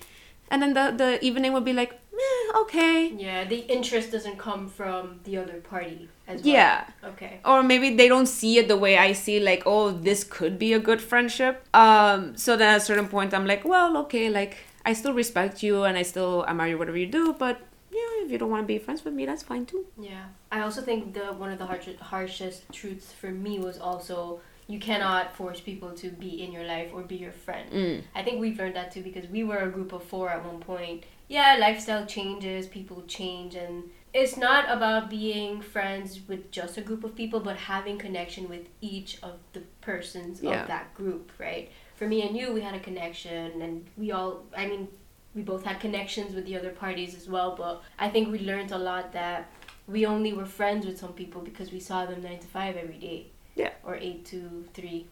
and 0.51 0.61
then 0.61 0.73
the 0.73 0.93
the 0.97 1.23
evening 1.25 1.53
would 1.53 1.63
be 1.65 1.73
like 1.73 1.93
eh, 2.13 2.51
okay 2.63 3.11
Yeah, 3.17 3.43
the 3.45 3.59
interest 3.75 4.11
doesn't 4.11 4.37
come 4.37 4.67
from 4.69 5.19
the 5.23 5.37
other 5.37 5.59
party 5.61 6.09
as 6.27 6.41
well. 6.43 6.53
yeah 6.53 6.85
Okay. 7.03 7.39
or 7.45 7.63
maybe 7.63 7.95
they 7.95 8.07
don't 8.07 8.27
see 8.27 8.57
it 8.57 8.67
the 8.67 8.77
way 8.77 8.97
I 8.97 9.13
see 9.13 9.39
like 9.39 9.63
oh 9.65 9.91
this 9.91 10.23
could 10.23 10.57
be 10.59 10.73
a 10.73 10.79
good 10.79 11.01
friendship 11.01 11.63
um 11.73 12.35
so 12.35 12.57
then 12.57 12.69
at 12.75 12.77
a 12.77 12.85
certain 12.89 13.07
point 13.07 13.33
I'm 13.33 13.45
like 13.45 13.63
well 13.63 13.95
okay 14.03 14.29
like 14.29 14.57
I 14.85 14.93
still 14.93 15.13
respect 15.13 15.63
you 15.63 15.83
and 15.83 15.97
I 15.97 16.03
still 16.03 16.45
admire 16.47 16.69
you 16.69 16.77
whatever 16.77 16.97
you 16.97 17.07
do 17.07 17.33
but 17.33 17.57
yeah 17.97 18.23
if 18.25 18.31
you 18.31 18.37
don't 18.37 18.49
want 18.55 18.63
to 18.63 18.67
be 18.67 18.77
friends 18.85 19.01
with 19.05 19.13
me 19.19 19.23
that's 19.25 19.43
fine 19.51 19.65
too 19.65 19.83
Yeah, 20.11 20.25
I 20.51 20.59
also 20.65 20.81
think 20.81 20.99
the 21.13 21.25
one 21.43 21.51
of 21.55 21.59
the 21.59 21.65
harshest 21.71 21.99
harshest 22.13 22.59
truths 22.79 23.09
for 23.19 23.31
me 23.45 23.53
was 23.67 23.77
also 23.79 24.41
you 24.67 24.79
cannot 24.79 25.35
force 25.39 25.59
people 25.69 25.91
to 26.01 26.07
be 26.09 26.31
in 26.43 26.49
your 26.51 26.63
life 26.75 26.89
or 26.95 27.01
be 27.03 27.17
your 27.25 27.31
friend. 27.45 27.67
mm. 27.71 27.97
I 28.19 28.23
think 28.23 28.35
we've 28.41 28.57
learned 28.61 28.75
that 28.79 28.89
too 28.93 29.03
because 29.09 29.27
we 29.35 29.41
were 29.49 29.59
a 29.59 29.69
group 29.69 29.91
of 29.93 30.03
four 30.11 30.25
at 30.35 30.43
one 30.51 30.59
point. 30.59 31.03
Yeah, 31.27 31.57
lifestyle 31.59 32.05
changes, 32.07 32.65
people 32.77 33.03
change, 33.07 33.53
and 33.63 33.83
it's 34.11 34.37
not 34.37 34.63
about 34.75 35.03
being 35.09 35.61
friends 35.61 36.19
with 36.27 36.49
just 36.59 36.77
a 36.79 36.81
group 36.81 37.03
of 37.03 37.11
people, 37.15 37.39
but 37.49 37.57
having 37.57 37.97
connection 37.99 38.43
with 38.49 38.65
each 38.81 39.11
of 39.21 39.33
the 39.53 39.61
persons 39.81 40.41
Yeah. 40.41 40.61
of 40.61 40.67
that 40.67 40.87
group, 40.99 41.31
right? 41.47 41.65
For 41.95 42.07
me 42.07 42.17
and 42.27 42.35
you, 42.39 42.45
we 42.57 42.61
had 42.61 42.73
a 42.75 42.79
connection, 42.89 43.61
and 43.61 43.85
we 43.97 44.11
all, 44.11 44.31
I 44.57 44.65
mean, 44.67 44.87
we 45.35 45.41
both 45.41 45.65
had 45.65 45.79
connections 45.79 46.33
with 46.33 46.45
the 46.45 46.57
other 46.57 46.69
parties 46.71 47.13
as 47.13 47.27
well, 47.27 47.55
but 47.55 47.83
I 47.99 48.09
think 48.09 48.31
we 48.31 48.39
learned 48.39 48.71
a 48.71 48.77
lot 48.77 49.11
that 49.13 49.51
we 49.87 50.05
only 50.05 50.33
were 50.33 50.45
friends 50.45 50.85
with 50.85 50.97
some 50.97 51.13
people 51.13 51.41
because 51.41 51.71
we 51.71 51.79
saw 51.79 52.05
them 52.05 52.23
nine 52.23 52.39
to 52.39 52.47
five 52.47 52.77
every 52.77 52.97
day. 52.97 53.27
Yeah. 53.55 53.71
Or 53.83 53.95
eight 53.95 54.25
to 54.27 54.65
three. 54.73 55.07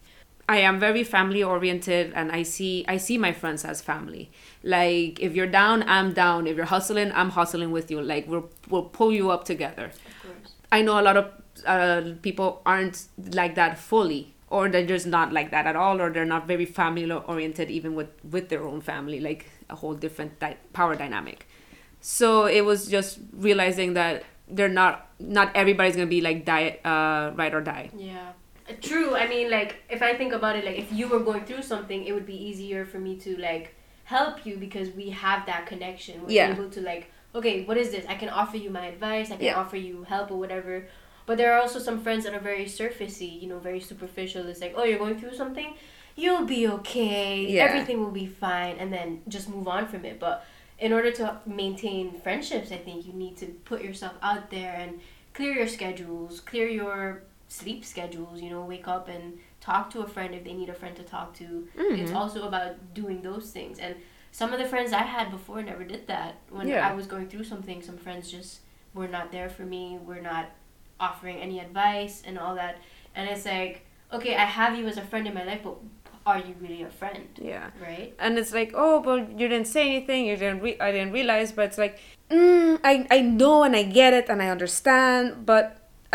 I 0.50 0.58
am 0.58 0.80
very 0.80 1.04
family 1.04 1.42
oriented 1.42 2.12
and 2.16 2.32
I 2.32 2.44
see 2.44 2.84
I 2.88 2.98
see 2.98 3.18
my 3.18 3.32
friends 3.32 3.64
as 3.64 3.82
family. 3.82 4.30
Like 4.62 5.20
if 5.22 5.36
you're 5.36 5.48
down, 5.48 5.84
I'm 5.88 6.14
down. 6.14 6.48
If 6.48 6.58
you're 6.58 6.66
hustling, 6.66 7.12
I'm 7.14 7.30
hustling 7.30 7.72
with 7.72 7.90
you. 7.90 8.02
Like 8.02 8.28
we'll 8.28 8.50
we'll 8.70 8.84
pull 8.84 9.14
you 9.14 9.32
up 9.32 9.46
together. 9.46 9.86
Of 9.86 10.22
course. 10.22 10.54
I 10.72 10.82
know 10.82 11.00
a 11.00 11.02
lot 11.04 11.16
of 11.16 11.32
uh, 11.66 12.02
people 12.22 12.62
aren't 12.66 13.08
like 13.32 13.56
that 13.56 13.78
fully, 13.78 14.33
or 14.58 14.70
they're 14.70 14.86
just 14.96 15.08
not 15.08 15.34
like 15.38 15.50
that 15.56 15.66
at 15.72 15.76
all, 15.76 16.02
or 16.02 16.10
they're 16.18 16.32
not 16.36 16.48
very 16.54 16.66
family 16.80 17.06
oriented 17.12 17.72
even 17.80 17.96
with 18.00 18.10
with 18.36 18.50
their 18.50 18.64
own 18.72 18.82
family, 18.92 19.20
like 19.30 19.46
a 19.70 19.76
whole 19.82 19.96
different 20.06 20.40
di- 20.46 20.58
power 20.80 20.96
dynamic. 21.04 21.48
So 22.02 22.46
it 22.46 22.62
was 22.72 22.88
just 22.96 23.20
realizing 23.48 23.94
that 24.00 24.24
they're 24.48 24.76
not 24.84 25.08
not 25.20 25.56
everybody's 25.56 25.96
gonna 25.96 26.16
be 26.18 26.22
like 26.30 26.46
die 26.46 26.80
uh, 26.94 27.32
ride 27.42 27.54
or 27.54 27.62
die. 27.62 27.90
Yeah. 27.96 28.32
Uh, 28.70 28.74
True. 28.90 29.16
I 29.16 29.28
mean, 29.28 29.50
like, 29.52 29.72
if 29.90 30.02
I 30.02 30.12
think 30.20 30.32
about 30.40 30.56
it, 30.58 30.64
like, 30.68 30.78
if 30.84 30.92
you 30.98 31.08
were 31.14 31.20
going 31.30 31.44
through 31.48 31.64
something, 31.64 32.06
it 32.10 32.14
would 32.16 32.26
be 32.26 32.38
easier 32.50 32.86
for 32.92 32.98
me 33.08 33.18
to, 33.24 33.32
like, 33.46 33.66
help 34.06 34.46
you 34.46 34.56
because 34.66 34.92
we 35.00 35.10
have 35.24 35.46
that 35.48 35.66
connection. 35.72 36.22
We're 36.24 36.32
Yeah. 36.38 36.54
able 36.54 36.70
to, 36.76 36.82
like, 36.92 37.04
okay, 37.40 37.56
what 37.66 37.76
is 37.82 37.92
this? 37.96 38.06
I 38.14 38.16
can 38.22 38.30
offer 38.30 38.56
you 38.56 38.70
my 38.70 38.86
advice, 38.94 39.32
I 39.32 39.36
can 39.36 39.46
Yeah. 39.48 39.60
offer 39.60 39.76
you 39.88 40.04
help 40.14 40.32
or 40.32 40.40
whatever. 40.44 40.88
But 41.26 41.38
there 41.38 41.54
are 41.54 41.62
also 41.62 41.80
some 41.80 42.02
friends 42.02 42.26
that 42.26 42.34
are 42.34 42.40
very 42.40 42.66
surfacey, 42.66 43.42
you 43.42 43.48
know, 43.48 43.60
very 43.60 43.80
superficial. 43.80 44.48
It's 44.48 44.62
like, 44.62 44.74
oh, 44.76 44.84
you're 44.84 45.00
going 45.00 45.20
through 45.20 45.36
something? 45.36 45.76
You'll 46.16 46.46
be 46.46 46.68
okay. 46.68 47.46
Yeah. 47.48 47.64
Everything 47.64 48.00
will 48.00 48.12
be 48.12 48.28
fine. 48.28 48.76
And 48.78 48.92
then 48.92 49.22
just 49.28 49.50
move 49.50 49.68
on 49.68 49.88
from 49.88 50.06
it. 50.06 50.20
But 50.20 50.46
in 50.80 50.92
order 50.92 51.12
to 51.12 51.38
maintain 51.46 52.20
friendships, 52.20 52.72
I 52.72 52.78
think 52.78 53.06
you 53.06 53.14
need 53.14 53.38
to 53.38 53.48
put 53.66 53.84
yourself 53.84 54.14
out 54.22 54.52
there 54.52 54.74
and 54.74 55.00
clear 55.34 55.54
your 55.54 55.68
schedules, 55.68 56.40
clear 56.40 56.68
your 56.68 57.24
sleep 57.48 57.86
schedules, 57.86 58.42
you 58.42 58.50
know, 58.50 58.62
wake 58.62 58.88
up 58.88 59.08
and 59.08 59.40
talk 59.62 59.90
to 59.92 60.02
a 60.02 60.08
friend 60.08 60.36
if 60.36 60.44
they 60.44 60.54
need 60.54 60.70
a 60.70 60.74
friend 60.74 60.96
to 60.98 61.04
talk 61.04 61.34
to. 61.36 61.68
Mm-hmm. 61.78 61.96
It's 62.02 62.12
also 62.12 62.48
about 62.48 62.94
doing 62.94 63.22
those 63.22 63.52
things. 63.52 63.80
And 63.80 63.96
some 64.32 64.52
of 64.52 64.60
the 64.60 64.66
friends 64.66 64.92
I 64.92 65.04
had 65.04 65.32
before 65.32 65.62
never 65.62 65.84
did 65.84 66.08
that. 66.08 66.36
When 66.50 66.68
Yeah. 66.68 66.88
I 66.88 66.94
was 66.94 67.08
going 67.08 67.30
through 67.30 67.46
something, 67.46 67.82
some 67.82 67.98
friends 67.98 68.30
just 68.32 68.60
were 68.94 69.08
not 69.08 69.32
there 69.32 69.50
for 69.50 69.64
me, 69.64 70.00
were 70.04 70.22
not 70.22 70.50
offering 71.06 71.38
any 71.48 71.58
advice 71.68 72.16
and 72.28 72.36
all 72.42 72.54
that. 72.62 72.76
And 73.16 73.24
it's 73.32 73.46
like, 73.46 73.76
okay, 74.18 74.34
I 74.36 74.46
have 74.60 74.72
you 74.78 74.86
as 74.92 74.98
a 74.98 75.06
friend 75.12 75.26
in 75.30 75.34
my 75.40 75.44
life, 75.52 75.62
but 75.68 75.76
are 76.26 76.40
you 76.48 76.54
really 76.64 76.82
a 76.84 76.90
friend? 77.02 77.28
Yeah. 77.52 77.68
Right? 77.88 78.10
and 78.26 78.32
it's 78.40 78.54
like 78.60 78.72
oh 78.84 78.96
but 79.08 79.20
you 79.40 79.46
didn't 79.52 79.68
say 79.76 79.84
anything 79.92 80.20
you 80.30 80.36
didn't 80.44 80.62
re- 80.66 80.80
i 80.88 80.90
didn't 80.96 81.12
realize 81.20 81.50
but 81.58 81.64
it's 81.70 81.78
like 81.86 81.96
mm, 82.30 82.80
I, 82.92 82.94
I 83.18 83.20
know 83.40 83.64
and 83.68 83.76
i 83.76 83.84
get 84.02 84.12
it 84.20 84.26
and 84.32 84.40
i 84.46 84.48
understand 84.58 85.46
but 85.52 85.66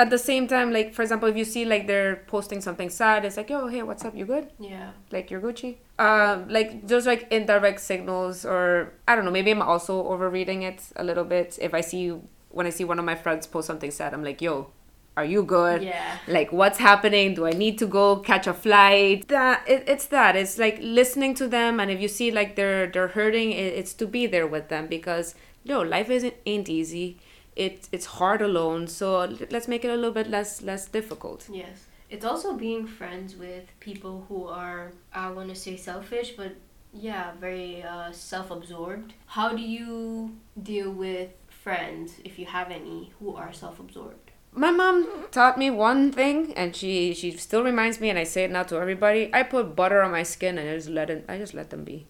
at 0.03 0.09
the 0.15 0.17
same 0.31 0.45
time 0.55 0.69
like 0.73 0.89
for 0.97 1.03
example 1.03 1.29
if 1.33 1.37
you 1.37 1.45
see 1.55 1.65
like 1.75 1.85
they're 1.91 2.17
posting 2.35 2.61
something 2.69 2.89
sad 3.01 3.25
it's 3.27 3.37
like 3.37 3.51
yo 3.51 3.67
hey 3.75 3.83
what's 3.89 4.05
up 4.09 4.15
you 4.17 4.25
good 4.35 4.47
Yeah. 4.59 4.91
like 5.15 5.27
you're 5.31 5.43
gucci 5.47 5.71
um 5.99 6.49
like 6.49 6.87
those 6.91 7.05
like 7.13 7.23
indirect 7.39 7.81
signals 7.93 8.37
or 8.55 8.93
i 9.09 9.11
don't 9.15 9.25
know 9.27 9.35
maybe 9.39 9.51
i'm 9.51 9.61
also 9.75 9.95
overreading 10.13 10.61
it 10.71 10.81
a 10.97 11.05
little 11.11 11.25
bit 11.37 11.59
if 11.61 11.75
i 11.75 11.83
see 11.91 12.03
when 12.51 12.67
i 12.67 12.71
see 12.71 12.85
one 12.85 12.99
of 12.99 13.05
my 13.05 13.15
friends 13.15 13.47
post 13.47 13.67
something 13.67 13.91
sad 13.91 14.13
i'm 14.15 14.25
like 14.25 14.41
yo 14.43 14.71
are 15.17 15.25
you 15.25 15.43
good 15.43 15.83
Yeah. 15.83 16.19
like 16.29 16.53
what's 16.53 16.79
happening 16.79 17.35
do 17.35 17.47
i 17.47 17.51
need 17.51 17.79
to 17.79 17.87
go 17.87 18.17
catch 18.17 18.47
a 18.47 18.55
flight 18.55 19.27
that 19.29 19.69
it, 19.69 19.85
it's 19.87 20.07
that 20.07 20.37
it's 20.37 20.59
like 20.59 20.79
listening 20.81 21.35
to 21.35 21.49
them 21.49 21.81
and 21.81 21.91
if 21.91 22.01
you 22.01 22.09
see 22.09 22.31
like 22.31 22.55
they're 22.57 22.87
they're 22.87 23.09
hurting 23.09 23.53
it, 23.53 23.75
it's 23.75 23.93
to 23.95 24.07
be 24.07 24.27
there 24.27 24.47
with 24.47 24.69
them 24.69 24.87
because 24.87 25.35
no 25.65 25.81
life 25.83 26.09
isn't 26.09 26.35
ain't 26.47 26.69
easy 26.69 27.19
it 27.57 27.89
it's 27.91 28.07
hard 28.07 28.41
alone 28.41 28.87
so 28.87 29.25
let's 29.51 29.67
make 29.67 29.85
it 29.85 29.89
a 29.89 29.95
little 29.97 30.13
bit 30.13 30.29
less 30.31 30.63
less 30.63 30.87
difficult 30.87 31.49
Yes. 31.51 31.85
It's 32.11 32.25
also 32.25 32.55
being 32.55 32.87
friends 32.87 33.37
with 33.37 33.65
people 33.81 34.25
who 34.31 34.47
are, 34.47 34.93
I 35.13 35.31
want 35.31 35.51
to 35.51 35.55
say 35.55 35.77
selfish, 35.77 36.31
but 36.39 36.53
yeah, 36.95 37.33
very 37.39 37.83
uh, 37.83 38.13
self 38.13 38.51
absorbed. 38.51 39.13
How 39.27 39.53
do 39.55 39.61
you 39.61 40.35
deal 40.63 40.91
with 40.91 41.29
friends, 41.69 42.15
if 42.25 42.39
you 42.39 42.47
have 42.47 42.71
any, 42.71 43.13
who 43.19 43.37
are 43.37 43.53
self 43.53 43.79
absorbed? 43.79 44.29
my 44.53 44.71
mom 44.71 45.07
taught 45.31 45.59
me 45.59 45.69
one 45.71 46.11
thing 46.11 46.53
and 46.55 46.75
she 46.75 47.15
she 47.15 47.31
still 47.33 47.63
reminds 47.63 48.01
me 48.01 48.09
and 48.09 48.19
i 48.19 48.25
say 48.25 48.45
it 48.45 48.51
now 48.51 48.63
to 48.63 48.77
everybody 48.85 49.31
i 49.35 49.43
put 49.43 49.77
butter 49.77 50.01
on 50.01 50.11
my 50.11 50.23
skin 50.23 50.57
and 50.59 50.69
i 50.69 50.75
just 50.75 50.89
let 50.89 51.11
it 51.11 51.25
i 51.29 51.37
just 51.37 51.55
let 51.55 51.69
them 51.71 51.85
be. 51.85 52.07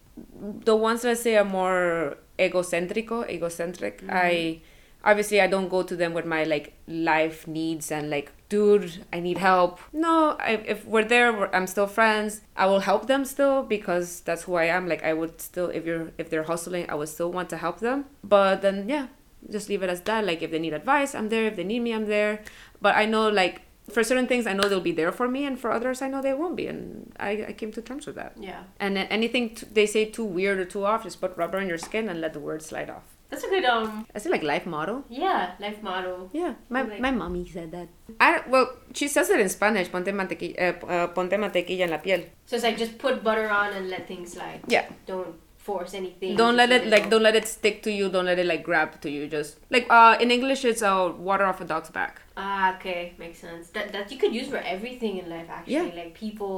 The 0.69 0.75
ones 0.75 1.01
that 1.01 1.17
say 1.17 1.35
are 1.35 1.43
more 1.43 2.17
egocentrico 2.39 3.29
egocentric 3.29 4.01
mm-hmm. 4.01 4.27
i 4.27 4.61
obviously 5.03 5.41
i 5.41 5.47
don't 5.47 5.69
go 5.69 5.83
to 5.83 5.95
them 5.95 6.13
with 6.13 6.25
my 6.25 6.43
like 6.45 6.73
life 6.87 7.45
needs 7.45 7.91
and 7.91 8.09
like 8.09 8.31
dude 8.47 9.05
i 9.13 9.19
need 9.19 9.37
help. 9.37 9.79
No 9.93 10.37
I, 10.39 10.51
if 10.73 10.85
we're 10.85 11.09
there 11.15 11.31
we're, 11.33 11.51
i'm 11.53 11.67
still 11.67 11.87
friends 11.87 12.41
i 12.55 12.65
will 12.65 12.79
help 12.79 13.07
them 13.07 13.25
still 13.25 13.63
because 13.63 14.21
that's 14.21 14.43
who 14.43 14.55
i 14.55 14.65
am. 14.77 14.87
Like 14.87 15.03
i 15.03 15.13
would 15.13 15.39
still 15.41 15.69
if 15.69 15.85
you're 15.85 16.11
if 16.17 16.29
they're 16.29 16.49
hustling 16.53 16.89
i 16.89 16.95
would 16.95 17.09
still 17.09 17.31
want 17.31 17.49
to 17.49 17.57
help 17.57 17.79
them. 17.79 18.05
But 18.23 18.61
then 18.61 18.89
yeah 18.89 19.07
just 19.49 19.69
leave 19.69 19.83
it 19.83 19.89
as 19.89 20.01
that 20.01 20.25
like 20.25 20.41
if 20.41 20.51
they 20.51 20.59
need 20.59 20.73
advice 20.73 21.15
i'm 21.15 21.29
there 21.29 21.45
if 21.45 21.55
they 21.55 21.63
need 21.63 21.79
me 21.81 21.91
i'm 21.93 22.05
there. 22.07 22.41
But 22.81 22.95
i 22.95 23.05
know 23.05 23.29
like 23.29 23.61
for 23.89 24.03
certain 24.03 24.27
things 24.27 24.45
i 24.45 24.53
know 24.53 24.67
they'll 24.69 24.79
be 24.81 24.91
there 24.91 25.11
for 25.11 25.27
me 25.27 25.45
and 25.45 25.59
for 25.59 25.71
others 25.71 26.01
i 26.01 26.07
know 26.07 26.21
they 26.21 26.33
won't 26.33 26.55
be 26.55 26.67
and 26.67 27.11
i, 27.19 27.31
I 27.49 27.53
came 27.53 27.71
to 27.71 27.81
terms 27.81 28.05
with 28.05 28.15
that. 28.15 28.33
Yeah. 28.39 28.63
and 28.79 28.97
anything 28.97 29.55
t- 29.55 29.65
they 29.71 29.85
say 29.85 30.05
too 30.05 30.25
weird 30.25 30.59
or 30.59 30.65
too 30.65 30.85
off 30.85 31.03
just 31.03 31.19
put 31.21 31.35
rubber 31.37 31.57
on 31.57 31.67
your 31.67 31.77
skin 31.77 32.07
and 32.09 32.21
let 32.21 32.33
the 32.33 32.39
words 32.39 32.65
slide 32.65 32.89
off. 32.89 33.03
That's 33.31 33.43
a 33.43 33.47
good, 33.49 33.63
um, 33.65 34.07
is 34.15 34.25
it 34.25 34.31
like 34.31 34.41
life 34.41 34.65
motto. 34.65 35.03
Yeah, 35.07 35.51
life 35.59 35.83
motto. 35.83 36.31
yeah 36.33 36.55
my, 36.67 36.81
Like- 36.81 36.99
my 36.99 37.11
mommy 37.11 37.47
said 37.47 37.71
that. 37.71 37.87
I 38.19 38.41
well 38.47 38.67
she 38.93 39.07
says 39.07 39.29
it 39.29 39.39
in 39.39 39.49
spanish 39.49 39.91
ponte 39.91 40.07
mantequilla, 40.07 40.55
uh, 40.83 40.85
uh, 40.85 41.07
ponte 41.07 41.33
mantequilla 41.33 41.81
en 41.81 41.91
la 41.91 41.97
piel. 41.97 42.25
So 42.47 42.55
it's 42.55 42.65
like 42.65 42.77
just 42.77 42.97
put 42.97 43.23
butter 43.23 43.47
on 43.49 43.73
and 43.73 43.87
let 43.89 44.07
things 44.07 44.33
slide. 44.33 44.61
yeah. 44.67 44.85
Don't 45.05 45.35
force 45.69 45.93
anything. 46.01 46.35
don't 46.41 46.57
let 46.61 46.71
it 46.77 46.87
like 46.93 47.05
don't 47.13 47.25
let 47.29 47.35
it 47.41 47.47
stick 47.55 47.75
to 47.87 47.91
you 47.99 48.05
don't 48.15 48.29
let 48.31 48.39
it 48.43 48.47
like 48.53 48.63
grab 48.69 48.89
to 49.05 49.09
you 49.15 49.27
just 49.37 49.57
like 49.75 49.85
uh 49.99 50.13
in 50.23 50.31
english 50.37 50.61
it's 50.71 50.83
uh 50.91 51.11
water 51.29 51.45
off 51.51 51.61
a 51.67 51.69
dog's 51.73 51.91
back 52.01 52.15
Ah, 52.41 52.67
okay, 52.75 52.99
makes 53.23 53.39
sense. 53.45 53.65
That 53.75 53.87
that 53.95 54.05
you 54.13 54.17
could 54.21 54.33
use 54.41 54.47
for 54.53 54.61
everything 54.75 55.13
in 55.21 55.25
life, 55.35 55.49
actually. 55.55 55.73
Yeah. 55.73 56.01
Like 56.01 56.11
people, 56.25 56.53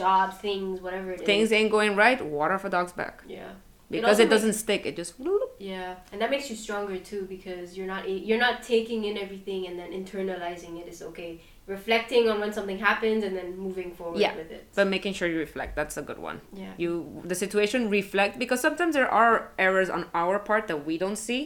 jobs, 0.00 0.34
things, 0.46 0.80
whatever 0.84 1.08
it 1.14 1.20
is. 1.22 1.26
things 1.30 1.50
ain't 1.58 1.72
going 1.76 1.96
right 2.02 2.20
water 2.36 2.54
off 2.58 2.64
a 2.68 2.70
dog's 2.76 2.92
back 3.00 3.16
Yeah. 3.26 3.50
because 3.90 4.10
also 4.10 4.22
it, 4.26 4.30
doesn't 4.34 4.52
stick 4.64 4.82
it 4.90 4.94
just 5.00 5.14
Yeah, 5.58 5.96
and 6.12 6.18
that 6.22 6.30
makes 6.34 6.46
you 6.50 6.56
stronger 6.66 6.98
too 7.10 7.22
because 7.34 7.76
you're 7.76 7.90
not 7.94 8.02
you're 8.28 8.42
not 8.46 8.56
taking 8.74 9.00
in 9.10 9.14
everything 9.24 9.60
and 9.68 9.74
then 9.80 9.90
internalizing 10.00 10.72
it. 10.80 10.86
It's 10.90 11.02
okay. 11.10 11.32
Reflecting 11.68 12.28
on 12.30 12.40
when 12.40 12.52
something 12.58 12.78
happens 12.78 13.22
and 13.22 13.36
then 13.36 13.48
moving 13.58 13.90
forward 13.98 14.18
Yeah. 14.18 14.34
with 14.34 14.50
it. 14.50 14.62
but 14.74 14.86
making 14.96 15.12
sure 15.12 15.28
you 15.28 15.38
reflect 15.38 15.76
that's 15.76 15.96
a 16.02 16.02
good 16.10 16.18
one 16.18 16.40
yeah. 16.62 16.72
you 16.82 16.90
the 17.32 17.34
situation 17.44 17.90
reflect 17.90 18.38
because 18.38 18.60
sometimes 18.66 18.92
there 18.98 19.10
are 19.22 19.34
errors 19.58 19.90
on 19.96 20.02
our 20.14 20.38
part 20.48 20.66
that 20.70 20.86
we 20.88 20.96
don't 21.04 21.16
see 21.28 21.42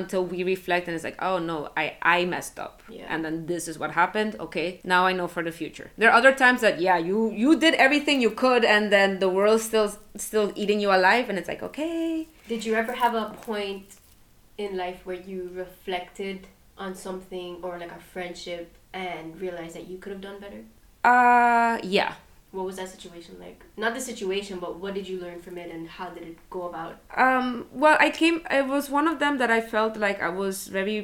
until 0.00 0.22
we 0.32 0.38
reflect 0.44 0.88
and 0.88 0.94
it's 0.94 1.04
like 1.04 1.16
oh 1.28 1.38
no 1.38 1.56
i 1.82 1.84
i 2.02 2.18
messed 2.34 2.58
up 2.66 2.82
Yeah. 2.88 3.06
and 3.08 3.24
then 3.24 3.46
this 3.52 3.66
is 3.70 3.78
what 3.82 3.90
happened 4.02 4.32
okay 4.46 4.68
now 4.84 5.06
i 5.10 5.12
know 5.18 5.26
for 5.36 5.42
the 5.48 5.52
future 5.62 5.88
there 5.96 6.10
are 6.10 6.16
other 6.20 6.34
times 6.44 6.60
that 6.66 6.74
yeah 6.86 6.98
you 6.98 7.18
you 7.42 7.50
did 7.64 7.72
everything 7.86 8.20
you 8.26 8.32
could 8.44 8.62
and 8.74 8.92
then 8.96 9.08
the 9.24 9.30
world's 9.36 9.64
still 9.70 9.88
still 10.28 10.52
eating 10.54 10.80
you 10.84 10.90
alive 11.00 11.30
and 11.30 11.38
it's 11.38 11.48
like 11.48 11.62
okay 11.70 12.28
Did 12.52 12.60
you 12.66 12.74
ever 12.82 12.92
have 13.04 13.14
a 13.14 13.26
point 13.50 13.86
in 14.64 14.70
life 14.84 15.00
where 15.06 15.20
you 15.30 15.40
reflected 15.64 16.38
on 16.84 16.94
something 16.94 17.50
or 17.62 17.72
like 17.82 17.92
a 18.00 18.02
friendship 18.12 18.66
and 18.96 19.40
realize 19.40 19.72
that 19.74 19.86
you 19.90 19.98
could 19.98 20.12
have 20.12 20.20
done 20.28 20.38
better? 20.40 20.62
uh 21.04 21.78
yeah 21.96 22.12
What 22.56 22.64
was 22.68 22.76
that 22.76 22.88
situation 22.88 23.34
like? 23.46 23.60
Not 23.76 23.92
the 23.94 24.00
situation, 24.00 24.58
but 24.64 24.72
what 24.82 24.94
did 24.98 25.06
you 25.10 25.16
learn 25.20 25.40
from 25.44 25.58
it 25.62 25.68
and 25.74 25.82
how 25.96 26.08
did 26.16 26.22
it 26.30 26.36
go 26.48 26.60
about? 26.70 26.94
Um, 27.24 27.66
well, 27.82 27.96
I 28.00 28.08
came. 28.20 28.36
It 28.50 28.66
was 28.74 28.88
one 28.98 29.06
of 29.12 29.18
them 29.18 29.34
that 29.42 29.50
I 29.50 29.60
felt 29.60 29.92
like 30.06 30.18
I 30.22 30.30
was 30.42 30.56
very 30.78 30.98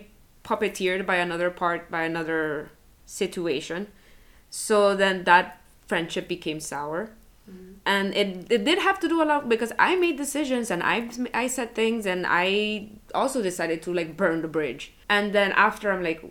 puppeteered 0.49 1.05
by 1.11 1.17
another 1.27 1.51
part, 1.51 1.91
by 1.91 2.03
another 2.13 2.71
situation. 3.05 3.89
So 4.51 4.97
then 5.03 5.25
that 5.25 5.47
friendship 5.91 6.27
became 6.29 6.59
sour, 6.61 7.11
and 7.85 8.15
it 8.15 8.29
it 8.51 8.65
did 8.65 8.79
have 8.79 8.99
to 9.01 9.09
do 9.09 9.23
a 9.23 9.27
lot 9.27 9.49
because 9.49 9.73
I 9.79 9.97
made 9.97 10.17
decisions 10.17 10.71
and 10.71 10.83
I 10.83 11.11
I 11.35 11.49
said 11.49 11.75
things 11.75 12.07
and 12.07 12.25
I 12.29 12.89
also 13.15 13.43
decided 13.43 13.83
to 13.83 13.93
like 13.93 14.17
burn 14.17 14.43
the 14.43 14.49
bridge. 14.49 14.93
And 15.09 15.33
then 15.33 15.53
after 15.53 15.93
I'm 15.93 16.03
like, 16.03 16.23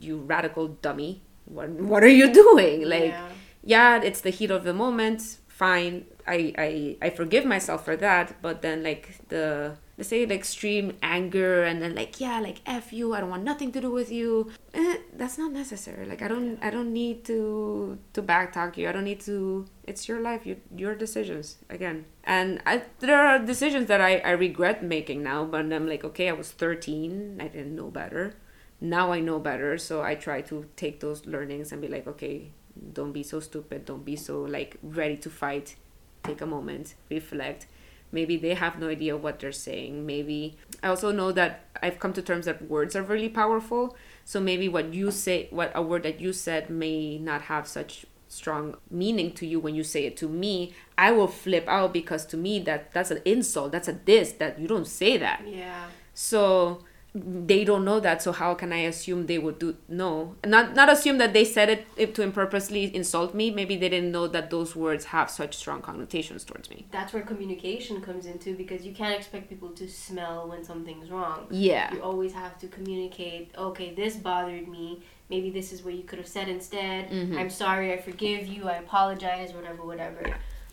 you 0.00 0.18
radical 0.18 0.68
dummy, 0.68 1.22
what 1.46 1.68
what 1.70 2.02
are 2.02 2.08
you 2.20 2.32
doing? 2.44 2.82
Like 2.88 3.12
Yeah. 3.12 3.28
yeah, 3.64 4.02
it's 4.02 4.20
the 4.20 4.30
heat 4.30 4.50
of 4.50 4.64
the 4.64 4.74
moment. 4.74 5.38
Fine, 5.48 6.04
I 6.26 6.54
I 6.56 6.96
I 7.06 7.10
forgive 7.10 7.44
myself 7.44 7.84
for 7.84 7.96
that. 7.96 8.40
But 8.42 8.62
then 8.62 8.82
like 8.84 9.18
the 9.28 9.74
let's 9.96 10.08
say 10.10 10.24
the 10.24 10.34
extreme 10.34 10.92
anger 11.02 11.64
and 11.64 11.82
then 11.82 11.96
like 11.96 12.20
yeah, 12.20 12.38
like 12.38 12.60
f 12.64 12.92
you, 12.92 13.12
I 13.14 13.18
don't 13.20 13.30
want 13.30 13.42
nothing 13.42 13.72
to 13.72 13.80
do 13.80 13.90
with 13.90 14.12
you. 14.12 14.52
Eh, 14.72 14.98
that's 15.16 15.36
not 15.36 15.50
necessary. 15.50 16.06
Like 16.06 16.22
I 16.22 16.28
don't 16.28 16.62
I 16.62 16.70
don't 16.70 16.92
need 16.92 17.24
to 17.24 17.98
to 18.12 18.22
backtalk 18.22 18.76
you. 18.76 18.88
I 18.88 18.92
don't 18.92 19.02
need 19.04 19.18
to. 19.26 19.66
It's 19.82 20.06
your 20.06 20.20
life, 20.20 20.46
you, 20.46 20.60
your 20.76 20.94
decisions 20.94 21.56
again. 21.68 22.04
And 22.22 22.62
I 22.66 22.82
there 23.00 23.18
are 23.18 23.40
decisions 23.40 23.88
that 23.88 24.00
I 24.00 24.18
I 24.18 24.32
regret 24.38 24.84
making 24.84 25.24
now. 25.24 25.44
But 25.44 25.72
I'm 25.72 25.88
like 25.88 26.04
okay, 26.04 26.28
I 26.28 26.32
was 26.38 26.52
13. 26.52 27.38
I 27.42 27.48
didn't 27.48 27.74
know 27.74 27.90
better. 27.90 28.34
Now 28.80 29.12
I 29.12 29.20
know 29.20 29.38
better, 29.38 29.76
so 29.78 30.02
I 30.02 30.14
try 30.14 30.40
to 30.42 30.66
take 30.76 31.00
those 31.00 31.26
learnings 31.26 31.72
and 31.72 31.82
be 31.82 31.88
like 31.88 32.06
okay 32.06 32.52
don't 32.92 33.12
be 33.12 33.22
so 33.22 33.40
stupid 33.40 33.84
don't 33.84 34.04
be 34.04 34.16
so 34.16 34.42
like 34.42 34.76
ready 34.82 35.16
to 35.16 35.30
fight. 35.30 35.76
Take 36.22 36.40
a 36.40 36.46
moment 36.46 36.94
reflect. 37.10 37.66
Maybe 38.10 38.36
they 38.38 38.54
have 38.54 38.78
no 38.78 38.88
idea 38.88 39.16
what 39.16 39.38
they're 39.38 39.52
saying. 39.52 40.06
Maybe 40.06 40.56
i 40.82 40.88
also 40.88 41.10
know 41.10 41.32
that 41.32 41.64
i've 41.82 41.98
come 41.98 42.12
to 42.12 42.22
terms 42.22 42.46
that 42.46 42.68
words 42.68 42.94
are 42.96 43.02
really 43.02 43.28
powerful. 43.28 43.96
So 44.24 44.40
maybe 44.40 44.68
what 44.68 44.94
you 44.94 45.10
say 45.10 45.48
what 45.50 45.72
a 45.74 45.82
word 45.82 46.02
that 46.04 46.20
you 46.20 46.32
said 46.32 46.70
may 46.70 47.18
not 47.18 47.42
have 47.42 47.66
such 47.66 48.06
strong 48.30 48.76
meaning 48.90 49.32
to 49.32 49.46
you 49.46 49.58
when 49.58 49.74
you 49.74 49.82
say 49.82 50.04
it 50.04 50.16
to 50.18 50.28
me. 50.28 50.74
I 50.96 51.12
will 51.12 51.28
flip 51.28 51.66
out 51.66 51.92
because 51.92 52.26
to 52.26 52.36
me 52.36 52.58
that 52.60 52.92
that's 52.92 53.10
an 53.10 53.22
insult 53.24 53.72
that's 53.72 53.88
a 53.88 53.92
diss 53.92 54.32
that 54.32 54.58
you 54.58 54.68
don't 54.68 54.86
say 54.86 55.16
that. 55.16 55.42
Yeah. 55.46 55.86
so 56.14 56.84
they 57.14 57.64
don't 57.64 57.84
know 57.84 57.98
that 57.98 58.20
so 58.22 58.32
how 58.32 58.54
can 58.54 58.72
i 58.72 58.78
assume 58.80 59.26
they 59.26 59.38
would 59.38 59.58
do 59.58 59.74
no 59.88 60.36
not 60.46 60.74
not 60.74 60.90
assume 60.90 61.16
that 61.18 61.32
they 61.32 61.44
said 61.44 61.68
it 61.96 62.14
to 62.14 62.30
purposely 62.30 62.94
insult 62.94 63.34
me 63.34 63.50
maybe 63.50 63.76
they 63.76 63.88
didn't 63.88 64.12
know 64.12 64.26
that 64.26 64.50
those 64.50 64.76
words 64.76 65.06
have 65.06 65.30
such 65.30 65.56
strong 65.56 65.80
connotations 65.80 66.44
towards 66.44 66.68
me 66.70 66.86
That's 66.90 67.12
where 67.14 67.22
communication 67.22 68.00
comes 68.02 68.26
into 68.26 68.54
because 68.54 68.84
you 68.84 68.92
can't 68.94 69.14
expect 69.18 69.48
people 69.48 69.70
to 69.70 69.88
smell 69.88 70.48
when 70.48 70.62
something's 70.62 71.10
wrong. 71.10 71.46
yeah 71.50 71.92
You 71.94 72.02
always 72.02 72.32
have 72.34 72.58
to 72.60 72.66
communicate, 72.68 73.52
okay, 73.56 73.94
this 73.94 74.16
bothered 74.16 74.68
me. 74.68 75.02
Maybe 75.30 75.50
this 75.50 75.72
is 75.72 75.82
what 75.82 75.94
you 75.94 76.02
could 76.04 76.18
have 76.18 76.28
said 76.28 76.48
instead. 76.48 77.10
Mhm. 77.10 77.36
I'm 77.38 77.50
sorry, 77.50 77.92
I 77.92 77.98
forgive 77.98 78.46
you, 78.46 78.68
I 78.68 78.76
apologize, 78.76 79.52
whatever, 79.52 79.82
whatever. 79.84 80.22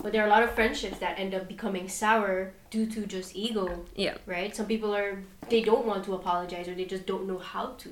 But 0.06 0.12
there 0.14 0.22
are 0.22 0.28
a 0.28 0.30
lot 0.30 0.44
of 0.44 0.52
friendships 0.52 1.00
that 1.00 1.18
end 1.18 1.34
up 1.34 1.48
becoming 1.48 1.90
sour 1.90 2.54
due 2.70 2.86
to 2.86 3.08
just 3.08 3.36
ego, 3.36 3.86
Yeah. 3.96 4.18
right? 4.28 4.56
Some 4.56 4.68
people 4.68 4.94
are 4.96 5.24
they 5.50 5.62
don't 5.62 5.84
want 5.84 6.06
to 6.06 6.14
apologize 6.14 6.68
or 6.68 6.76
they 6.76 6.86
just 6.86 7.08
don't 7.08 7.26
know 7.26 7.40
how 7.40 7.66
to. 7.80 7.90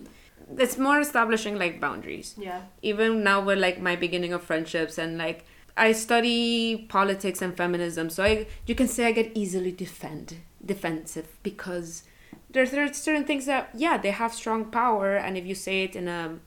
It's 0.60 0.78
more 0.78 0.99
establishing 0.99 1.58
like 1.58 1.80
boundaries. 1.82 2.36
Yeah. 2.38 2.62
even 2.84 3.23
now 3.23 3.41
with 3.41 3.58
like 3.58 3.82
my 3.82 3.95
beginning 3.95 4.32
of 4.32 4.43
friendships 4.43 4.99
and 4.99 5.17
like 5.17 5.43
I 5.76 5.91
study 5.91 6.86
politics 6.88 7.41
and 7.41 7.58
feminism, 7.58 8.12
so 8.12 8.23
I 8.23 8.45
you 8.67 8.76
can 8.76 8.88
say 8.88 9.08
I 9.08 9.12
get 9.12 9.32
easily 9.34 9.71
defend 9.71 10.36
defensive 10.63 11.30
because 11.41 12.04
there's 12.52 12.69
there 12.69 12.84
are 12.86 12.93
certain 12.93 13.23
things 13.26 13.47
that 13.47 13.69
yeah 13.73 13.97
they 13.97 14.12
have 14.12 14.36
strong 14.36 14.65
power 14.65 15.15
and 15.15 15.36
if 15.36 15.47
you 15.47 15.56
say 15.56 15.84
it 15.86 15.95
in 15.95 16.08
a 16.08 16.38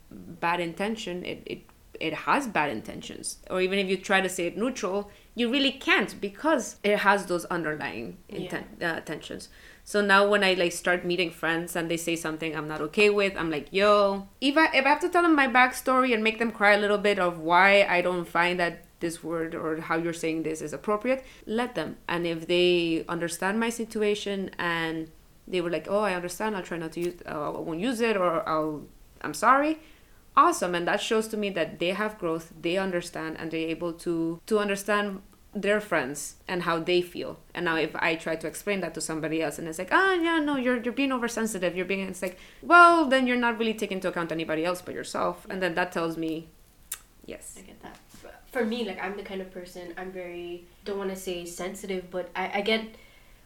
bad 0.47 0.61
intention 0.61 1.25
it, 1.25 1.43
it 1.45 1.61
it 1.99 2.15
has 2.29 2.47
bad 2.47 2.71
intentions 2.71 3.39
or 3.51 3.61
even 3.61 3.81
if 3.81 3.89
you 3.89 3.97
try 3.97 4.21
to 4.21 4.29
say 4.29 4.47
it 4.47 4.57
neutral 4.57 5.11
you 5.37 5.49
really 5.51 5.71
can't 5.71 6.21
because 6.21 6.77
it 6.83 6.99
has 6.99 7.27
those 7.27 7.45
underlying 7.45 8.17
inten- 8.29 8.83
uh, 8.83 8.99
tensions 9.01 9.49
so 9.87 10.01
now 10.01 10.27
when 10.27 10.43
I 10.43 10.55
like 10.55 10.73
start 10.73 11.05
meeting 11.05 11.31
friends 11.31 11.77
and 11.77 11.89
they 11.89 11.97
say 11.97 12.17
something 12.17 12.57
I'm 12.57 12.67
not 12.67 12.81
okay 12.81 13.09
with, 13.09 13.37
I'm 13.37 13.53
like, 13.53 13.69
yo, 13.71 14.27
if 14.41 14.57
I 14.57 14.67
if 14.75 14.85
I 14.85 14.89
have 14.89 14.99
to 15.03 15.09
tell 15.09 15.23
them 15.23 15.37
my 15.37 15.47
backstory 15.47 16.13
and 16.13 16.25
make 16.25 16.41
them 16.41 16.51
cry 16.51 16.73
a 16.73 16.81
little 16.81 16.99
bit 16.99 17.21
of 17.21 17.39
why 17.39 17.85
I 17.85 18.03
don't 18.03 18.27
find 18.27 18.59
that 18.59 18.83
this 18.99 19.23
word 19.23 19.55
or 19.55 19.81
how 19.81 19.97
you're 19.97 20.13
saying 20.13 20.43
this 20.43 20.61
is 20.61 20.73
appropriate, 20.73 21.25
let 21.47 21.77
them. 21.77 21.99
And 22.09 22.27
if 22.27 22.49
they 22.49 23.05
understand 23.09 23.61
my 23.61 23.71
situation 23.71 24.51
and 24.59 25.09
they 25.47 25.61
were 25.61 25.71
like, 25.71 25.87
oh, 25.89 26.01
I 26.01 26.15
understand, 26.15 26.57
I'll 26.57 26.65
try 26.65 26.79
not 26.79 26.91
to 26.93 27.01
use, 27.01 27.15
uh, 27.25 27.53
I 27.53 27.61
won't 27.61 27.79
use 27.79 28.01
it, 28.01 28.17
or 28.17 28.49
I'll, 28.49 28.83
I'm 29.23 29.35
sorry. 29.35 29.79
Awesome, 30.37 30.75
and 30.75 30.87
that 30.87 31.01
shows 31.01 31.29
to 31.29 31.37
me 31.37 31.49
that 31.51 31.79
they 31.79 31.91
have 31.91 32.19
growth, 32.19 32.53
they 32.61 32.77
understand, 32.77 33.37
and 33.39 33.51
they're 33.51 33.69
able 33.69 33.93
to 33.95 34.41
to 34.47 34.59
understand 34.59 35.23
their 35.55 35.81
friends 35.81 36.37
and 36.47 36.65
how 36.65 36.79
they 36.79 37.01
feel. 37.01 37.39
And 37.55 37.65
now 37.65 37.77
if 37.77 37.97
I 37.97 38.15
try 38.15 38.37
to 38.37 38.47
explain 38.47 38.81
that 38.81 38.93
to 38.95 39.01
somebody 39.01 39.43
else 39.43 39.59
and 39.59 39.67
it's 39.67 39.79
like, 39.79 39.89
oh 39.91 40.13
yeah, 40.13 40.39
no, 40.39 40.57
you're 40.57 40.83
you're 40.83 40.93
being 40.93 41.13
oversensitive, 41.13 41.75
you're 41.75 41.87
being 41.87 42.07
it's 42.07 42.21
like, 42.21 42.39
well, 42.63 43.09
then 43.09 43.27
you're 43.27 43.39
not 43.39 43.59
really 43.59 43.73
taking 43.73 43.97
into 43.97 44.09
account 44.09 44.31
anybody 44.31 44.65
else 44.65 44.83
but 44.83 44.95
yourself. 44.95 45.47
And 45.49 45.63
then 45.63 45.75
that 45.75 45.93
tells 45.93 46.19
me 46.19 46.49
yes. 47.25 47.55
I 47.59 47.63
get 47.63 47.83
that. 47.83 47.97
For 48.53 48.65
me, 48.65 48.85
like 48.85 49.03
I'm 49.03 49.17
the 49.17 49.23
kind 49.23 49.41
of 49.41 49.51
person 49.51 49.95
I'm 49.97 50.13
very 50.13 50.67
don't 50.85 50.99
want 50.99 51.11
to 51.11 51.17
say 51.17 51.47
sensitive, 51.47 52.11
but 52.11 52.31
I, 52.37 52.59
I 52.59 52.61
get 52.61 52.83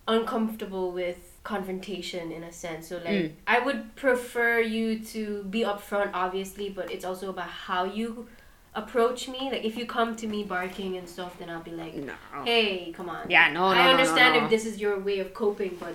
uncomfortable 0.09 0.91
with 0.91 1.30
confrontation 1.43 2.33
in 2.33 2.43
a 2.45 2.53
sense. 2.53 2.89
So 2.89 2.97
like 2.97 3.07
Mm. 3.09 3.33
I 3.47 3.59
would 3.61 3.97
prefer 3.97 4.61
you 4.61 4.99
to 5.15 5.45
be 5.45 5.61
upfront, 5.61 6.11
obviously, 6.15 6.69
but 6.69 6.91
it's 6.91 7.05
also 7.05 7.31
about 7.31 7.49
how 7.49 7.85
you 7.85 8.29
approach 8.75 9.27
me. 9.29 9.51
Like 9.51 9.65
if 9.65 9.77
you 9.77 9.87
come 9.87 10.17
to 10.17 10.27
me 10.27 10.45
barking 10.45 10.97
and 10.97 11.09
stuff, 11.09 11.39
then 11.39 11.49
I'll 11.51 11.63
be 11.63 11.73
like, 11.73 11.95
No. 11.95 12.13
hey, 12.45 12.93
come 12.93 13.09
on. 13.09 13.31
Yeah, 13.31 13.53
no, 13.53 13.69
no, 13.71 13.75
no, 13.75 13.81
I 13.81 13.85
no, 13.87 13.91
understand 13.93 14.37
no. 14.37 14.45
if 14.45 14.51
this 14.51 14.67
is 14.67 14.81
your 14.81 14.99
way 15.01 15.19
of 15.21 15.33
coping, 15.35 15.77
but 15.81 15.95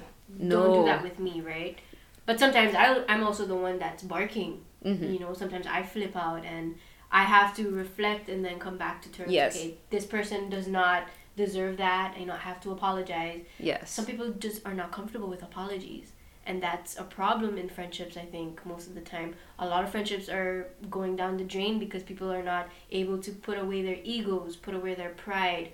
don't 0.50 0.74
do 0.74 0.86
that 0.86 1.04
with 1.04 1.20
me, 1.20 1.42
right? 1.42 1.78
But 2.26 2.40
sometimes 2.40 2.74
I, 2.76 3.04
I'm 3.08 3.24
also 3.24 3.46
the 3.46 3.56
one 3.56 3.78
that's 3.78 4.04
barking. 4.04 4.64
Mhm. 4.84 5.14
You 5.14 5.20
know, 5.20 5.34
sometimes 5.34 5.68
I 5.68 5.84
flip 5.84 6.16
out 6.16 6.44
and 6.44 6.76
I 7.12 7.24
have 7.24 7.56
to 7.58 7.70
reflect 7.70 8.30
and 8.30 8.44
then 8.44 8.58
come 8.60 8.78
back 8.78 9.02
to 9.04 9.10
terms. 9.10 9.32
Yes. 9.32 9.56
Okay, 9.56 9.76
this 9.92 10.06
person 10.06 10.50
does 10.50 10.68
not 10.68 11.04
deserve 11.36 11.78
that. 11.78 12.16
You 12.20 12.26
know, 12.26 12.34
have 12.36 12.60
to 12.62 12.72
apologize. 12.72 13.42
Yes. 13.60 13.92
Some 13.92 14.06
people 14.06 14.30
just 14.32 14.66
are 14.66 14.74
not 14.74 14.92
comfortable 14.92 15.28
with 15.28 15.44
apologies. 15.44 16.12
And 16.48 16.62
that's 16.62 16.96
a 16.98 17.04
problem 17.04 17.58
in 17.58 17.70
friendships, 17.70 18.18
I 18.18 18.26
think, 18.26 18.64
most 18.68 18.88
of 18.88 18.94
the 18.94 19.02
time. 19.02 19.34
A 19.58 19.66
lot 19.68 19.84
of 19.84 19.90
friendships 19.90 20.30
are 20.30 20.68
going 20.92 21.16
down 21.16 21.38
the 21.38 21.44
drain 21.44 21.80
because 21.80 22.04
people 22.04 22.32
are 22.32 22.44
not 22.44 22.70
able 22.92 23.18
to 23.20 23.32
put 23.32 23.58
away 23.58 23.82
their 23.82 23.98
egos, 24.04 24.56
put 24.56 24.76
away 24.76 24.94
their 24.94 25.10
pride, 25.10 25.72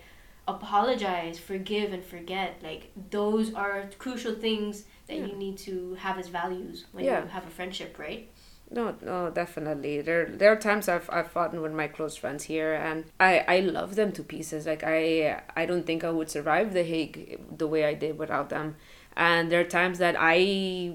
apologize, 0.47 1.37
forgive, 1.39 1.93
and 1.93 2.03
forget. 2.03 2.55
Like, 2.63 2.91
those 3.09 3.53
are 3.53 3.89
crucial 3.97 4.33
things 4.35 4.85
that 5.07 5.17
Yeah. 5.17 5.25
you 5.25 5.35
need 5.35 5.57
to 5.59 5.95
have 5.95 6.17
as 6.17 6.27
values 6.27 6.85
when 6.93 7.03
Yeah. 7.05 7.23
you 7.23 7.27
have 7.27 7.45
a 7.45 7.49
friendship, 7.49 7.99
right? 7.99 8.29
No, 8.73 8.95
no, 9.01 9.29
definitely. 9.29 10.01
There, 10.01 10.25
there 10.27 10.51
are 10.53 10.55
times 10.55 10.87
I've 10.87 11.09
I've 11.11 11.29
fought 11.29 11.53
with 11.53 11.73
my 11.73 11.87
close 11.87 12.15
friends 12.15 12.43
here, 12.45 12.73
and 12.73 13.03
I 13.19 13.43
I 13.55 13.59
love 13.59 13.95
them 13.95 14.11
to 14.13 14.23
pieces. 14.23 14.65
Like 14.65 14.83
I 14.85 15.41
I 15.57 15.65
don't 15.65 15.85
think 15.85 16.03
I 16.05 16.09
would 16.09 16.29
survive 16.29 16.73
the 16.73 16.83
Hague 16.83 17.39
the 17.57 17.67
way 17.67 17.83
I 17.83 17.93
did 17.93 18.17
without 18.17 18.49
them. 18.49 18.77
And 19.17 19.51
there 19.51 19.59
are 19.59 19.65
times 19.65 19.97
that 19.97 20.15
I 20.17 20.93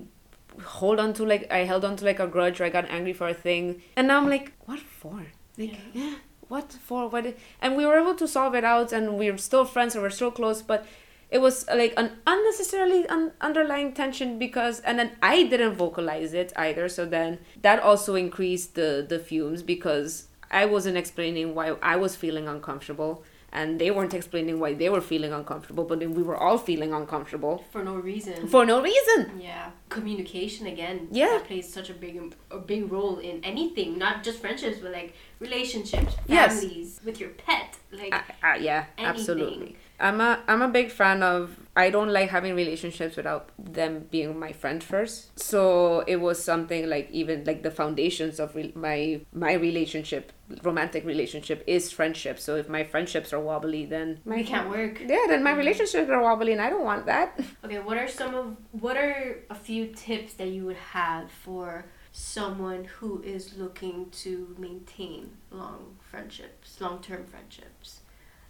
hold 0.65 0.99
on 0.99 1.13
to 1.15 1.25
like 1.27 1.53
I 1.53 1.59
held 1.65 1.85
on 1.85 1.97
to 1.97 2.05
like 2.07 2.19
a 2.19 2.27
grudge 2.27 2.61
or 2.63 2.65
I 2.65 2.71
got 2.71 2.87
angry 2.89 3.13
for 3.13 3.29
a 3.29 3.35
thing, 3.35 3.83
and 3.95 4.09
now 4.09 4.17
I'm 4.19 4.31
like, 4.31 4.53
what 4.65 4.81
for? 4.81 5.27
Like, 5.59 5.73
Yeah. 5.73 5.77
yeah, 5.93 6.15
what 6.49 6.73
for? 6.73 7.09
What? 7.09 7.37
And 7.61 7.77
we 7.77 7.85
were 7.85 7.99
able 7.99 8.15
to 8.15 8.27
solve 8.27 8.55
it 8.55 8.65
out, 8.65 8.91
and 8.93 9.19
we 9.19 9.29
are 9.29 9.37
still 9.37 9.67
friends, 9.67 9.95
and 9.95 10.03
we're 10.03 10.09
still 10.11 10.31
close, 10.31 10.63
but 10.63 10.87
it 11.31 11.39
was 11.41 11.67
like 11.69 11.93
an 11.97 12.11
unnecessarily 12.27 13.07
un- 13.09 13.33
underlying 13.41 13.93
tension 13.93 14.39
because 14.39 14.81
and 14.81 14.99
then 14.99 15.11
i 15.23 15.43
didn't 15.45 15.75
vocalize 15.75 16.33
it 16.35 16.53
either 16.57 16.89
so 16.89 17.05
then 17.05 17.39
that 17.63 17.79
also 17.81 18.15
increased 18.15 18.75
the 18.75 19.05
the 19.09 19.19
fumes 19.19 19.63
because 19.63 20.29
i 20.51 20.65
wasn't 20.65 20.97
explaining 20.97 21.55
why 21.55 21.71
i 21.83 21.97
was 21.97 22.15
feeling 22.15 22.47
uncomfortable 22.47 23.25
and 23.53 23.79
they 23.81 23.91
weren't 23.91 24.13
explaining 24.13 24.61
why 24.61 24.75
they 24.75 24.89
were 24.89 25.01
feeling 25.01 25.33
uncomfortable 25.33 25.85
but 25.85 25.99
then 26.01 26.13
we 26.15 26.23
were 26.23 26.37
all 26.37 26.59
feeling 26.59 26.93
uncomfortable 26.93 27.65
For 27.73 27.83
no 27.83 27.95
reason. 27.95 28.47
for 28.49 28.67
no 28.67 28.83
reason 28.83 29.41
Yeah, 29.41 29.71
communication 29.89 30.67
again. 30.67 31.09
Yeah. 31.11 31.29
that 31.39 31.45
plays 31.45 31.73
such 31.73 31.89
a 31.89 31.95
big 31.95 32.35
a 32.51 32.59
big 32.59 32.91
role 32.93 33.19
in 33.19 33.37
anything, 33.45 33.97
not 33.99 34.25
just 34.25 34.41
friendships, 34.41 34.79
but 34.83 34.93
like 34.93 35.15
relationships, 35.41 36.13
Yes. 36.27 36.61
families, 36.61 37.01
with 37.05 37.19
your 37.21 37.31
pet. 37.31 37.69
Like, 37.93 38.13
uh, 38.15 38.47
uh, 38.47 38.57
yeah 38.69 38.87
Anything. 38.99 39.07
absolutely 39.15 39.77
i'm 40.01 40.21
a 40.21 40.43
i'm 40.49 40.63
a 40.63 40.69
big 40.69 40.91
fan 40.91 41.23
of 41.23 41.57
i 41.77 41.91
don't 41.91 42.11
like 42.13 42.31
having 42.31 42.55
relationships 42.55 43.17
without 43.17 43.51
them 43.59 44.07
being 44.11 44.39
my 44.39 44.53
friend 44.53 44.83
first 44.83 45.39
so 45.39 46.01
it 46.07 46.17
was 46.17 46.43
something 46.43 46.89
like 46.89 47.11
even 47.11 47.45
like 47.45 47.63
the 47.63 47.71
foundations 47.71 48.39
of 48.39 48.55
re- 48.55 48.73
my 48.75 49.21
my 49.33 49.53
relationship 49.55 50.33
romantic 50.63 51.05
relationship 51.05 51.63
is 51.67 51.91
friendship 51.91 52.39
so 52.39 52.57
if 52.57 52.69
my 52.69 52.85
friendships 52.85 53.33
are 53.33 53.41
wobbly 53.41 53.85
then 53.85 54.21
my 54.25 54.43
can't 54.43 54.69
work. 54.69 55.01
yeah 55.07 55.25
then 55.29 55.43
my 55.43 55.53
relationships 55.53 56.09
are 56.09 56.23
wobbly 56.23 56.53
and 56.53 56.61
i 56.61 56.71
don't 56.71 56.85
want 56.85 57.07
that 57.07 57.39
Okay, 57.65 57.79
what 57.81 57.97
are 57.97 58.07
some 58.09 58.35
of 58.35 58.57
what 58.73 58.97
are 58.97 59.39
a 59.51 59.55
few 59.55 59.87
tips 59.87 60.35
that 60.35 60.49
you 60.49 60.65
would 60.67 60.77
have 60.77 61.31
for 61.31 61.87
someone 62.13 62.85
who 62.85 63.21
is 63.23 63.57
looking 63.59 64.09
to 64.11 64.55
maintain 64.59 65.31
long 65.51 65.97
friendships, 66.01 66.81
long 66.81 67.03
term 67.03 67.27
friendships? 67.27 68.01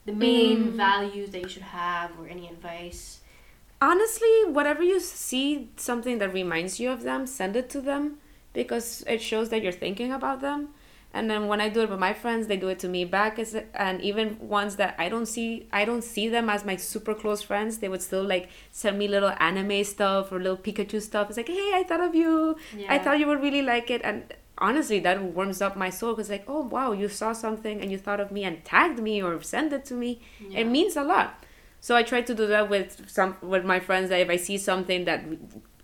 The 0.06 0.12
main 0.12 0.72
Mm. 0.72 0.76
values 0.76 1.30
that 1.30 1.42
you 1.42 1.48
should 1.48 1.62
have, 1.62 2.10
or 2.18 2.26
any 2.28 2.48
advice? 2.48 3.20
honestly 3.80 4.44
whatever 4.48 4.82
you 4.82 4.98
see 4.98 5.68
something 5.76 6.16
that 6.18 6.32
reminds 6.32 6.80
you 6.80 6.90
of 6.90 7.02
them 7.02 7.26
send 7.26 7.54
it 7.56 7.68
to 7.68 7.78
them 7.80 8.16
because 8.54 9.04
it 9.06 9.20
shows 9.20 9.50
that 9.50 9.62
you're 9.62 9.70
thinking 9.84 10.10
about 10.12 10.40
them 10.40 10.68
and 11.12 11.30
then 11.30 11.46
when 11.46 11.60
i 11.60 11.68
do 11.68 11.82
it 11.82 11.90
with 11.90 11.98
my 11.98 12.14
friends 12.14 12.46
they 12.46 12.56
do 12.56 12.68
it 12.68 12.78
to 12.78 12.88
me 12.88 13.04
back 13.04 13.38
as 13.38 13.54
and 13.74 14.00
even 14.00 14.38
ones 14.48 14.76
that 14.76 14.94
i 14.98 15.10
don't 15.10 15.26
see 15.26 15.66
i 15.72 15.84
don't 15.84 16.02
see 16.02 16.26
them 16.26 16.48
as 16.48 16.64
my 16.64 16.74
super 16.74 17.14
close 17.14 17.42
friends 17.42 17.76
they 17.78 17.88
would 17.88 18.00
still 18.00 18.24
like 18.24 18.48
send 18.70 18.98
me 18.98 19.06
little 19.06 19.34
anime 19.38 19.84
stuff 19.84 20.32
or 20.32 20.38
little 20.38 20.56
pikachu 20.56 21.00
stuff 21.00 21.28
it's 21.28 21.36
like 21.36 21.48
hey 21.48 21.72
i 21.74 21.84
thought 21.86 22.00
of 22.00 22.14
you 22.14 22.56
yeah. 22.74 22.90
i 22.94 22.98
thought 22.98 23.18
you 23.18 23.26
would 23.26 23.42
really 23.42 23.62
like 23.62 23.90
it 23.90 24.00
and 24.04 24.32
honestly 24.58 24.98
that 25.00 25.22
warms 25.22 25.60
up 25.60 25.76
my 25.76 25.90
soul 25.90 26.12
because 26.14 26.30
like 26.30 26.44
oh 26.48 26.62
wow 26.62 26.92
you 26.92 27.08
saw 27.08 27.32
something 27.32 27.80
and 27.80 27.90
you 27.92 27.98
thought 27.98 28.20
of 28.20 28.30
me 28.30 28.42
and 28.44 28.64
tagged 28.64 28.98
me 29.00 29.22
or 29.22 29.42
sent 29.42 29.72
it 29.72 29.84
to 29.84 29.94
me 29.94 30.20
Yeah. 30.48 30.60
it 30.60 30.66
means 30.66 30.96
a 30.96 31.02
lot 31.04 31.42
so 31.80 31.94
I 31.94 32.02
try 32.02 32.22
to 32.22 32.34
do 32.34 32.46
that 32.48 32.68
with 32.68 33.08
some 33.08 33.36
with 33.42 33.64
my 33.64 33.78
friends. 33.78 34.08
That 34.08 34.18
if 34.20 34.28
I 34.30 34.36
see 34.36 34.58
something 34.58 35.04
that 35.04 35.24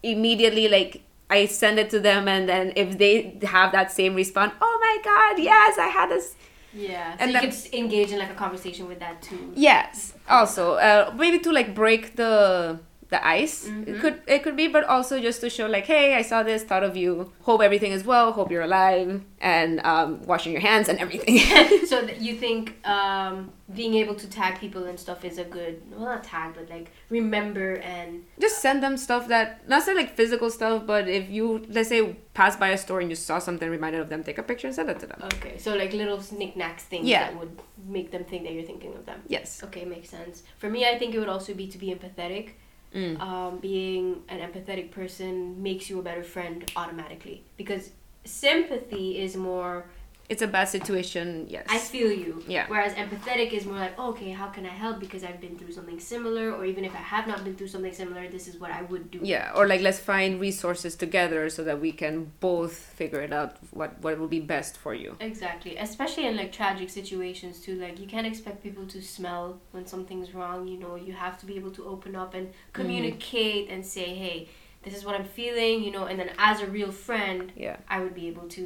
immediately 0.03 0.69
like 0.69 1.03
I 1.31 1.47
send 1.47 1.79
it 1.79 1.89
to 1.91 2.01
them, 2.01 2.29
and 2.29 2.49
then 2.49 2.73
if 2.77 2.99
they 2.99 3.39
have 3.43 3.73
that 3.73 3.93
same 3.93 4.15
response, 4.15 4.53
oh 4.61 4.79
my 4.81 4.97
god, 5.05 5.43
yes, 5.43 5.79
I 5.79 5.87
had 5.87 6.11
this. 6.11 6.35
Yeah, 6.75 7.17
so 7.17 7.23
And 7.23 7.33
you 7.33 7.41
then- 7.41 7.51
could 7.51 7.75
engage 7.75 8.11
in 8.13 8.19
like 8.19 8.31
a 8.31 8.35
conversation 8.35 8.89
with 8.89 8.99
that 9.01 9.23
too. 9.23 9.53
Yes. 9.55 10.15
Also, 10.29 10.75
uh, 10.75 11.13
maybe 11.17 11.39
to 11.41 11.53
like 11.53 11.75
break 11.75 12.17
the 12.17 12.81
the 13.13 13.21
ice. 13.27 13.57
It 13.67 13.73
Mhm. 13.87 14.01
could 14.03 14.17
it 14.35 14.41
could 14.45 14.57
be, 14.63 14.67
but 14.77 14.85
also 14.95 15.15
just 15.29 15.39
to 15.45 15.49
show 15.57 15.67
like, 15.77 15.87
hey, 15.95 16.07
I 16.21 16.23
saw 16.31 16.39
this, 16.51 16.61
thought 16.71 16.85
of 16.91 16.95
you. 17.03 17.13
Hope 17.49 17.61
everything 17.69 17.93
is 17.99 18.03
well. 18.13 18.27
Hope 18.39 18.51
you're 18.53 18.67
alive, 18.73 19.09
and 19.55 19.73
um, 19.93 20.09
washing 20.33 20.53
your 20.57 20.65
hands 20.71 20.87
and 20.91 20.99
everything. 21.05 21.35
so 21.93 21.97
th- 22.07 22.19
you 22.27 22.35
think 22.45 22.63
um, 22.97 23.35
being 23.81 23.95
able 24.03 24.17
to 24.23 24.27
tag 24.39 24.53
people 24.65 24.83
and 24.91 24.99
stuff 25.07 25.21
is 25.31 25.37
a 25.45 25.47
good 25.57 25.75
well 25.91 26.07
not 26.13 26.25
tag 26.25 26.49
but 26.57 26.67
like 26.75 26.87
remember 27.19 27.69
and 27.97 28.11
just 28.45 28.57
send 28.67 28.79
them 28.83 28.95
stuff 29.07 29.23
that 29.35 29.47
not 29.73 29.81
say 29.87 29.95
like 30.01 30.11
physical 30.21 30.49
stuff, 30.59 30.77
but 30.93 31.05
if 31.21 31.25
you 31.37 31.47
let's 31.77 31.89
say 31.95 32.01
pass 32.41 32.55
by 32.57 32.69
a 32.77 32.79
store 32.85 33.01
and 33.03 33.11
you 33.13 33.17
saw 33.29 33.39
something 33.49 33.69
reminded 33.79 34.01
of 34.05 34.09
them, 34.13 34.21
take 34.29 34.39
a 34.45 34.47
picture 34.51 34.67
and 34.69 34.75
send 34.81 34.89
it 34.95 34.99
to 35.05 35.07
them. 35.13 35.21
okay 35.35 35.55
so 35.65 35.69
like 35.83 35.93
little 36.03 36.21
knickknacks 36.41 36.85
things 36.93 37.07
Yeah. 37.07 37.25
that 37.25 37.35
would 37.41 37.55
make 37.97 38.09
them 38.15 38.25
think 38.31 38.41
that 38.45 38.53
you're 38.57 38.69
thinking 38.73 38.93
of 38.99 39.05
them 39.11 39.21
Yes. 39.37 39.49
okay 39.67 39.85
makes 39.97 40.09
sense 40.17 40.37
for 40.63 40.69
me 40.75 40.81
i 40.93 40.95
think 40.99 41.09
it 41.15 41.19
would 41.23 41.33
also 41.37 41.53
be 41.63 41.67
to 41.75 41.79
be 41.85 41.89
empathetic 41.97 42.47
Mm. 42.95 43.19
um, 43.21 43.59
being 43.59 44.23
an 44.29 44.41
empathetic 44.41 44.91
person 44.91 45.63
makes 45.63 45.89
you 45.89 45.99
a 45.99 46.03
better 46.03 46.23
friend 46.23 46.71
automatically 46.77 47.43
because 47.57 47.91
sympathy 48.25 49.19
is 49.19 49.35
more 49.35 49.87
it's 50.33 50.43
a 50.49 50.51
bad 50.57 50.69
situation, 50.77 51.25
yes. 51.57 51.67
I 51.77 51.79
feel 51.95 52.11
you. 52.25 52.33
Yeah. 52.57 52.65
Whereas 52.73 52.93
empathetic 53.03 53.51
is 53.59 53.65
more 53.71 53.81
like, 53.87 53.95
oh, 54.01 54.09
okay, 54.15 54.31
how 54.41 54.49
can 54.57 54.65
I 54.73 54.75
help 54.85 54.97
because 55.07 55.23
I've 55.29 55.41
been 55.47 55.57
through 55.59 55.73
something 55.79 56.01
similar, 56.15 56.47
or 56.57 56.63
even 56.73 56.83
if 56.89 56.95
I 57.03 57.05
have 57.15 57.27
not 57.33 57.39
been 57.47 57.55
through 57.59 57.69
something 57.77 57.95
similar, 58.03 58.23
this 58.37 58.47
is 58.51 58.55
what 58.63 58.71
I 58.79 58.83
would 58.91 59.07
do. 59.15 59.19
yeah, 59.35 59.53
or 59.57 59.65
like 59.73 59.83
let's 59.89 60.01
find 60.13 60.31
resources 60.49 60.93
together 61.05 61.43
so 61.57 61.61
that 61.69 61.77
we 61.87 61.93
can 62.03 62.15
both 62.41 62.75
figure 63.01 63.21
it 63.27 63.33
out 63.41 63.51
what 63.79 63.91
what 64.05 64.13
will 64.21 64.33
be 64.39 64.43
best 64.57 64.73
for 64.85 64.93
you. 65.03 65.11
Exactly. 65.31 65.73
Especially 65.89 66.25
in 66.31 66.35
like 66.43 66.51
tragic 66.61 66.89
situations 67.01 67.55
too. 67.65 67.75
Like 67.85 67.97
you 68.03 68.09
can't 68.15 68.29
expect 68.33 68.57
people 68.69 68.87
to 68.95 68.99
smell 69.17 69.45
when 69.75 69.85
something's 69.95 70.31
wrong. 70.39 70.59
You 70.73 70.79
know, 70.85 70.95
you 71.07 71.13
have 71.27 71.35
to 71.41 71.45
be 71.51 71.55
able 71.61 71.73
to 71.79 71.83
open 71.95 72.13
up 72.23 72.33
and 72.39 72.47
Mm-hmm. 72.53 72.81
communicate 72.81 73.65
and 73.73 73.81
say, 73.97 74.09
hey, 74.25 74.39
this 74.85 74.95
is 74.99 75.03
what 75.07 75.15
I'm 75.19 75.25
feeling. 75.41 75.75
You 75.87 75.91
know, 75.97 76.05
and 76.11 76.17
then 76.21 76.31
as 76.51 76.57
a 76.61 76.67
real 76.79 76.93
friend, 77.07 77.53
Yeah. 77.67 77.77
I 77.95 77.97
would 78.03 78.15
be 78.23 78.27
able 78.33 78.47
to 78.59 78.65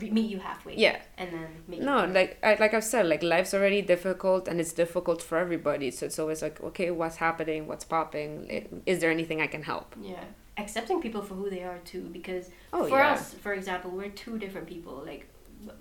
meet 0.00 0.30
you 0.30 0.38
halfway. 0.38 0.76
Yeah. 0.76 0.98
And 1.18 1.32
then 1.32 1.46
make 1.68 1.80
it 1.80 1.84
No, 1.84 2.04
like 2.04 2.38
I, 2.42 2.56
like 2.60 2.74
I've 2.74 2.84
said, 2.84 3.06
like 3.06 3.22
life's 3.22 3.54
already 3.54 3.82
difficult 3.82 4.48
and 4.48 4.60
it's 4.60 4.72
difficult 4.72 5.22
for 5.22 5.38
everybody. 5.38 5.90
So 5.90 6.06
it's 6.06 6.18
always 6.18 6.42
like, 6.42 6.60
okay, 6.62 6.90
what's 6.90 7.16
happening? 7.16 7.66
What's 7.66 7.84
popping? 7.84 8.82
Is 8.86 9.00
there 9.00 9.10
anything 9.10 9.40
I 9.40 9.46
can 9.46 9.62
help? 9.62 9.94
Yeah. 10.00 10.24
Accepting 10.56 11.00
people 11.00 11.22
for 11.22 11.34
who 11.34 11.50
they 11.50 11.62
are 11.64 11.78
too, 11.84 12.08
because 12.12 12.50
Oh 12.72 12.84
for 12.86 12.98
yeah. 12.98 13.12
us, 13.12 13.34
for 13.34 13.52
example, 13.54 13.90
we're 13.90 14.08
two 14.10 14.38
different 14.38 14.66
people. 14.68 15.02
Like, 15.04 15.28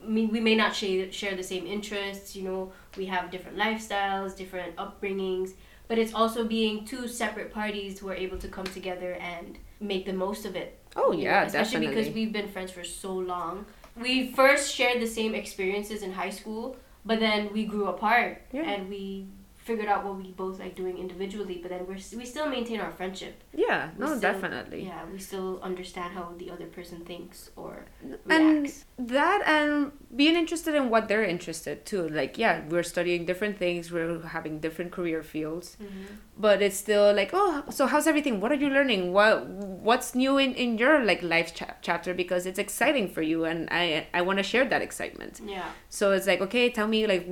me, 0.04 0.26
we 0.26 0.39
may 0.39 0.56
not 0.56 0.76
share 0.76 1.12
share 1.12 1.36
the 1.36 1.43
same 1.43 1.67
interests. 1.67 2.36
You 2.36 2.43
know, 2.43 2.71
we 2.97 3.06
have 3.08 3.30
different 3.30 3.58
lifestyles, 3.58 4.36
different 4.36 4.76
upbringings. 4.78 5.52
But 5.88 5.99
it's 5.99 6.13
also 6.13 6.45
being 6.45 6.86
two 6.86 7.08
separate 7.08 7.54
parties 7.54 7.99
who 7.99 8.10
are 8.10 8.15
able 8.15 8.38
to 8.38 8.47
come 8.47 8.65
together 8.65 9.13
and 9.15 9.60
make 9.80 10.06
the 10.06 10.13
most 10.13 10.45
of 10.45 10.56
it. 10.56 10.80
Oh 10.95 11.12
you 11.12 11.26
know, 11.26 11.32
yeah, 11.32 11.43
especially 11.43 11.82
definitely. 11.82 11.95
because 12.04 12.15
we've 12.15 12.32
been 12.34 12.47
friends 12.47 12.71
for 12.71 12.84
so 12.84 13.13
long. 13.13 13.65
We 13.95 14.32
first 14.32 14.73
shared 14.73 15.01
the 15.01 15.08
same 15.08 15.36
experiences 15.36 16.01
in 16.01 16.12
high 16.13 16.32
school, 16.32 16.77
but 17.06 17.19
then 17.19 17.51
we 17.53 17.65
grew 17.65 17.88
apart 17.88 18.41
Yeah. 18.51 18.63
and 18.63 18.89
we 18.89 19.27
figured 19.69 19.88
out 19.88 20.04
what 20.06 20.15
we 20.21 20.32
both 20.43 20.60
like 20.60 20.76
doing 20.76 20.97
individually. 20.97 21.58
But 21.62 21.69
then 21.71 21.82
we're 21.88 22.02
we 22.19 22.26
still 22.34 22.47
maintain 22.49 22.80
our 22.86 22.91
friendship. 22.91 23.36
yeah, 23.54 23.89
we 23.95 23.99
no, 24.02 24.08
still- 24.08 24.19
definitely. 24.30 24.82
Yeah, 24.86 25.02
we 25.12 25.19
still 25.19 25.60
understand 25.69 26.13
how 26.17 26.26
the 26.38 26.49
other 26.52 26.65
person 26.78 26.99
thinks 27.12 27.49
or 27.56 27.86
And 28.30 28.63
reacts. 28.63 28.86
that 29.17 29.39
and 29.56 29.91
being 30.15 30.36
interested 30.36 30.73
in 30.76 30.89
what 30.89 31.08
they're 31.08 31.23
interested 31.36 31.86
too. 31.86 32.04
Like 32.10 32.38
yeah, 32.38 32.62
we're 32.69 32.84
studying 32.95 33.26
different 33.26 33.58
things, 33.58 33.91
we're 33.91 34.21
having 34.38 34.60
different 34.60 34.91
career 34.91 35.23
fields, 35.23 35.67
Mm-hmm. 35.82 36.13
but 36.45 36.62
it's 36.62 36.78
still 36.86 37.08
like 37.13 37.32
oh, 37.34 37.63
so 37.78 37.88
how's 37.88 38.08
everything? 38.08 38.36
What 38.41 38.52
are 38.52 38.60
you 38.65 38.69
learning? 38.78 39.02
What 39.17 39.47
what's 39.89 40.13
new 40.23 40.38
in 40.38 40.52
in 40.56 40.78
your 40.78 40.95
like 41.10 41.21
life 41.36 41.49
cha- 41.58 41.76
chapter 41.82 42.13
because 42.23 42.45
it's 42.49 42.60
exciting 42.67 43.08
for 43.15 43.21
you 43.32 43.45
and 43.45 43.60
I 43.71 44.08
I 44.13 44.21
want 44.28 44.38
to 44.43 44.43
share 44.54 44.65
that 44.73 44.82
excitement. 44.82 45.39
Yeah. 45.56 45.69
So 45.89 46.12
it's 46.15 46.28
like, 46.32 46.41
okay, 46.47 46.69
tell 46.69 46.88
me 46.95 47.08
like 47.13 47.26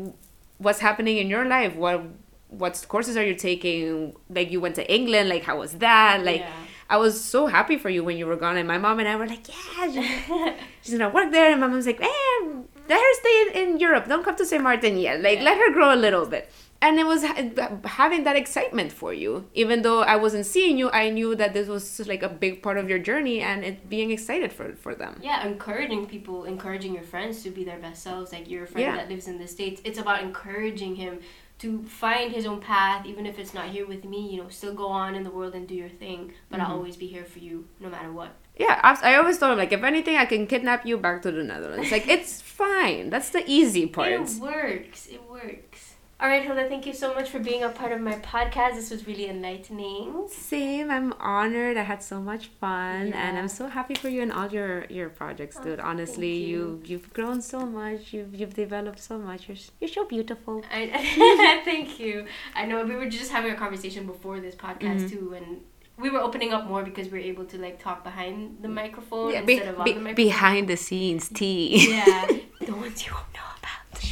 what's 0.62 0.80
happening 0.80 1.17
in 1.17 1.28
your 1.30 1.45
life. 1.45 1.76
What 1.76 2.04
what 2.50 2.74
courses 2.88 3.15
are 3.17 3.26
you 3.26 3.36
taking? 3.36 4.15
Like 4.30 4.52
you 4.52 4.60
went 4.62 4.76
to 4.76 4.86
England. 4.97 5.30
Like 5.30 5.43
how 5.43 5.58
was 5.60 5.74
that? 5.86 6.24
Like 6.24 6.41
yeah. 6.41 6.52
I 6.89 6.97
was 6.97 7.24
so 7.24 7.47
happy 7.47 7.78
for 7.78 7.89
you 7.89 8.04
when 8.04 8.17
you 8.17 8.28
were 8.28 8.36
gone, 8.36 8.58
and 8.58 8.67
my 8.67 8.78
mom 8.78 9.00
and 9.00 9.08
I 9.08 9.15
were 9.15 9.28
like, 9.28 9.47
yeah, 9.47 10.54
she's, 10.82 10.91
gonna 10.97 11.10
work 11.10 11.32
there. 11.32 11.52
And 11.52 11.62
my 11.62 11.67
mom's 11.67 11.86
like, 11.86 12.02
eh, 12.02 12.39
let 12.89 13.00
her 13.00 13.13
stay 13.21 13.36
in, 13.43 13.69
in 13.69 13.80
Europe. 13.80 14.08
Don't 14.10 14.24
come 14.26 14.36
to 14.36 14.45
St. 14.45 14.62
Martin 14.62 14.97
yet. 14.97 15.21
Like 15.21 15.39
Yeah. 15.39 15.45
let 15.50 15.58
her 15.58 15.71
grow 15.71 15.93
a 15.93 16.00
little 16.06 16.26
bit. 16.26 16.52
And 16.84 17.00
it 17.00 17.06
was 17.06 17.22
having 17.24 18.24
that 18.24 18.36
excitement 18.36 18.91
for 18.91 19.13
you, 19.13 19.48
even 19.54 19.84
though 19.84 20.02
I 20.02 20.15
wasn't 20.15 20.48
seeing 20.48 20.80
you. 20.80 20.89
I 20.89 21.10
knew 21.12 21.36
that 21.36 21.54
this 21.54 21.67
was 21.67 21.84
like 22.08 22.24
a 22.24 22.30
big 22.30 22.63
part 22.63 22.78
of 22.80 22.89
your 22.89 22.98
journey, 22.98 23.39
and 23.41 23.63
it 23.63 23.88
being 23.88 24.10
excited 24.10 24.52
for 24.52 24.74
for 24.74 24.96
them. 24.96 25.20
Yeah, 25.22 25.46
encouraging 25.46 26.08
people, 26.08 26.46
encouraging 26.46 26.94
your 26.96 27.04
friends 27.04 27.44
to 27.44 27.52
be 27.52 27.63
their 27.63 27.78
best 27.78 28.02
selves. 28.02 28.32
Like 28.34 28.50
your 28.50 28.65
friend 28.65 28.88
Yeah. 28.88 28.96
that 28.98 29.10
lives 29.10 29.28
in 29.28 29.38
the 29.38 29.48
States, 29.48 29.80
it's 29.84 30.00
about 30.00 30.24
encouraging 30.24 30.96
him 30.96 31.20
to 31.60 31.84
find 31.84 32.32
his 32.32 32.48
own 32.48 32.60
path, 32.60 33.06
even 33.06 33.28
if 33.28 33.38
it's 33.38 33.54
not 33.54 33.67
here 33.70 33.86
with 33.86 34.04
me, 34.04 34.32
you 34.32 34.41
know, 34.41 34.50
still 34.50 34.74
go 34.74 34.88
on 34.88 35.13
in 35.13 35.22
the 35.24 35.30
world 35.30 35.54
and 35.54 35.67
do 35.67 35.76
your 35.76 35.89
thing. 36.04 36.34
But 36.50 36.60
I'll 36.62 36.70
Mhm. 36.72 36.78
always 36.80 36.98
be 36.98 37.06
here 37.06 37.26
for 37.34 37.38
you 37.38 37.67
no 37.80 37.89
matter 37.89 38.12
what. 38.12 38.32
Yeah, 38.58 38.80
I, 38.82 39.12
I 39.12 39.15
always 39.17 39.38
thought 39.38 39.56
like 39.56 39.72
if 39.72 39.84
anything, 39.84 40.17
I 40.17 40.26
can 40.26 40.48
kidnap 40.48 40.86
you 40.88 40.98
back 40.98 41.22
to 41.22 41.32
the 41.32 41.44
Netherlands. 41.44 41.91
Like 41.91 42.08
it's 42.08 42.41
fine. 42.63 43.12
That's 43.12 43.30
the 43.30 43.44
easy 43.46 43.86
part. 43.86 44.10
It 44.12 44.32
works. 44.41 45.06
It 45.06 45.22
works. 45.30 45.90
All 46.22 46.28
right, 46.28 46.44
Hilda, 46.44 46.70
thank 46.70 46.86
you 46.86 46.94
so 46.94 47.16
much 47.16 47.32
for 47.32 47.40
being 47.40 47.64
a 47.64 47.70
part 47.70 47.92
of 47.92 48.00
my 48.00 48.14
podcast. 48.20 48.76
This 48.76 48.92
was 48.92 49.08
really 49.08 49.28
enlightening. 49.28 50.28
Same. 50.30 50.92
I'm 50.92 51.14
honored. 51.14 51.78
I 51.78 51.82
had 51.82 52.04
so 52.04 52.22
much 52.22 52.46
fun, 52.60 53.12
and 53.14 53.40
I'm 53.40 53.48
so 53.48 53.66
happy 53.68 53.96
for 53.96 54.08
you 54.08 54.22
and 54.22 54.32
all 54.32 54.48
your 54.48 54.86
your 54.86 55.10
projects, 55.10 55.58
Oh, 55.60 55.64
dude. 55.64 55.80
Honestly, 55.80 56.32
you. 56.38 56.58
you 56.58 56.82
you've 56.86 57.12
grown 57.14 57.42
so 57.42 57.66
much. 57.66 58.14
You've 58.14 58.36
you've 58.36 58.54
developed 58.54 59.00
so 59.00 59.18
much. 59.18 59.48
You're 59.48 59.58
you're 59.80 59.90
so 59.90 60.06
beautiful. 60.06 60.64
I 60.72 61.62
thank 61.66 62.00
you. 62.00 62.28
I 62.56 62.68
know 62.68 62.84
we 62.86 62.96
were 62.96 63.10
just 63.10 63.32
having 63.32 63.52
a 63.52 63.56
conversation 63.56 64.06
before 64.06 64.40
this 64.40 64.54
podcast 64.54 65.02
Mhm. 65.06 65.10
too, 65.10 65.34
and 65.38 65.62
we 65.98 66.12
were 66.12 66.20
opening 66.22 66.54
up 66.54 66.68
more 66.68 66.84
because 66.84 67.08
we 67.12 67.18
were 67.18 67.26
able 67.34 67.46
to 67.46 67.58
like 67.58 67.82
talk 67.82 68.04
behind 68.04 68.58
the 68.62 68.70
microphone 68.70 69.34
Yeah, 69.34 69.42
be- 69.42 69.54
instead 69.54 69.74
of 69.74 69.80
on 69.80 69.86
be- 69.86 69.94
the 69.94 70.00
microphone. 70.02 70.26
behind 70.28 70.68
the 70.68 70.78
scenes, 70.78 71.30
tea. 71.30 71.90
yeah, 71.98 72.28
the 72.70 72.76
ones 72.76 73.04
you 73.08 73.12
won't 73.12 73.34
know 73.34 73.50
about. 73.58 74.04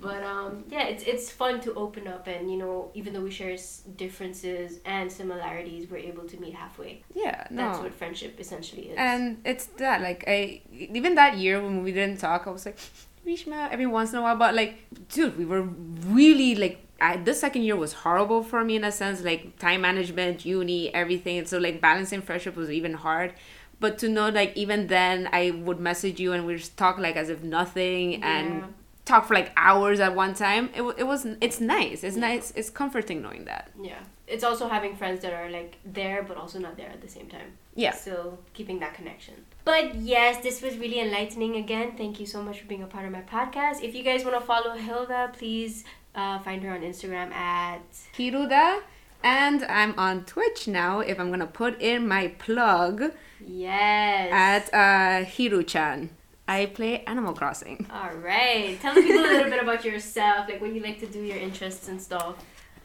But 0.00 0.22
um, 0.22 0.64
yeah, 0.68 0.84
it's 0.92 1.02
it's 1.04 1.30
fun 1.30 1.60
to 1.62 1.74
open 1.74 2.08
up, 2.08 2.26
and 2.26 2.50
you 2.50 2.56
know, 2.56 2.90
even 2.94 3.12
though 3.12 3.20
we 3.20 3.30
share 3.30 3.56
differences 3.96 4.78
and 4.84 5.10
similarities, 5.10 5.90
we're 5.90 5.98
able 6.12 6.24
to 6.32 6.36
meet 6.40 6.54
halfway. 6.54 7.02
yeah, 7.14 7.46
no. 7.50 7.62
That's 7.62 7.78
what 7.80 7.94
friendship 7.94 8.40
essentially 8.40 8.84
is. 8.90 8.96
and 8.98 9.40
it's 9.44 9.66
that 9.78 10.00
like 10.00 10.24
I 10.26 10.62
even 10.70 11.14
that 11.16 11.36
year 11.38 11.62
when 11.62 11.82
we 11.82 11.92
didn't 11.92 12.18
talk, 12.18 12.46
I 12.46 12.50
was 12.50 12.64
like, 12.66 12.78
Rishma, 13.26 13.70
every 13.70 13.86
once 13.86 14.12
in 14.12 14.18
a 14.18 14.22
while, 14.22 14.36
but 14.36 14.54
like, 14.54 14.72
dude, 15.08 15.36
we 15.38 15.44
were 15.44 15.62
really 15.62 16.54
like. 16.54 16.86
I, 17.02 17.16
this 17.16 17.40
second 17.40 17.62
year 17.62 17.76
was 17.76 17.94
horrible 17.94 18.42
for 18.42 18.62
me 18.62 18.76
in 18.76 18.84
a 18.84 18.92
sense, 18.92 19.22
like 19.22 19.58
time 19.58 19.80
management, 19.80 20.44
uni, 20.44 20.92
everything. 20.92 21.46
So 21.46 21.56
like 21.56 21.80
balancing 21.80 22.20
friendship 22.20 22.56
was 22.56 22.70
even 22.70 22.92
hard. 22.92 23.32
But 23.80 23.96
to 24.00 24.08
know 24.10 24.28
like 24.28 24.54
even 24.54 24.88
then 24.88 25.26
I 25.32 25.50
would 25.50 25.80
message 25.80 26.20
you 26.20 26.34
and 26.34 26.46
we'd 26.46 26.58
just 26.58 26.76
talk 26.76 26.98
like 26.98 27.16
as 27.16 27.30
if 27.30 27.42
nothing 27.42 28.20
Yeah. 28.20 28.28
and 28.38 28.74
talk 29.04 29.26
for 29.26 29.34
like 29.34 29.52
hours 29.56 30.00
at 30.00 30.14
one 30.14 30.34
time. 30.34 30.70
It, 30.74 30.82
it 30.98 31.06
was 31.06 31.26
it's 31.40 31.60
nice. 31.60 32.04
It's 32.04 32.16
nice. 32.16 32.52
It's 32.56 32.70
comforting 32.70 33.22
knowing 33.22 33.44
that. 33.46 33.70
yeah, 33.80 34.00
it's 34.26 34.44
also 34.44 34.68
having 34.68 34.96
friends 34.96 35.20
that 35.22 35.32
are 35.32 35.50
like 35.50 35.76
there 35.84 36.22
but 36.22 36.36
also 36.36 36.58
not 36.58 36.76
there 36.76 36.88
at 36.88 37.00
the 37.00 37.08
same 37.08 37.28
time. 37.28 37.52
Yeah. 37.74 37.92
Still 37.92 38.38
keeping 38.54 38.78
that 38.80 38.94
connection. 38.94 39.34
But 39.64 39.94
yes, 39.94 40.42
this 40.42 40.62
was 40.62 40.76
really 40.78 41.00
enlightening 41.00 41.56
again. 41.56 41.92
Thank 41.96 42.18
you 42.20 42.26
so 42.26 42.42
much 42.42 42.60
for 42.60 42.66
being 42.66 42.82
a 42.82 42.86
part 42.86 43.04
of 43.06 43.12
my 43.12 43.22
podcast. 43.22 43.82
If 43.82 43.94
you 43.94 44.02
guys 44.02 44.24
want 44.24 44.38
to 44.38 44.44
follow 44.44 44.74
Hilda, 44.74 45.32
please 45.36 45.84
uh, 46.14 46.38
find 46.40 46.62
her 46.62 46.72
on 46.72 46.80
Instagram 46.80 47.30
at 47.32 47.82
Hiruda. 48.16 48.80
And 49.22 49.64
I'm 49.64 49.98
on 49.98 50.24
Twitch 50.24 50.66
now. 50.66 51.00
If 51.00 51.20
I'm 51.20 51.30
gonna 51.30 51.46
put 51.46 51.80
in 51.80 52.08
my 52.08 52.28
plug 52.28 53.12
yes. 53.46 54.32
at 54.32 54.64
uh, 54.72 55.24
Hiru-chan, 55.26 56.10
I 56.50 56.66
play 56.66 57.04
Animal 57.04 57.32
Crossing. 57.32 57.86
All 57.92 58.10
right. 58.16 58.76
Tell 58.80 58.92
the 58.92 59.02
people 59.02 59.20
a 59.20 59.30
little 59.34 59.50
bit 59.50 59.62
about 59.62 59.84
yourself, 59.84 60.48
like 60.48 60.60
what 60.60 60.74
you 60.74 60.82
like 60.82 60.98
to 60.98 61.06
do, 61.06 61.20
your 61.22 61.36
interests 61.36 61.86
and 61.88 62.02
stuff. 62.02 62.34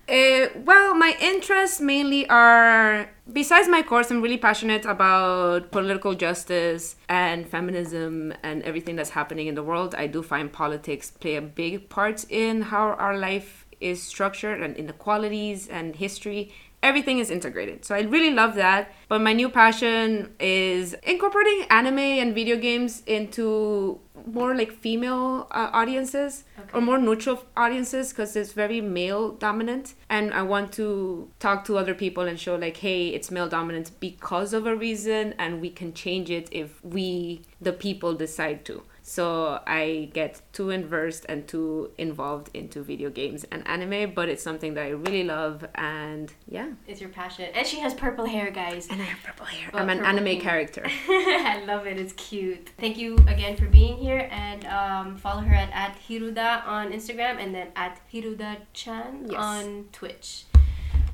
Uh, 0.07 0.49
well, 0.69 0.93
my 0.93 1.17
interests 1.19 1.81
mainly 1.81 2.29
are 2.29 3.09
besides 3.33 3.67
my 3.67 3.81
course. 3.81 4.11
I'm 4.11 4.21
really 4.21 4.37
passionate 4.37 4.85
about 4.85 5.71
political 5.71 6.13
justice 6.13 6.95
and 7.09 7.49
feminism 7.49 8.35
and 8.43 8.61
everything 8.61 8.95
that's 8.97 9.09
happening 9.09 9.47
in 9.47 9.55
the 9.55 9.63
world. 9.63 9.95
I 9.95 10.05
do 10.05 10.21
find 10.21 10.53
politics 10.53 11.09
play 11.09 11.35
a 11.35 11.41
big 11.41 11.89
part 11.89 12.23
in 12.29 12.61
how 12.61 12.89
our 12.89 13.17
life 13.17 13.65
is 13.81 14.01
structured 14.01 14.61
and 14.61 14.77
inequalities 14.77 15.67
and 15.67 15.95
history. 15.95 16.53
Everything 16.85 17.17
is 17.19 17.29
integrated. 17.31 17.83
So 17.83 17.95
I 17.95 18.01
really 18.15 18.29
love 18.31 18.53
that. 18.55 18.91
But 19.09 19.19
my 19.21 19.33
new 19.33 19.49
passion 19.49 20.33
is 20.39 20.93
incorporating 21.13 21.63
anime 21.69 21.97
and 22.21 22.35
video 22.35 22.57
games 22.57 23.01
into 23.07 23.99
more 24.39 24.55
like 24.55 24.71
female 24.71 25.47
uh, 25.51 25.69
audiences 25.73 26.43
Okay. 26.59 26.77
or 26.77 26.81
more 26.81 26.97
neutral 26.97 27.43
audiences 27.57 28.09
because 28.11 28.35
it's 28.35 28.53
very 28.53 28.79
male 28.81 29.31
dominant 29.33 29.93
and 30.09 30.33
i 30.33 30.41
want 30.41 30.71
to 30.71 31.29
talk 31.39 31.63
to 31.65 31.77
other 31.77 31.93
people 31.93 32.23
and 32.23 32.39
show 32.39 32.55
like 32.55 32.77
hey 32.77 33.09
it's 33.09 33.29
male 33.29 33.47
dominant 33.49 33.91
because 33.99 34.53
of 34.53 34.65
a 34.65 34.75
reason 34.75 35.33
and 35.37 35.61
we 35.61 35.69
can 35.69 35.93
change 35.93 36.31
it 36.31 36.47
if 36.51 36.83
we 36.83 37.41
the 37.61 37.73
people 37.73 38.15
decide 38.15 38.63
to 38.65 38.81
so 39.07 39.59
i 39.67 40.09
get 40.13 40.41
too 40.51 40.71
inversed 40.71 41.25
and 41.29 41.47
too 41.47 41.91
involved 41.99 42.49
into 42.55 42.81
video 42.81 43.07
games 43.11 43.45
and 43.51 43.61
anime 43.67 44.11
but 44.15 44.27
it's 44.29 44.41
something 44.41 44.73
that 44.73 44.83
i 44.83 44.89
really 44.89 45.23
love 45.23 45.63
and 45.75 46.33
yeah 46.47 46.69
It's 46.87 46.99
your 46.99 47.11
passion. 47.11 47.45
And 47.53 47.67
she 47.67 47.77
has 47.85 47.93
purple 47.93 48.25
hair, 48.25 48.49
guys. 48.49 48.87
and 48.89 48.99
i 48.99 49.05
have 49.05 49.21
purple 49.23 49.45
hair 49.45 49.69
Well, 49.71 49.83
i'm 49.83 49.89
an 49.89 50.03
anime 50.03 50.23
pink. 50.25 50.41
character 50.41 50.85
I 51.07 51.63
love 51.67 51.85
it. 51.85 51.97
It's 51.99 52.13
cute. 52.13 52.69
Thank 52.79 52.97
you 52.97 53.15
again 53.27 53.55
for 53.55 53.67
being 53.67 53.95
here 53.97 54.27
and 54.31 54.65
um, 54.65 55.17
follow 55.17 55.41
her 55.41 55.53
at, 55.55 55.69
at 55.71 55.93
Hiruda 56.07 56.65
on 56.65 56.91
Instagram 56.91 57.35
and 57.43 57.53
then 57.53 57.67
at 57.75 57.99
Hiruda-chan 58.11 59.27
Yes. 59.29 59.39
on 59.51 59.85
Twitch. 59.91 60.45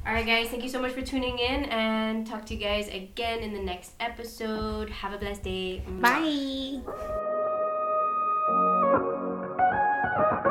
Alright 0.07 0.25
guys, 0.25 0.47
thank 0.49 0.63
you 0.63 0.69
so 0.69 0.81
much 0.81 0.93
for 0.93 1.01
tuning 1.01 1.37
in 1.39 1.65
and 1.65 2.25
talk 2.25 2.45
to 2.47 2.53
you 2.55 2.59
guys 2.59 2.87
again 2.87 3.39
in 3.39 3.53
the 3.53 3.61
next 3.71 3.91
episode. 3.99 4.89
Have 4.89 5.11
a 5.13 5.17
blessed 5.17 5.43
day. 5.43 5.83
Mwah. 5.87 6.83
bye 6.85 7.60
Thank 10.29 10.45
you. 10.45 10.50